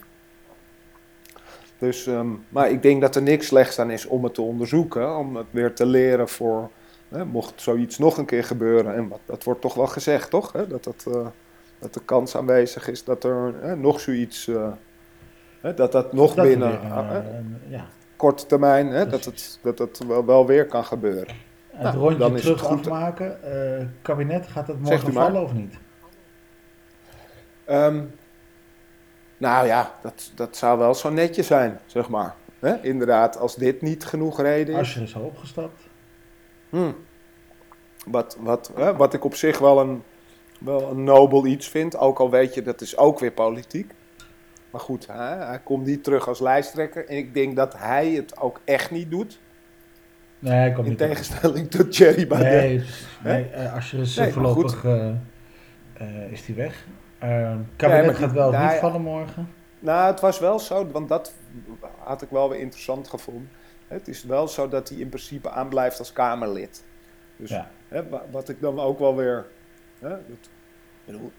Dus, 1.78 2.06
um, 2.06 2.46
maar 2.50 2.70
ik 2.70 2.82
denk 2.82 3.02
dat 3.02 3.16
er 3.16 3.22
niks 3.22 3.48
slechts 3.48 3.80
aan 3.80 3.92
is 3.92 4.06
om 4.06 4.24
het 4.24 4.34
te 4.34 4.42
onderzoeken, 4.42 5.18
om 5.18 5.36
het 5.36 5.46
weer 5.52 5.74
te 5.74 5.86
leren 5.86 6.30
voor, 6.30 6.70
hè, 7.08 7.26
mocht 7.26 7.62
zoiets 7.62 7.98
nog 7.98 8.18
een 8.18 8.26
keer 8.26 8.44
gebeuren. 8.44 8.96
En 8.96 9.08
wat, 9.08 9.20
dat 9.26 9.44
wordt 9.44 9.62
toch 9.62 9.74
wel 9.74 9.88
gezegd, 9.88 10.30
toch? 10.30 10.52
Hè? 10.52 10.68
Dat, 10.68 10.84
dat, 10.84 11.06
uh, 11.08 11.28
dat 11.80 11.94
de 11.94 12.02
kans 12.06 12.36
aanwezig 12.36 12.88
is 12.88 13.04
dat 13.04 13.24
er 13.24 13.54
hè, 13.62 13.76
nog 13.76 14.00
zoiets, 14.00 14.48
uh, 14.48 14.72
dat 15.76 15.92
dat 15.92 16.14
nog 16.14 16.34
dat 16.34 16.46
binnen 16.46 16.82
weer, 16.82 16.90
uh, 16.90 17.18
ja. 17.68 17.86
korte 18.16 18.46
termijn, 18.46 18.88
hè, 18.88 19.08
dat 19.08 19.26
het, 19.26 19.60
dat 19.62 19.80
het 19.80 20.06
wel, 20.08 20.26
wel 20.26 20.46
weer 20.46 20.66
kan 20.66 20.86
gebeuren. 20.86 21.49
Het 21.80 21.88
Nou, 21.88 21.98
rondje 21.98 22.18
dan 22.20 22.36
is 22.36 22.42
terug 22.42 22.60
het 22.60 22.70
goed. 22.70 22.80
afmaken. 22.80 23.38
Uh, 23.80 23.86
kabinet, 24.02 24.48
gaat 24.48 24.68
het 24.68 24.78
Zegt 24.84 25.04
morgen 25.04 25.14
vallen 25.14 25.44
of 25.44 25.54
niet? 25.54 25.78
Um, 27.70 28.16
nou 29.38 29.68
ja, 29.68 29.92
dat, 30.02 30.32
dat 30.36 30.58
zou 30.58 30.80
wel 30.80 30.94
zo 30.94 31.10
netjes 31.10 31.48
zijn, 31.48 31.80
zeg 31.86 32.10
maar. 32.10 32.36
Inderdaad, 32.82 33.38
als 33.38 33.56
dit 33.56 33.82
niet 33.82 34.06
genoeg 34.06 34.42
reden 34.42 34.74
is. 34.74 34.80
Asscher 34.80 35.02
is 35.02 35.16
al 35.16 35.22
opgestapt. 35.22 35.82
Hmm. 36.70 36.96
Wat, 38.06 38.38
wat, 38.40 38.72
hè, 38.76 38.96
wat 38.96 39.14
ik 39.14 39.24
op 39.24 39.36
zich 39.36 39.60
wel 39.60 39.80
een, 39.80 40.04
wel 40.60 40.92
een 40.92 41.04
nobel 41.04 41.46
iets 41.46 41.68
vind, 41.68 41.98
ook 41.98 42.20
al 42.20 42.30
weet 42.30 42.54
je, 42.54 42.62
dat 42.62 42.82
is 42.82 42.98
ook 42.98 43.20
weer 43.20 43.32
politiek. 43.32 43.94
Maar 44.72 44.82
goed, 44.82 45.08
hè, 45.08 45.46
hij 45.46 45.60
komt 45.64 45.86
niet 45.86 46.04
terug 46.04 46.28
als 46.28 46.40
lijsttrekker. 46.40 47.08
En 47.08 47.18
ik 47.18 47.34
denk 47.34 47.56
dat 47.56 47.78
hij 47.78 48.12
het 48.12 48.40
ook 48.40 48.60
echt 48.64 48.92
niet 48.92 49.10
doet. 49.12 49.40
Nee, 50.40 50.74
In 50.84 50.96
tegenstelling 50.96 51.70
tot 51.72 51.96
Jerry 51.96 52.28
Baudet. 52.28 52.52
Nee, 52.52 52.76
precies. 52.78 53.08
nee 53.24 53.50
uh, 53.56 53.74
Asscher 53.74 54.00
is 54.00 54.16
Nee, 54.16 54.32
voorlopig 54.32 54.84
uh, 54.84 55.10
uh, 56.02 56.32
is 56.32 56.46
die 56.46 56.56
weg. 56.56 56.86
Uh, 57.24 57.56
kabinet 57.76 58.16
gaat 58.16 58.32
wel 58.32 58.52
nou 58.52 58.70
niet 58.72 58.80
vallen 58.80 59.02
morgen. 59.02 59.50
Nou, 59.80 60.12
het 60.12 60.20
was 60.20 60.40
wel 60.40 60.60
zo, 60.60 60.88
want 60.92 61.10
dat 61.10 61.34
had 62.04 62.22
ik 62.22 62.30
wel 62.30 62.50
weer 62.50 62.60
interessant 62.60 63.08
gevonden. 63.08 63.50
Het 63.88 64.08
is 64.08 64.24
wel 64.24 64.48
zo 64.48 64.68
dat 64.68 64.90
hij 64.90 64.98
in 64.98 65.10
principe 65.10 65.50
aanblijft 65.50 66.00
als 66.00 66.14
Kamerlid. 66.14 66.84
Dus 67.36 67.50
Ja. 67.50 67.70
hè, 67.88 68.10
wa- 68.10 68.26
wat 68.32 68.50
ik 68.50 68.62
dan 68.62 68.80
ook 68.80 69.00
wel 69.00 69.16
weer. 69.16 69.46
Hè, 70.00 70.10
dat, 70.10 70.50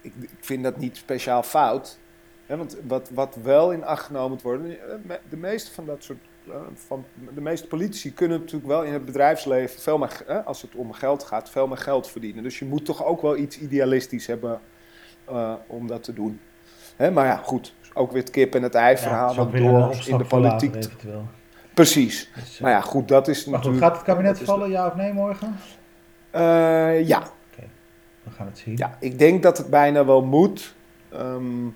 ik, 0.01 0.13
ik, 0.21 0.29
vind 0.39 0.63
dat 0.63 0.77
niet 0.77 0.97
speciaal 0.97 1.43
fout. 1.43 1.97
Hè, 2.45 2.57
want 2.57 2.77
wat, 2.87 3.09
wat 3.13 3.37
wel 3.43 3.71
in 3.71 3.83
acht 3.83 4.05
genomen 4.05 4.29
moet 4.29 4.41
worden. 4.41 4.71
eh, 5.07 5.15
De 5.29 5.37
meeste 5.37 5.71
van 5.71 5.85
dat 5.85 6.03
soort. 6.03 6.17
Eh, 6.51 6.57
Van, 6.73 7.05
de 7.33 7.41
meeste 7.41 7.67
politici 7.67 8.13
kunnen 8.13 8.39
natuurlijk 8.39 8.67
wel 8.67 8.83
in 8.83 8.93
het 8.93 9.05
bedrijfsleven, 9.05 9.81
veel 9.81 9.97
meer, 9.97 10.23
hè, 10.25 10.43
als 10.43 10.61
het 10.61 10.75
om 10.75 10.93
geld 10.93 11.23
gaat, 11.23 11.49
veel 11.49 11.67
meer 11.67 11.77
geld 11.77 12.09
verdienen. 12.09 12.43
Dus 12.43 12.59
je 12.59 12.65
moet 12.65 12.85
toch 12.85 13.05
ook 13.05 13.21
wel 13.21 13.37
iets 13.37 13.59
idealistisch 13.59 14.27
hebben 14.27 14.61
eh, 15.25 15.53
om 15.67 15.87
dat 15.87 16.03
te 16.03 16.13
doen. 16.13 16.39
Hè, 16.95 17.11
maar 17.11 17.25
ja, 17.25 17.35
goed. 17.35 17.73
Ook 17.93 18.11
weer 18.11 18.21
het 18.21 18.31
kip 18.31 18.55
en 18.55 18.63
het 18.63 18.75
ei 18.75 18.97
verhaal. 18.97 19.37
een 19.37 19.51
door 19.51 19.95
in 20.07 20.17
de 20.17 20.25
politiek. 20.25 20.75
Precies. 21.73 22.31
Dus, 22.35 22.55
uh, 22.55 22.61
Maar 22.61 22.71
ja, 22.71 22.81
goed, 22.81 23.07
dat 23.07 23.27
is 23.27 23.45
maar 23.45 23.45
goed, 23.45 23.71
natuurlijk. 23.71 23.83
gaat 23.83 23.95
het 23.95 24.05
kabinet 24.05 24.39
vallen, 24.39 24.69
ja 24.69 24.87
of 24.87 24.95
nee 24.95 25.13
morgen? 25.13 25.55
Eh, 26.29 27.07
ja. 27.07 27.23
We 28.23 28.31
gaan 28.31 28.45
het 28.45 28.57
zien. 28.57 28.77
ja, 28.77 28.97
ik 28.99 29.19
denk 29.19 29.43
dat 29.43 29.57
het 29.57 29.69
bijna 29.69 30.05
wel 30.05 30.23
moet. 30.23 30.75
Ehm, 31.09 31.67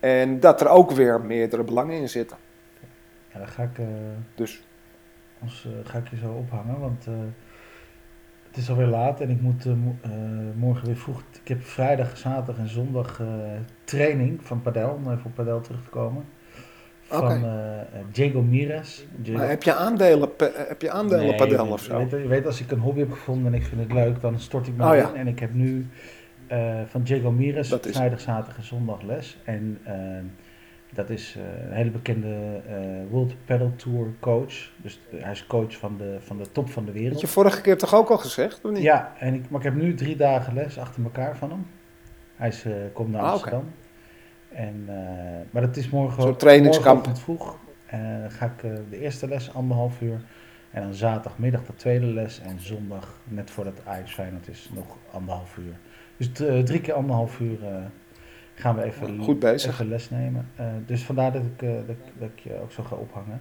en 0.00 0.40
dat 0.40 0.60
er 0.60 0.68
ook 0.68 0.90
weer 0.90 1.20
meerdere 1.20 1.64
belangen 1.64 1.96
in 1.96 2.08
zitten. 2.08 2.36
Ja, 3.32 3.38
dan 3.38 3.48
ga 3.48 3.62
ik, 3.62 3.78
uh, 3.78 3.86
Dus 4.34 4.62
ons, 5.42 5.66
uh, 5.66 5.72
ga 5.90 5.98
ik 5.98 6.08
je 6.08 6.16
zo 6.16 6.32
ophangen, 6.32 6.80
want 6.80 7.06
uh, 7.08 7.14
het 8.46 8.56
is 8.56 8.70
alweer 8.70 8.86
laat 8.86 9.20
en 9.20 9.30
ik 9.30 9.40
moet 9.40 9.64
mo 9.64 9.96
morgen 10.56 10.86
weer 10.86 10.96
vroeg. 10.96 11.22
Ik 11.42 11.48
heb 11.48 11.62
vrijdag, 11.64 12.16
zaterdag 12.16 12.58
en 12.58 12.68
zondag 12.68 13.20
training 13.84 14.42
van 14.46 14.62
padel, 14.62 14.90
om 14.90 15.10
even 15.12 15.24
op 15.24 15.34
padel 15.34 15.60
terug 15.60 15.82
te 15.84 15.90
komen. 15.90 16.24
Van 17.00 17.24
Oké. 17.36 17.86
Diego 18.12 18.42
Mires. 18.42 19.06
Diego. 19.16 19.38
maar 19.38 19.48
heb 19.48 19.62
je 19.62 19.74
aandelen, 19.74 20.28
heb 20.54 20.82
je 20.82 20.90
aandelen 20.90 21.26
Nee, 21.26 21.34
padel 21.36 21.66
of 21.66 21.82
zo? 21.82 21.96
weet, 21.98 22.10
je 22.10 22.26
weet, 22.28 22.46
als 22.46 22.60
ik 22.60 22.70
een 22.70 22.78
hobby 22.78 22.98
heb 23.00 23.10
gevonden 23.12 23.52
en 23.52 23.58
ik 23.60 23.66
vind 23.66 23.80
het 23.80 23.92
leuk, 23.92 24.20
dan 24.20 24.38
stort 24.38 24.66
ik 24.66 24.76
me 24.76 24.82
Oh, 24.84 24.88
erin. 24.90 25.02
ja. 25.02 25.14
En 25.14 25.26
ik 25.26 25.38
heb 25.38 25.54
nu 25.54 25.86
uh, 26.52 26.80
van 26.86 27.02
Diego 27.02 27.30
Mires 27.30 27.68
vrijdag, 27.80 28.20
zaterdag 28.20 28.56
en 28.56 28.62
zondag 28.64 29.02
les. 29.02 29.38
En 29.44 29.78
uh, 29.86 29.92
dat 30.94 31.10
is 31.10 31.36
uh, 31.36 31.64
een 31.64 31.72
hele 31.72 31.90
bekende 31.90 32.60
uh, 32.68 33.10
World 33.10 33.34
Paddle 33.44 33.76
Tour 33.76 34.06
coach. 34.20 34.70
Dus 34.76 35.00
hij 35.16 35.30
is 35.32 35.46
coach 35.46 35.76
van 35.78 35.96
de, 35.96 36.16
van 36.20 36.38
de 36.38 36.52
top 36.52 36.70
van 36.70 36.84
de 36.84 36.92
wereld. 36.92 37.12
Had 37.12 37.20
je 37.20 37.26
vorige 37.26 37.60
keer 37.60 37.78
toch 37.78 37.94
ook 37.94 38.08
al 38.10 38.18
gezegd, 38.18 38.60
of 38.64 38.70
niet? 38.70 38.82
Ja, 38.82 39.12
en 39.18 39.34
ik, 39.34 39.50
maar 39.50 39.60
ik 39.60 39.66
heb 39.66 39.74
nu 39.74 39.94
drie 39.94 40.16
dagen 40.16 40.54
les 40.54 40.78
achter 40.78 41.02
elkaar 41.02 41.36
van 41.36 41.50
hem. 41.50 41.66
Hij 42.36 42.48
is, 42.48 42.64
uh, 42.64 42.72
komt 42.92 43.10
naar 43.10 43.22
Ah. 43.22 43.30
Amsterdam. 43.32 43.64
En, 44.48 44.84
uh, 44.88 44.94
maar 45.50 45.62
dat 45.62 45.76
is 45.76 45.90
morgen, 45.90 46.22
Zo'n 46.22 46.36
trainingskamp. 46.36 46.84
morgenochtend 47.06 47.20
vroeg. 47.24 47.56
En 47.86 48.20
dan 48.20 48.30
ga 48.30 48.46
ik 48.46 48.60
de 48.90 49.00
eerste 49.00 49.28
les 49.28 49.54
anderhalf 49.54 50.00
uur. 50.00 50.20
En 50.70 50.82
dan 50.82 50.94
zaterdagmiddag 50.94 51.64
de 51.66 51.74
tweede 51.74 52.06
les. 52.06 52.40
En 52.40 52.60
zondag, 52.60 53.18
net 53.24 53.50
voordat 53.50 53.80
Ajax 53.84 54.14
Feyenoord 54.14 54.48
is, 54.48 54.70
nog 54.74 54.96
anderhalf 55.12 55.56
uur. 55.56 55.74
Dus 56.16 56.30
drie 56.64 56.80
keer 56.80 56.94
anderhalf 56.94 57.40
uur 57.40 57.58
uh, 57.62 57.68
gaan 58.60 58.76
we 58.76 58.82
even, 58.82 59.18
Goed 59.22 59.38
bezig. 59.38 59.72
even 59.72 59.88
les 59.88 60.10
nemen. 60.10 60.48
Uh, 60.60 60.66
dus 60.86 61.02
vandaar 61.04 61.32
dat 61.32 61.42
ik, 61.42 61.62
uh, 61.62 61.74
dat, 61.74 61.88
ik- 61.88 62.12
dat 62.18 62.28
ik 62.34 62.38
je 62.38 62.60
ook 62.62 62.72
zo 62.72 62.82
ga 62.82 62.96
ophangen. 62.96 63.40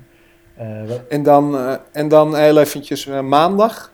We- 0.55 1.05
En 1.09 1.23
dan, 1.23 1.55
eh, 1.57 1.75
en 1.91 2.07
dan 2.07 2.35
heel 2.35 2.59
eventjes 2.59 3.07
eh, 3.07 3.21
maandag. 3.21 3.93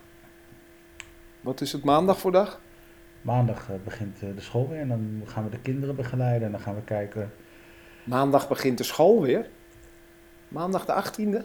Wat 1.41 1.61
is 1.61 1.71
het 1.71 1.83
maandag 1.83 2.19
voor 2.19 2.31
dag? 2.31 2.61
maandag 3.21 3.67
begint 3.83 4.19
de 4.19 4.33
school 4.41 4.69
weer. 4.69 4.79
En 4.79 4.87
dan 4.87 5.21
gaan 5.25 5.43
we 5.43 5.49
de 5.49 5.59
kinderen 5.59 5.95
begeleiden. 5.95 6.45
En 6.45 6.51
dan 6.51 6.61
gaan 6.61 6.75
we 6.75 6.81
kijken. 6.81 7.31
Maandag 8.03 8.47
begint 8.47 8.77
de 8.77 8.83
school 8.83 9.21
weer. 9.21 9.49
Maandag 10.47 10.85
de 10.85 10.93
18e? 10.93 11.41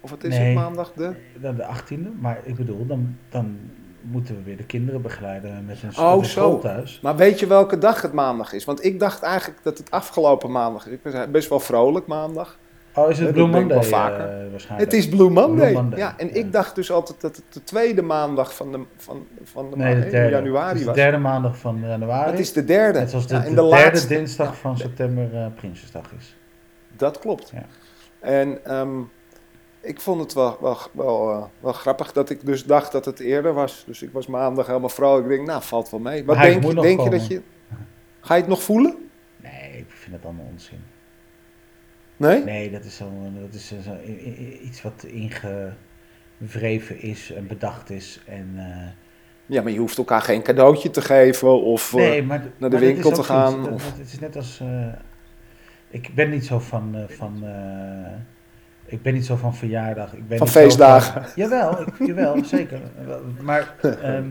Of 0.00 0.10
wat 0.10 0.24
is 0.24 0.36
Nee. 0.38 0.46
het 0.46 0.54
maandag 0.54 0.92
de? 0.92 1.14
De 1.40 1.62
18e. 1.64 2.10
Maar 2.20 2.38
ik 2.44 2.54
bedoel, 2.54 2.86
dan, 2.86 3.16
dan 3.28 3.58
moeten 4.02 4.36
we 4.36 4.42
weer 4.42 4.56
de 4.56 4.64
kinderen 4.66 5.02
begeleiden 5.02 5.64
met 5.66 5.82
een, 5.82 6.04
Oh, 6.04 6.22
zo. 6.24 6.58
thuis. 6.58 7.00
Maar 7.02 7.16
weet 7.16 7.40
je 7.40 7.46
welke 7.46 7.78
dag 7.78 8.02
het 8.02 8.12
maandag 8.12 8.52
is? 8.52 8.64
Want 8.64 8.84
ik 8.84 9.00
dacht 9.00 9.22
eigenlijk 9.22 9.60
dat 9.62 9.78
het 9.78 9.90
afgelopen 9.90 10.50
maandag 10.50 10.86
is. 10.86 10.92
Ik 10.92 11.00
was 11.02 11.30
best 11.30 11.48
wel 11.48 11.60
vrolijk 11.60 12.06
maandag. 12.06 12.58
Oh, 12.94 13.10
is 13.10 13.16
het 13.16 13.26
dat 13.26 13.34
Blue 13.34 13.46
Monday 13.46 13.68
wel 13.78 13.82
vaker. 13.82 14.44
eh, 14.44 14.50
waarschijnlijk? 14.50 14.90
Het 14.90 15.00
is 15.00 15.08
Blue 15.08 15.30
Monday. 15.30 15.70
Blue 15.70 15.82
Monday, 15.82 15.98
Ja, 15.98 16.14
en 16.18 16.26
ja. 16.26 16.32
ik 16.34 16.52
dacht 16.52 16.74
dus 16.74 16.90
altijd 16.90 17.20
dat 17.20 17.36
het 17.36 17.44
de 17.50 17.64
tweede 17.64 18.02
maandag 18.02 18.54
van 18.54 18.72
de, 18.72 18.80
van, 18.96 19.26
van 19.42 19.70
de 19.70 19.76
Nee, 19.76 19.94
de 19.94 19.98
maand, 20.00 20.10
derde. 20.10 20.30
januari 20.30 20.66
Het 20.68 20.74
is 20.74 20.80
de 20.80 20.86
was. 20.86 20.96
derde 20.96 21.18
maandag 21.18 21.56
van 21.58 21.78
januari. 21.80 22.30
Het 22.30 22.38
is 22.40 22.52
de 22.52 22.64
derde. 22.64 22.98
Net 22.98 23.10
zoals 23.10 23.26
de, 23.26 23.34
Ja, 23.34 23.40
de 23.40 23.46
en 23.46 23.54
de 23.54 23.60
derde 23.60 23.76
laatste. 23.84 24.08
dinsdag 24.08 24.56
van 24.56 24.76
september 24.78 25.34
eh 25.34 25.46
Prinsjesdag 25.54 26.12
is. 26.18 26.36
Dat 26.96 27.18
klopt. 27.18 27.50
Ja. 27.54 27.62
En 28.20 28.64
ehm, 28.64 28.98
ik 29.82 30.00
vond 30.00 30.20
het 30.20 30.32
wel, 30.32 30.58
wel, 30.60 30.78
wel, 30.92 31.30
eh, 31.30 31.44
wel 31.60 31.72
grappig 31.72 32.12
dat 32.12 32.30
ik 32.30 32.46
dus 32.46 32.64
dacht 32.64 32.92
dat 32.92 33.04
het 33.04 33.20
eerder 33.20 33.52
was. 33.52 33.84
Dus 33.86 34.02
ik 34.02 34.12
was 34.12 34.26
maandag 34.26 34.66
helemaal 34.66 34.88
vrolijk. 34.88 35.26
Ik 35.28 35.36
denk, 35.36 35.46
nou, 35.46 35.62
valt 35.62 35.90
wel 35.90 36.00
mee. 36.00 36.24
Wat 36.24 36.36
Hij 36.36 36.50
denk, 36.50 36.64
je, 36.74 36.80
denk 36.80 37.00
je 37.00 37.10
dat 37.10 37.26
je... 37.26 37.42
Ga 38.20 38.34
je 38.34 38.40
het 38.40 38.50
nog 38.50 38.62
voelen? 38.62 39.10
Nee, 39.36 39.78
ik 39.78 39.86
vind 39.88 40.16
het 40.16 40.24
allemaal 40.24 40.46
onzin. 40.52 40.78
Nee? 42.16 42.44
Nee, 42.44 42.70
dat 42.70 42.84
is, 42.84 42.96
zo, 42.96 43.10
dat 43.40 43.54
is 43.54 43.68
zo, 43.68 43.96
iets 44.62 44.82
wat 44.82 45.04
ingewreven 45.04 47.00
is 47.00 47.32
en 47.32 47.46
bedacht 47.46 47.90
is. 47.90 48.20
En, 48.26 48.52
eh, 48.56 48.88
Ja, 49.46 49.62
maar 49.62 49.72
je 49.72 49.78
hoeft 49.78 49.98
elkaar 49.98 50.22
geen 50.22 50.42
cadeautje 50.42 50.90
te 50.90 51.00
geven 51.00 51.62
of... 51.62 51.92
eh, 51.94 51.98
nee, 52.00 52.22
maar, 52.22 52.38
naar 52.58 52.70
de 52.70 52.76
maar 52.76 52.84
winkel 52.84 53.10
te 53.10 53.22
gaan, 53.22 53.72
of- 53.72 53.96
Het 53.98 54.06
is 54.12 54.18
net 54.20 54.36
als. 54.36 54.62
ik 55.90 56.14
ben 56.14 56.30
niet 56.30 56.46
zo 56.46 56.58
van. 56.58 57.06
van 57.08 57.44
ik 58.92 59.02
ben 59.02 59.14
niet 59.14 59.26
zo 59.26 59.36
van 59.36 59.54
verjaardag. 59.54 60.12
Ik 60.14 60.28
ben 60.28 60.38
Van 60.38 60.48
feestdagen. 60.48 61.24
jawel, 61.34 61.80
ik, 61.80 62.06
jawel, 62.06 62.44
zeker. 62.56 62.80
Maar 63.40 63.74
ehm, 64.02 64.24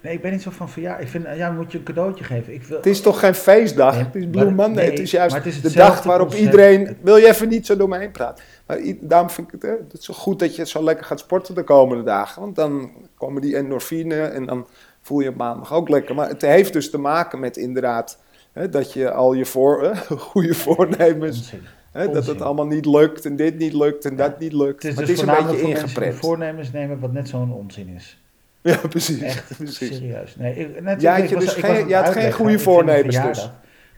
nee, 0.00 0.12
ik 0.12 0.22
ben 0.22 0.32
niet 0.32 0.42
zo 0.42 0.50
van 0.50 0.68
verjaardag. 0.68 1.02
Ik 1.02 1.08
vind, 1.08 1.26
ja, 1.36 1.50
moet 1.50 1.72
je 1.72 1.78
een 1.78 1.84
cadeautje 1.84 2.24
geven. 2.24 2.54
Ik 2.54 2.62
wil, 2.62 2.76
Het 2.76 2.86
is 2.86 3.00
toch 3.00 3.18
geen 3.20 3.34
feestdag? 3.34 3.94
Nee, 3.94 4.04
het 4.04 4.14
is 4.14 4.26
Blue 4.30 4.44
maar- 4.44 4.54
Monday. 4.54 4.82
nee, 4.82 4.90
het 4.90 4.98
is 5.00 5.10
juist 5.10 5.34
maar 5.34 5.44
het 5.44 5.54
is 5.54 5.60
de 5.60 5.72
dag 5.72 6.02
waarop 6.02 6.28
concept. 6.28 6.44
iedereen... 6.52 6.96
Wil 7.00 7.16
je 7.16 7.26
even 7.28 7.48
niet 7.48 7.66
zo 7.66 7.76
door 7.76 7.88
me 7.88 7.98
heen 7.98 8.10
praten? 8.10 8.44
Maar 8.66 8.78
daarom 9.00 9.30
vind 9.30 9.46
ik 9.46 9.52
het, 9.52 9.62
hè, 9.62 9.70
het 9.70 9.92
is 9.98 10.04
zo 10.04 10.14
goed 10.14 10.38
dat 10.38 10.56
je 10.56 10.66
zo 10.66 10.82
lekker 10.84 11.04
gaat 11.06 11.18
sporten 11.20 11.54
de 11.54 11.62
komende 11.64 12.02
dagen. 12.04 12.42
Want 12.42 12.56
dan 12.56 12.90
komen 13.16 13.42
die 13.42 13.56
endorfine 13.56 14.20
en 14.22 14.46
dan 14.46 14.66
voel 15.02 15.20
je 15.20 15.28
op 15.28 15.36
maandag 15.36 15.72
ook 15.72 15.88
lekker. 15.88 16.14
Maar 16.14 16.28
het 16.28 16.42
heeft 16.42 16.72
dus 16.72 16.90
te 16.90 16.98
maken 16.98 17.40
met 17.40 17.56
inderdaad... 17.56 18.18
Hè, 18.52 18.68
dat 18.68 18.92
je 18.92 19.10
al 19.12 19.32
je 19.32 19.44
voor, 19.44 19.82
hè, 19.82 20.16
goede 20.16 20.54
voornemens 20.54 21.38
onzin. 21.38 21.62
Hè, 21.94 22.10
dat 22.10 22.26
het 22.26 22.40
allemaal 22.42 22.66
niet 22.66 22.86
lukt 22.86 23.24
en 23.26 23.36
dit 23.36 23.58
niet 23.58 23.72
lukt 23.72 24.04
en 24.04 24.10
Ja. 24.10 24.16
dat 24.16 24.38
niet 24.38 24.52
lukt. 24.52 24.82
Het 24.82 24.90
is 24.92 24.96
maar 24.96 25.06
dus 25.06 25.16
het 25.20 25.28
is 25.28 25.36
een 25.38 25.46
beetje 25.46 25.68
ingeprent. 25.68 26.14
voornemens 26.14 26.72
nemen 26.72 26.98
wat 27.00 27.12
net 27.12 27.28
zo'n 27.28 27.52
onzin 27.52 27.88
is. 27.88 28.18
Ja, 28.60 28.76
precies. 28.76 29.20
Echt 29.20 29.56
precies. 29.56 29.96
serieus. 29.96 30.36
Nee, 30.36 30.54
ik, 30.56 30.80
net, 30.82 31.00
Ja, 31.00 31.16
ik 31.16 31.28
je 31.28 31.34
was- 31.34 31.44
dus 31.44 31.54
ik 31.56 31.64
geen- 31.64 31.88
je 31.88 31.94
had 31.94 32.08
geen 32.12 32.32
goede 32.32 32.58
voornemens 32.58 33.20
dus. 33.22 33.50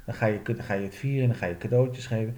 Dan 0.07 0.15
ga, 0.15 0.27
je, 0.27 0.39
dan 0.45 0.57
ga 0.65 0.75
je 0.75 0.83
het 0.85 0.95
vieren 0.95 1.23
en 1.23 1.29
dan 1.29 1.37
ga 1.39 1.47
je 1.47 1.57
cadeautjes 1.59 2.07
geven. 2.07 2.37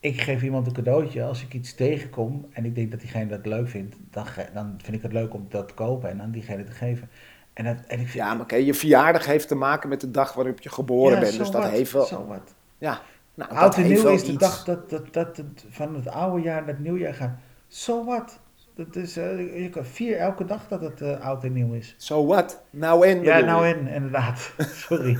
Ik 0.00 0.20
geef 0.20 0.42
iemand 0.42 0.66
een 0.66 0.72
cadeautje 0.72 1.22
als 1.24 1.42
ik 1.42 1.54
iets 1.54 1.74
tegenkom 1.74 2.46
en 2.52 2.64
ik 2.64 2.74
denk 2.74 2.90
dat 2.90 3.00
diegene 3.00 3.26
dat 3.26 3.46
leuk 3.46 3.68
vindt. 3.68 3.96
Dan, 4.10 4.24
dan 4.54 4.74
vind 4.82 4.96
ik 4.96 5.02
het 5.02 5.12
leuk 5.12 5.34
om 5.34 5.46
dat 5.48 5.68
te 5.68 5.74
kopen 5.74 6.10
en 6.10 6.20
aan 6.22 6.30
diegene 6.30 6.64
te 6.64 6.72
geven. 6.72 7.08
En, 7.52 7.64
dat, 7.64 7.76
en 7.86 8.00
ik 8.00 8.08
vind, 8.08 8.12
Ja, 8.24 8.32
maar 8.34 8.42
oké, 8.42 8.56
je 8.56 8.74
verjaardag 8.74 9.26
heeft 9.26 9.48
te 9.48 9.54
maken 9.54 9.88
met 9.88 10.00
de 10.00 10.10
dag 10.10 10.32
waarop 10.34 10.60
je 10.60 10.68
geboren 10.68 11.14
Ja, 11.14 11.20
bent. 11.20 11.36
Dus 11.38 11.50
dat 11.50 11.62
wat, 11.62 11.70
heeft 11.70 11.92
wel... 11.92 12.04
zo 12.06 12.26
wat. 12.26 12.54
Ja, 12.78 13.00
nou, 13.38 13.50
dat 13.50 13.58
Oud 13.58 13.76
en 13.76 13.82
nieuw 13.88 14.08
is 14.08 14.24
de 14.24 14.32
iets. 14.32 14.38
dag 14.40 14.64
dat, 14.64 14.90
dat, 14.90 15.12
dat 15.12 15.36
het 15.36 15.64
van 15.70 15.94
het 15.94 16.08
oude 16.08 16.42
jaar 16.42 16.60
naar 16.60 16.68
het 16.68 16.78
nieuwjaar 16.78 17.14
gaat. 17.14 17.36
Zo 17.68 18.04
wat. 18.04 18.38
Dat 18.74 18.96
is, 18.96 19.16
eh, 19.16 19.62
je 19.62 19.70
kan 19.70 19.84
vier 19.84 20.16
elke 20.16 20.44
dag 20.44 20.68
dat 20.68 20.80
het 20.80 21.00
eh, 21.00 21.20
oud 21.20 21.44
en 21.44 21.52
nieuw 21.52 21.72
is. 21.72 21.94
So 21.98 22.26
what? 22.26 22.62
Nou 22.70 23.06
en? 23.06 23.22
Ja, 23.22 23.38
nou 23.40 23.66
in, 23.68 23.86
inderdaad. 23.88 24.52
Sorry. 24.86 25.18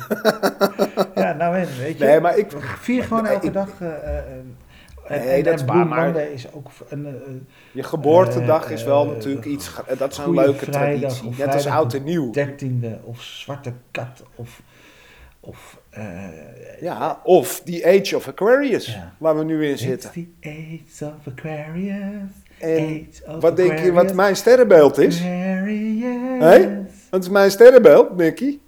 ja, 1.15 1.33
nou 1.33 1.59
in, 1.59 1.67
weet 1.79 1.99
je. 1.99 2.05
Nee, 2.05 2.21
maar 2.21 2.39
ik... 2.39 2.51
Vier 2.81 3.03
gewoon 3.05 3.23
Nee, 3.23 3.33
elke 3.33 3.47
ik- 3.47 3.53
dag. 3.53 3.81
en, 3.81 4.57
Nee, 5.09 5.19
en, 5.19 5.43
dat 5.43 5.53
en 5.53 5.59
is 5.59 5.65
waar, 5.65 5.87
maar- 5.87 6.17
is 6.17 6.53
ook 6.53 6.69
een 6.89 7.47
Je 7.73 7.83
geboortedag 7.83 8.71
is 8.71 8.85
wel 8.85 9.07
natuurlijk 9.07 9.45
iets... 9.47 9.71
Dat 9.99 10.13
is 10.13 10.19
een 10.19 10.35
leuke 10.35 10.65
Vrijdag 10.65 11.13
traditie. 11.13 11.45
Net 11.45 11.55
als 11.55 11.67
oud 11.67 11.95
en 11.95 12.03
nieuw. 12.05 12.31
dertiende 12.33 12.99
of 13.05 13.21
Zwarte 13.23 13.73
Kat 13.91 14.23
of... 14.35 14.63
of 15.41 15.81
eh, 15.99 16.81
Ja, 16.81 17.21
of 17.25 17.61
The 17.65 17.85
Age 17.87 18.17
of 18.17 18.29
Aquarius, 18.29 18.87
Ja. 18.87 19.13
waar 19.19 19.39
we 19.39 19.45
nu 19.45 19.65
in 19.67 19.73
It's 19.73 19.83
zitten. 19.83 20.11
the 20.11 20.27
age 20.43 21.05
of 21.05 21.33
Aquarius. 21.37 22.31
En 22.59 22.85
age 22.85 23.35
of 23.37 23.41
wat 23.43 23.57
denk 23.57 23.79
je 23.79 23.93
wat 23.93 24.15
mijn 24.15 24.37
sterrenbeeld 24.37 24.99
is? 24.99 25.21
Aquarius. 25.21 26.43
Hé? 26.43 26.85
Wat 27.11 27.23
is 27.23 27.29
mijn 27.29 27.51
sterrenbeeld, 27.51 28.17
Nicky? 28.17 28.59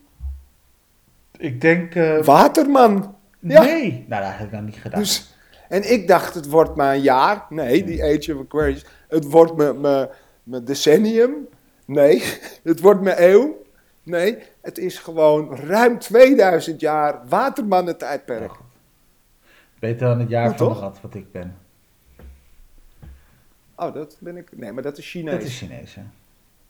Ik 1.38 1.60
denk... 1.60 1.94
eh, 1.94 2.22
Waterman. 2.22 3.14
ja. 3.38 3.62
Nee. 3.62 4.04
Nou, 4.08 4.22
dat 4.22 4.32
heb 4.34 4.46
ik 4.46 4.52
nou 4.52 4.64
niet 4.64 4.76
gedaan. 4.76 5.00
Dus, 5.00 5.34
en 5.68 5.92
ik 5.92 6.08
dacht, 6.08 6.34
het 6.34 6.46
wordt 6.48 6.74
mijn 6.76 7.00
jaar. 7.00 7.46
Nee, 7.48 7.84
die 7.84 8.02
Age 8.04 8.34
of 8.34 8.40
Aquarius. 8.40 8.84
Het 9.08 9.24
wordt 9.24 9.56
mijn 9.56 10.64
decennium. 10.64 11.32
Nee, 11.84 12.22
het 12.62 12.80
wordt 12.80 13.00
mijn 13.00 13.22
eeuw. 13.22 13.62
Nee, 14.02 14.38
het 14.60 14.78
is 14.78 14.98
gewoon 14.98 15.56
ruim 15.56 15.98
2000 15.98 16.80
jaar 16.80 17.28
watermannen 17.28 17.98
tijdperk. 17.98 18.52
Beter 19.78 20.08
dan 20.08 20.20
het 20.20 20.28
jaar 20.28 20.48
Goed, 20.48 20.56
van 20.58 20.72
de 20.72 20.78
rat 20.78 21.00
wat 21.00 21.14
ik 21.14 21.32
ben. 21.32 21.56
Oh, 23.74 23.94
dat 23.94 24.16
ben 24.20 24.36
ik. 24.36 24.56
Nee, 24.56 24.72
maar 24.72 24.82
dat 24.82 24.98
is 24.98 25.10
Chinees. 25.10 25.32
Dat 25.34 25.42
is 25.42 25.58
Chinees, 25.58 25.94
hè. 25.94 26.02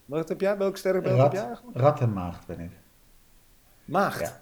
Wat 0.05 0.28
heb 0.28 0.41
jij? 0.41 0.57
Welk 0.57 0.76
sterrenbeeld 0.76 1.16
Rat, 1.16 1.24
heb 1.26 1.32
jij 1.41 1.45
eigenlijk? 1.47 1.78
rat 1.78 2.01
en 2.01 2.12
maagd 2.12 2.47
ben 2.47 2.61
ik. 2.61 2.70
Maagd. 3.84 4.20
Ja. 4.20 4.41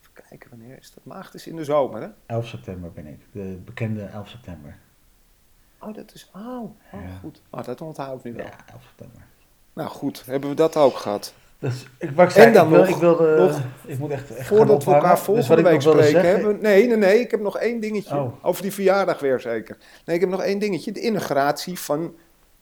Even 0.00 0.12
kijken, 0.28 0.50
wanneer 0.50 0.78
is 0.78 0.92
dat? 0.94 1.04
Maagd 1.04 1.34
is 1.34 1.46
in 1.46 1.56
de 1.56 1.64
zomer, 1.64 2.00
hè? 2.02 2.08
11 2.26 2.46
september 2.46 2.92
ben 2.92 3.06
ik. 3.06 3.20
De 3.32 3.60
bekende 3.64 4.02
11 4.04 4.28
september. 4.28 4.76
Oh, 5.78 5.94
dat 5.94 6.14
is. 6.14 6.30
Oh, 6.34 6.62
oh 6.62 6.70
Ja. 6.92 7.16
goed. 7.20 7.42
Oh, 7.50 7.62
dat 7.64 7.80
onthoud 7.80 8.18
ik 8.18 8.24
nu 8.24 8.32
wel. 8.32 8.46
Ja, 8.46 8.56
11 8.72 8.82
september. 8.82 9.22
Nou 9.72 9.88
goed, 9.88 10.26
hebben 10.26 10.48
we 10.50 10.56
dat 10.56 10.76
ook 10.76 10.96
gehad. 10.96 11.34
Dus 11.64 11.86
ik, 11.98 12.10
wat 12.10 12.24
ik 12.26 12.30
zei, 12.30 12.46
En 12.46 12.52
dan 12.52 12.64
ik, 12.64 12.70
wil, 12.70 12.78
nog- 12.78 12.88
ik 12.88 12.96
wilde... 12.96 13.36
nog- 13.36 13.60
ik 13.86 13.98
moet 13.98 14.10
echt, 14.10 14.34
echt 14.36 14.46
Voordat 14.48 14.84
we 14.84 14.94
elkaar 14.94 15.14
Dus 15.14 15.20
volgende 15.20 15.62
week 15.62 15.80
spreken 15.80 16.20
hebben. 16.26 16.58
Nee, 16.60 16.86
nee, 16.86 16.96
nee. 16.96 17.20
Ik 17.20 17.30
heb 17.30 17.40
nog 17.40 17.58
één 17.58 17.80
dingetje. 17.80 18.16
Oh. 18.16 18.44
Over 18.44 18.62
die 18.62 18.72
verjaardag 18.72 19.20
weer 19.20 19.40
zeker. 19.40 19.76
Nee, 20.04 20.14
ik 20.16 20.22
heb 20.22 20.30
nog 20.30 20.42
één 20.42 20.58
dingetje. 20.58 20.92
De 20.92 21.00
inauguratie 21.00 21.78
van 21.78 22.14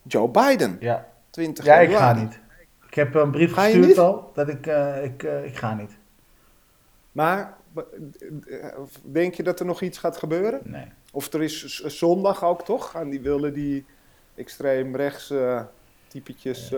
Joe 0.03 0.29
Biden. 0.29 0.77
Ja. 0.79 1.07
20 1.29 1.65
ja, 1.65 1.79
ik 1.79 1.91
ga 1.95 2.13
niet. 2.13 2.39
Ik 2.87 2.93
heb 2.93 3.15
een 3.15 3.31
brief 3.31 3.53
Ga 3.53 3.65
je 3.65 3.75
gestuurd 3.75 3.97
al, 3.97 4.31
dat 4.33 4.47
ik, 4.49 4.67
eh, 4.67 5.03
ik, 5.03 5.23
eh, 5.23 5.45
ik 5.45 5.55
ga 5.55 5.73
niet. 5.73 5.91
Maar 7.11 7.53
eh, 7.75 7.83
denk 9.01 9.33
je 9.33 9.43
dat 9.43 9.59
er 9.59 9.65
nog 9.65 9.81
iets 9.81 9.97
gaat 9.97 10.17
gebeuren? 10.17 10.61
Nee. 10.63 10.85
Of 11.11 11.33
er 11.33 11.43
is 11.43 11.83
zondag 11.85 12.43
ook 12.43 12.65
toch? 12.65 12.93
En 12.95 13.09
die 13.09 13.21
willen 13.21 13.53
die 13.53 13.85
extreem 14.35 14.95
rechts 14.95 15.29
eh, 15.31 15.61
typetjes 16.07 16.73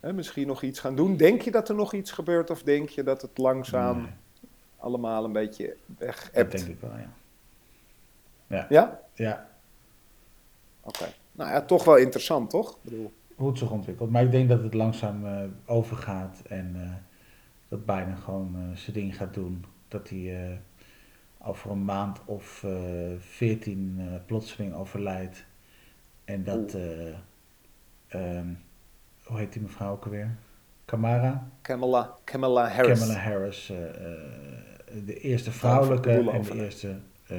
hè, 0.00 0.12
misschien 0.12 0.46
nog 0.46 0.62
iets 0.62 0.80
gaan 0.80 0.96
doen. 0.96 1.16
Denk 1.16 1.40
je 1.42 1.50
dat 1.50 1.68
er 1.68 1.74
nog 1.74 1.92
iets 1.92 2.10
gebeurt? 2.10 2.50
Of 2.50 2.62
denk 2.62 2.88
je 2.88 3.02
dat 3.02 3.22
het 3.22 3.38
langzaam 3.38 3.96
Nee, 4.00 4.10
allemaal 4.76 5.24
een 5.24 5.32
beetje 5.32 5.76
weg 5.98 6.22
dat 6.24 6.34
hebt? 6.34 6.52
denk 6.52 6.66
ik 6.66 6.80
wel, 6.80 6.90
ja. 8.48 8.66
Ja? 8.68 9.00
Ja, 9.14 9.48
Oké. 10.82 11.04
Nou 11.32 11.50
ja, 11.50 11.62
toch 11.62 11.84
wel 11.84 11.96
interessant, 11.96 12.50
toch? 12.50 12.70
Ik 12.70 12.76
bedoel, 12.82 13.12
hoe 13.34 13.48
het 13.48 13.58
zich 13.58 13.70
ontwikkelt. 13.70 14.10
Maar 14.10 14.22
ik 14.22 14.30
denk 14.30 14.48
dat 14.48 14.62
het 14.62 14.74
langzaam 14.74 15.26
eh, 15.26 15.42
overgaat 15.66 16.42
en 16.48 16.72
eh, 16.74 16.90
dat 17.68 17.86
Biden 17.86 18.16
gewoon 18.16 18.54
eh, 18.56 18.76
zijn 18.76 18.96
ding 18.96 19.16
gaat 19.16 19.34
doen. 19.34 19.64
Dat 19.88 20.08
hij 20.08 20.60
over 21.38 21.70
een 21.70 21.84
maand 21.84 22.20
of 22.24 22.64
veertien 23.18 24.00
plotseling 24.26 24.74
overlijdt. 24.74 25.44
En 26.26 26.44
dat, 26.44 26.74
eh, 26.74 27.08
ehm, 28.08 28.48
hoe 29.26 29.38
heet 29.38 29.52
die 29.52 29.62
mevrouw 29.62 29.92
ook 29.92 30.04
alweer? 30.04 30.30
Kamara? 30.84 31.48
Kamala, 31.62 32.16
Kamala 32.24 32.68
Harris. 32.68 32.98
Kamala 33.00 33.18
Harris, 33.18 33.70
eh, 33.70 33.88
eh, 33.88 33.94
de 35.06 35.14
eerste 35.20 35.50
vrouwelijke 35.52 36.10
en 36.10 36.24
de 36.24 36.38
over. 36.38 36.56
eerste 36.56 36.96
eh, 37.26 37.36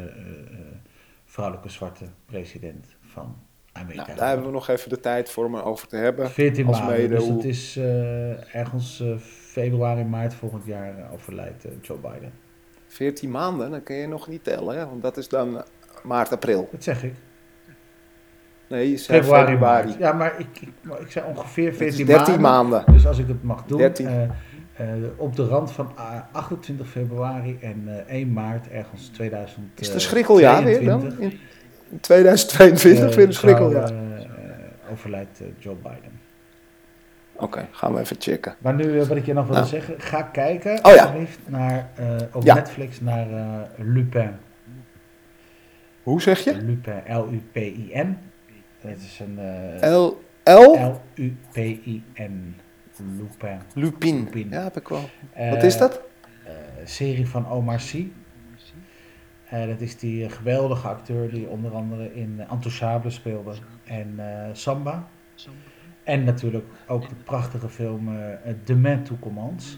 vrouwelijke 1.26 1.70
zwarte 1.70 2.06
president 2.26 2.86
van 3.02 3.36
Amerika. 3.72 4.06
Nou, 4.06 4.18
daar 4.18 4.28
hebben 4.28 4.46
we 4.46 4.52
nog 4.52 4.68
even 4.68 4.90
de 4.90 5.00
tijd 5.00 5.30
voor 5.30 5.46
om 5.46 5.56
erover 5.56 5.88
te 5.88 5.96
hebben. 5.96 6.30
14 6.30 6.68
als 6.68 6.80
maanden, 6.80 6.98
mede 6.98 7.16
dus 7.16 7.24
hoe- 7.24 7.36
dat 7.36 7.44
is 7.44 7.78
ergens 8.52 9.04
februari, 9.52 10.04
maart 10.04 10.34
volgend 10.34 10.66
jaar 10.66 11.12
overlijdt 11.14 11.66
Joe 11.82 11.98
Biden. 11.98 12.32
14 12.88 13.32
maanden, 13.32 13.72
dan 13.72 13.84
kun 13.84 13.96
je 13.96 14.08
nog 14.08 14.28
niet 14.28 14.44
tellen, 14.44 14.78
hè? 14.78 14.86
want 14.86 15.02
dat 15.02 15.18
is 15.18 15.28
dan 15.28 15.64
maart, 16.04 16.32
april. 16.32 16.68
Dat 16.72 16.84
zeg 16.84 17.04
ik. 17.04 17.14
Nee, 18.70 18.90
je 18.92 18.98
zei 18.98 19.24
Februari. 19.24 19.96
Ja, 20.00 20.14
maar 20.14 20.34
ik, 20.38 20.48
ik, 20.62 20.70
ik 21.00 21.12
zei 21.12 21.26
ongeveer 21.28 21.66
Het 21.72 21.82
is 21.82 21.96
14 21.96 22.06
13 22.06 22.42
maanden. 22.42 22.70
maanden. 22.72 22.94
Dus 22.94 23.08
als 23.08 23.18
ik 23.18 23.28
het 23.28 23.44
mag 23.44 23.64
doen, 23.66 23.78
13. 23.78 24.08
eh, 24.08 24.24
eh, 24.24 24.88
op 25.18 25.36
de 25.36 25.46
rand 25.48 25.72
van 25.72 25.92
ah, 25.96 26.16
28 26.32 26.88
februari 26.88 27.58
en 27.62 27.84
eh, 28.08 28.14
1 28.16 28.34
maart 28.34 28.70
ergens 28.70 29.08
2000. 29.08 29.66
Is 29.76 29.86
het 29.86 29.96
een 29.96 30.02
schrikkeljaar 30.02 30.64
weer 30.64 30.84
dan? 30.86 31.00
22, 31.00 31.40
In 31.90 32.00
2022 32.00 33.10
eh, 33.10 33.16
weer 33.16 33.26
een 33.28 33.34
schrikkeljaar. 33.34 33.84
eh, 33.92 34.00
eh, 34.18 34.26
overlijdt 34.92 35.42
eh, 35.42 35.48
Joe 35.58 35.76
Biden. 35.76 36.12
Oké, 37.36 37.68
gaan 37.72 37.94
we 37.94 38.00
even 38.00 38.16
checken. 38.20 38.56
Maar 38.60 38.74
nu, 38.74 39.00
eh, 39.00 39.08
wat 39.08 39.18
ik 39.18 39.26
je 39.26 39.34
nog 39.34 39.46
wilde 39.46 39.60
Nou. 39.60 39.72
zeggen, 39.74 39.96
ga 40.02 40.22
kijken 40.22 40.80
Oh 40.86 40.94
ja. 40.94 41.14
naar, 41.46 41.90
eh, 41.96 42.06
op 42.34 42.44
Ja. 42.44 42.54
Netflix 42.54 43.02
naar 43.02 43.32
eh, 43.32 43.46
Lupin. 43.76 44.30
Hoe 46.04 46.22
zeg 46.22 46.40
je? 46.40 46.56
Lupin, 46.62 47.02
L-U-P-I-N. 47.08 48.18
Het 48.78 49.02
is 49.02 49.20
een 49.20 49.40
eh, 49.82 49.92
L, 49.96 50.22
L? 50.44 50.74
L-U-P-I-N. 50.76 52.56
Lupin. 53.18 53.60
Lupin. 53.74 54.16
Lupin. 54.24 54.48
Ja, 54.50 54.64
heb 54.64 54.78
ik 54.78 54.88
wel. 54.88 55.10
Eh, 55.34 55.50
Wat 55.50 55.64
is 55.64 55.78
dat? 55.78 56.02
eh, 56.46 56.54
serie 56.84 57.28
van 57.28 57.50
Omar 57.50 57.80
Sy. 57.80 58.08
Eh, 59.50 59.68
dat 59.68 59.82
is 59.82 59.98
die 59.98 60.30
geweldige 60.30 60.88
acteur 60.88 61.30
die 61.32 61.48
onder 61.48 61.72
andere 61.74 62.16
in 62.16 62.42
Intouchable 62.52 63.10
speelde 63.10 63.54
en 63.84 64.14
eh, 64.18 64.50
Samba. 64.54 65.08
En 66.04 66.24
natuurlijk 66.24 66.66
ook 66.88 67.10
de 67.10 67.16
prachtige 67.16 67.70
film 67.70 68.18
eh 68.18 68.54
Demain 68.64 69.04
tout 69.04 69.20
commence. 69.20 69.78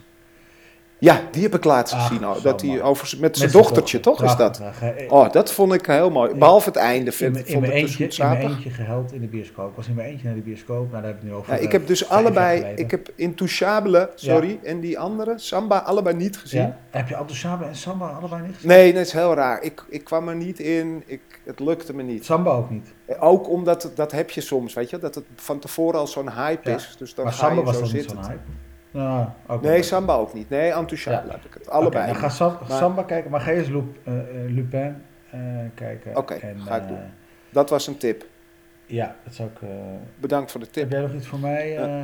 Ja, 1.00 1.22
die 1.32 1.43
heb 1.43 1.56
ik 1.56 1.64
laatst 1.64 1.93
Ach, 1.93 2.08
gezien. 2.08 2.22
zo 2.36 2.41
dat 2.41 2.62
hij 2.62 2.82
over, 2.82 3.04
met 3.04 3.10
zijn 3.10 3.22
Met 3.22 3.38
zijn 3.38 3.52
dochtertje, 3.52 4.00
dochter. 4.00 4.26
toch? 4.28 4.32
Is 4.32 4.38
dat? 4.38 4.62
Eh, 4.82 5.12
Oh, 5.12 5.32
dat 5.32 5.52
vond 5.52 5.74
ik 5.74 5.86
heel 5.86 6.10
mooi. 6.10 6.34
Behalve 6.34 6.68
het 6.70 6.78
einde 6.78 7.06
in, 7.06 7.12
vind, 7.12 7.34
mijn- 7.34 7.45
in 7.45 7.52
vond 7.54 7.66
mijn 7.66 7.78
ik 7.78 7.84
eentje, 7.84 8.04
in 8.24 8.30
mijn 8.30 8.41
eentje 8.41 8.70
geheld 8.70 9.14
in 9.14 9.22
de 9.22 9.28
bioscoop. 9.28 9.70
Ik 9.70 9.76
was 9.76 9.88
in 9.88 9.93
mijn 9.95 10.08
eentje 10.10 10.26
naar 10.26 10.36
de 10.36 10.41
bioscoop. 10.41 10.91
Nou, 10.91 11.02
daar 11.02 11.12
heb 11.12 11.16
ik 11.18 11.24
nu 11.24 11.34
over. 11.34 11.54
Ja, 11.54 11.58
eh, 11.60 11.64
ik 11.66 11.72
heb 11.72 11.88
dus 11.88 12.10
allebei, 12.10 12.64
ik 12.76 12.91
heb 12.91 13.10
Intouchable, 13.16 14.10
sorry, 14.16 14.60
en 14.64 14.80
die 14.80 15.00
andere, 15.00 15.34
Samba, 15.36 15.78
allebei 15.78 16.16
niet 16.16 16.38
gezien. 16.38 16.62
Ja. 16.62 16.78
Heb 16.89 17.08
je 17.10 17.16
Intouchable 17.20 17.66
en 17.68 17.76
Samba 17.76 18.08
allebei 18.10 18.41
niet 18.41 18.54
gezien? 18.56 18.70
Nee, 18.70 18.93
dat 18.93 19.06
is 19.06 19.12
heel 19.14 19.34
raar. 19.34 19.62
Ik, 19.64 19.86
ik 19.89 20.04
kwam 20.04 20.28
er 20.28 20.36
niet 20.36 20.60
in, 20.60 21.04
ik, 21.06 21.22
het 21.45 21.60
lukte 21.60 21.93
me 21.95 22.04
niet. 22.04 22.26
Samba 22.26 22.52
ook 22.52 22.70
niet. 22.70 22.88
Ook 23.20 23.50
omdat, 23.50 23.91
dat 23.95 24.12
heb 24.12 24.30
je 24.30 24.41
soms, 24.41 24.74
weet 24.74 24.89
je, 24.89 24.97
dat 25.00 25.16
het 25.16 25.24
van 25.36 25.60
tevoren 25.60 26.00
al 26.00 26.08
zo'n 26.08 26.32
hype 26.32 26.72
is. 26.72 26.95
Dus 26.97 27.14
dan 27.16 27.26
maar 27.26 27.34
ga 27.34 27.39
Samba 27.45 27.60
je 27.60 27.66
was 27.66 27.76
zo 27.76 27.82
dan 27.82 27.91
niet 27.93 28.06
ook 29.48 29.62
Nee. 29.62 29.84
Samba 29.84 30.16
ook 30.16 30.34
niet. 30.34 30.50
Nee, 30.50 30.74
Ja. 31.28 31.32
heb 31.32 31.46
ik 31.46 31.54
het. 31.54 31.70
Allebei. 31.70 32.06
dan 32.06 32.16
ga 32.16 32.30
Sam- 32.30 32.58
Maar- 32.68 32.78
Samba 32.78 33.04
kijken, 33.04 33.32
maar 33.32 33.42
ga 33.42 33.52
eens 33.52 33.68
Lup, 33.68 33.98
eh, 34.04 34.20
eh, 34.20 34.26
Lupin 34.52 35.04
eh, 35.32 35.40
kijken. 35.74 36.16
Oké, 36.18 36.34
En, 36.34 36.60
ga 36.60 36.76
ik 36.76 36.88
doen. 36.88 37.00
Dat 37.50 37.70
was 37.70 37.88
een 37.88 37.98
tip. 37.98 38.26
Ja, 38.86 39.16
dat 39.24 39.34
zou 39.34 39.50
ik... 39.50 39.62
eh, 39.62 39.70
Bedankt 40.16 40.52
voor 40.52 40.60
de 40.60 40.66
heb 40.66 40.76
tip. 40.76 40.92
jij 40.92 41.02
nog 41.02 41.14
iets 41.14 41.28
voor 41.28 41.40
mij? 41.40 41.78
eh? 41.78 42.04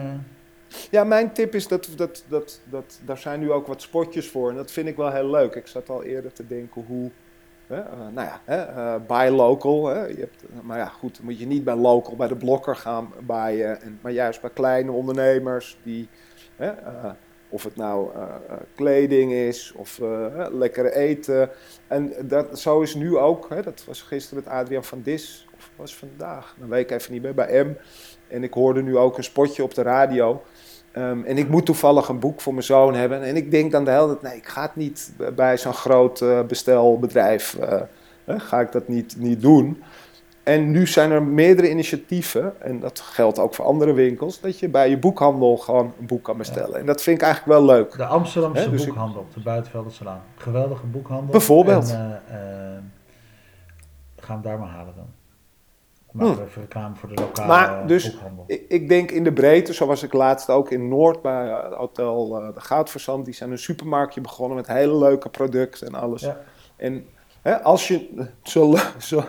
Ja, 0.91 1.03
mijn 1.03 1.31
tip 1.31 1.55
is 1.55 1.67
dat, 1.67 1.89
dat, 1.95 2.23
dat, 2.27 2.61
dat 2.69 2.99
daar 3.05 3.17
zijn 3.17 3.39
nu 3.39 3.51
ook 3.51 3.67
wat 3.67 3.81
spotjes 3.81 4.29
voor. 4.29 4.49
En 4.49 4.55
dat 4.55 4.71
vind 4.71 4.87
ik 4.87 4.95
wel 4.95 5.11
heel 5.11 5.29
leuk. 5.29 5.55
Ik 5.55 5.67
zat 5.67 5.89
al 5.89 6.03
eerder 6.03 6.33
te 6.33 6.47
denken 6.47 6.83
hoe 6.87 7.11
Hè, 7.67 7.81
nou 8.13 8.27
ja, 8.27 8.39
hè, 8.45 8.55
eh, 8.61 8.95
buy 9.07 9.29
local. 9.29 9.87
Hè. 9.87 10.05
Je 10.05 10.19
hebt, 10.19 10.43
maar 10.61 10.77
ja, 10.77 10.85
goed, 10.85 11.15
dan 11.15 11.25
moet 11.25 11.39
je 11.39 11.47
niet 11.47 11.63
bij 11.63 11.75
local, 11.75 12.15
bij 12.15 12.27
de 12.27 12.35
blokker 12.35 12.75
gaan 12.75 13.13
buyen. 13.19 13.81
En, 13.81 13.99
maar 14.01 14.11
juist 14.11 14.41
bij 14.41 14.49
kleine 14.49 14.91
ondernemers 14.91 15.77
die... 15.83 16.09
Hè, 16.55 16.69
eh, 16.69 17.11
of 17.49 17.63
het 17.63 17.75
nou 17.75 18.09
eh, 18.15 18.21
eh, 18.21 18.55
kleding 18.75 19.31
is 19.31 19.73
of 19.75 19.99
lekkere 20.51 20.95
eten. 20.95 21.49
En 21.87 22.13
dat, 22.21 22.59
zo 22.59 22.81
is 22.81 22.95
nu 22.95 23.17
ook, 23.17 23.49
hè, 23.49 23.61
dat 23.61 23.83
was 23.85 24.01
gisteren 24.01 24.43
met 24.43 24.53
Adriaan 24.53 24.83
van 24.83 25.01
Dis, 25.01 25.47
of 25.55 25.69
was 25.75 25.95
vandaag, 25.95 26.55
dan 26.59 26.69
weet 26.69 26.91
ik 26.91 26.97
even 26.97 27.13
niet 27.13 27.21
meer, 27.21 27.33
bij 27.33 27.63
M. 27.65 27.73
En 28.27 28.43
ik 28.43 28.53
hoorde 28.53 28.83
nu 28.83 28.97
ook 28.97 29.17
een 29.17 29.23
spotje 29.23 29.63
op 29.63 29.73
de 29.73 29.81
radio. 29.81 30.43
Ehm, 30.91 31.23
en 31.23 31.37
ik 31.37 31.49
moet 31.49 31.65
toevallig 31.65 32.07
een 32.07 32.19
boek 32.19 32.41
voor 32.41 32.53
mijn 32.53 32.65
zoon 32.65 32.93
hebben. 32.93 33.23
En 33.23 33.35
ik 33.35 33.51
denk 33.51 33.71
dan 33.71 33.85
de 33.85 33.91
hele 33.91 34.07
tijd, 34.07 34.21
nee, 34.21 34.35
ik 34.35 34.47
ga 34.47 34.61
het 34.61 34.75
niet 34.75 35.13
bij 35.35 35.57
zo'n 35.57 35.73
groot 35.73 36.23
bestelbedrijf, 36.47 37.57
ga 38.25 38.59
ik 38.59 38.71
dat 38.71 38.87
niet, 38.87 39.15
niet 39.17 39.41
doen. 39.41 39.83
En 40.45 40.71
nu 40.71 40.87
zijn 40.87 41.11
er 41.11 41.23
meerdere 41.23 41.69
initiatieven, 41.69 42.61
en 42.61 42.79
dat 42.79 42.99
geldt 42.99 43.39
ook 43.39 43.53
voor 43.53 43.65
andere 43.65 43.93
winkels, 43.93 44.39
dat 44.39 44.59
je 44.59 44.69
bij 44.69 44.89
je 44.89 44.97
boekhandel 44.97 45.57
gewoon 45.57 45.93
een 45.99 46.05
boek 46.05 46.23
kan 46.23 46.37
bestellen. 46.37 46.79
En 46.79 46.85
dat 46.85 47.01
vind 47.01 47.17
ik 47.17 47.23
eigenlijk 47.23 47.57
wel 47.57 47.65
leuk. 47.75 47.97
De 47.97 48.05
Amsterdamse 48.05 48.69
dus 48.69 48.85
boekhandel 48.85 49.21
op 49.21 49.33
de 49.33 49.39
Buitenveldersalaan. 49.39 50.21
Geweldige 50.35 50.85
boekhandel. 50.85 51.31
Bijvoorbeeld. 51.31 51.91
En, 51.91 52.91
gaan 54.17 54.37
we 54.37 54.43
daar 54.43 54.59
maar 54.59 54.69
halen 54.69 54.93
dan. 54.95 55.05
Maken 56.11 56.47
Hm. 56.53 56.59
reclame 56.59 56.95
voor 56.95 57.09
de 57.09 57.15
lokale 57.15 57.47
Maar 57.47 57.87
dus- 57.87 58.11
boekhandel. 58.11 58.43
Ik, 58.47 58.65
ik 58.67 58.89
denk 58.89 59.11
in 59.11 59.23
de 59.23 59.33
breedte, 59.33 59.73
zoals 59.73 60.03
ik 60.03 60.13
laatst 60.13 60.49
ook 60.49 60.71
in 60.71 60.87
Noord 60.87 61.21
bij 61.21 61.47
het 61.47 61.73
hotel 61.73 62.29
De 62.29 62.61
Goudverzand, 62.61 63.25
die 63.25 63.33
zijn 63.33 63.51
een 63.51 63.57
supermarktje 63.59 64.21
begonnen 64.21 64.57
met 64.57 64.67
hele 64.67 64.97
leuke 64.97 65.29
producten 65.29 65.87
en 65.87 65.93
alles. 65.93 66.21
Ja. 66.21 66.37
En 66.75 67.05
hè, 67.41 67.61
als 67.63 67.87
je, 67.87 68.27
zo, 68.43 68.75
zo, 68.97 69.23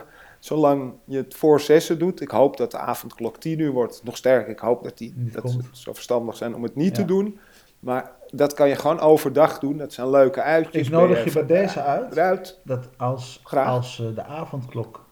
zolang 0.47 0.93
je 1.05 1.17
het 1.17 1.35
voor 1.35 1.59
zessen 1.61 1.99
doet, 1.99 2.21
ik 2.21 2.31
hoop 2.31 2.57
dat 2.57 2.71
de 2.71 2.77
avondklok 2.77 3.37
tien 3.37 3.59
uur 3.59 3.71
wordt, 3.71 4.01
nog 4.03 4.17
sterker, 4.17 4.49
ik 4.49 4.59
hoop 4.59 4.83
dat, 4.83 4.97
die, 4.97 5.13
dat 5.17 5.49
ze 5.51 5.57
zo 5.71 5.93
verstandig 5.93 6.35
zijn 6.37 6.55
om 6.55 6.63
het 6.63 6.75
niet 6.75 6.95
te 6.95 7.05
doen. 7.05 7.39
Maar 7.79 8.11
dat 8.31 8.53
kan 8.53 8.67
je 8.69 8.75
gewoon 8.75 8.99
overdag 8.99 9.59
doen, 9.59 9.77
dat 9.77 9.93
zijn 9.93 10.09
leuke 10.09 10.41
uitjes. 10.41 10.87
Ik 10.87 10.93
nodig 10.93 11.23
je 11.23 11.31
bij 11.31 11.45
deze 11.45 11.81
uit 11.81 12.11
Eruit. 12.11 12.59
dat 12.63 12.87
als, 12.97 13.41
Graag. 13.43 13.67
als 13.67 13.99
eh, 13.99 14.15
de 14.15 14.23
avondklok 14.23 15.05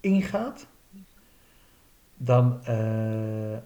ingaat, 0.00 0.66
dan 2.16 2.58
eh, 2.64 2.76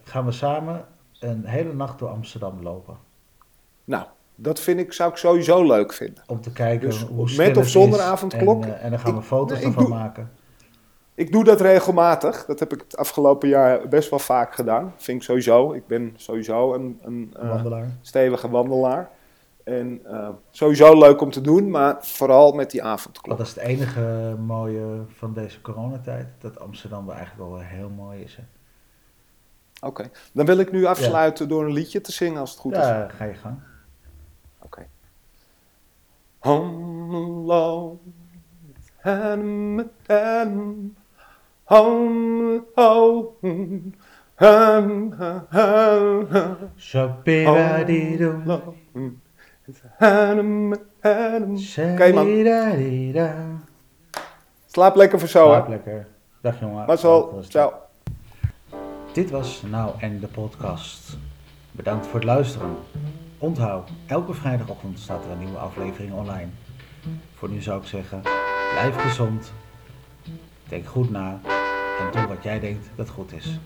gaan 0.05 0.25
we 0.25 0.33
samen 0.33 0.85
een 1.21 1.45
hele 1.45 1.73
nacht 1.75 1.99
door 1.99 2.09
Amsterdam 2.09 2.63
lopen. 2.63 2.97
Nou, 3.85 4.05
dat 4.35 4.61
vind 4.61 4.81
ik, 4.81 4.93
zou 4.93 5.11
ik 5.11 5.17
sowieso 5.17 5.65
leuk 5.67 5.93
vinden. 5.93 6.23
Om 6.27 6.41
te 6.41 6.53
kijken 6.53 6.89
Dus 6.89 7.03
hoe 7.03 7.37
met 7.37 7.57
of 7.57 7.69
zonder 7.69 8.01
avondklok? 8.01 8.65
En, 8.65 8.75
eh, 8.79 8.85
en 8.85 8.91
dan 8.91 8.99
gaan 8.99 9.15
we 9.15 9.21
Ik- 9.21 9.27
foto's 9.27 9.61
ervan 9.61 9.85
doe- 9.85 9.95
maken. 9.95 10.31
Ik 11.15 11.33
doe 11.33 11.45
dat 11.45 11.61
regelmatig. 11.61 12.45
Dat 12.45 12.59
heb 12.59 12.73
ik 12.73 12.81
het 12.81 12.97
afgelopen 12.97 13.49
jaar 13.49 13.89
best 13.89 14.11
wel 14.11 14.19
vaak 14.19 14.55
gedaan. 14.55 14.95
Vind 14.97 15.19
ik 15.19 15.25
sowieso. 15.25 15.73
Ik 15.73 15.87
ben 15.87 16.13
sowieso 16.17 16.75
een, 16.75 17.01
een 17.03 17.35
eh, 17.39 17.49
Wandelaar. 17.49 17.91
stevige 18.01 18.49
wandelaar. 18.49 19.11
En 19.65 20.01
eh, 20.05 20.29
sowieso 20.51 20.99
leuk 20.99 21.21
om 21.21 21.31
te 21.31 21.41
doen, 21.41 21.71
maar 21.71 21.97
vooral 22.01 22.53
met 22.53 22.71
die 22.71 22.83
avondklok. 22.83 23.39
Dat 23.39 23.47
is 23.47 23.55
het 23.55 23.65
enige 23.65 24.37
mooie 24.39 25.03
van 25.09 25.33
deze 25.33 25.61
coronatijd. 25.61 26.27
Dat 26.39 26.61
Amsterdam 26.61 27.07
wel 27.07 27.15
eigenlijk 27.15 27.51
wel 27.51 27.61
heel 27.61 27.89
mooi 27.89 28.21
is. 28.21 28.39
Oké. 29.81 30.11
Dan 30.33 30.47
wil 30.47 30.59
ik 30.59 30.73
nu 30.73 30.85
afsluiten 30.85 31.49
door 31.49 31.65
een 31.65 31.73
liedje 31.73 32.01
te 32.01 32.13
zingen 32.13 32.41
als 32.41 32.51
het 32.51 32.59
goed 32.59 32.73
is. 32.73 32.79
Ja, 32.79 33.09
ga 33.09 33.25
je 33.25 33.35
gang. 33.35 33.59
Oké. 34.59 34.87
Home 36.39 37.17
alone, 37.17 37.99
Shopiradido. 46.77 48.33
Shadidadida. 51.57 53.35
Slaap 54.67 54.97
lekker 54.97 55.19
voor 55.19 55.29
zo, 55.29 55.45
Slaap 55.45 55.69
lekker. 55.69 56.07
Dag 56.41 56.61
jongen. 56.61 56.87
Marcel, 56.87 57.43
ciao. 57.49 57.73
Dit 59.13 59.31
was 59.31 59.63
Nou 59.71 59.91
en 60.01 60.21
de 60.21 60.27
podcast. 60.27 61.17
Bedankt 61.71 62.07
voor 62.07 62.15
het 62.15 62.25
luisteren. 62.25 62.77
Onthoud, 63.39 63.91
elke 64.07 64.35
vrijdagochtend 64.35 64.99
staat 64.99 65.25
er 65.25 65.31
een 65.31 65.39
nieuwe 65.39 65.59
aflevering 65.59 66.13
online. 66.13 66.49
Voor 67.35 67.49
nu 67.49 67.63
zou 67.63 67.81
ik 67.81 67.87
zeggen, 67.87 68.21
blijf 68.73 68.97
gezond. 68.97 69.53
Denk 70.73 70.87
goed 70.87 71.11
na 71.11 71.41
en 71.97 72.11
doe 72.11 72.27
wat 72.27 72.43
jij 72.43 72.61
denkt 72.61 72.91
dat 72.97 73.09
goed 73.09 73.33
is. 73.33 73.59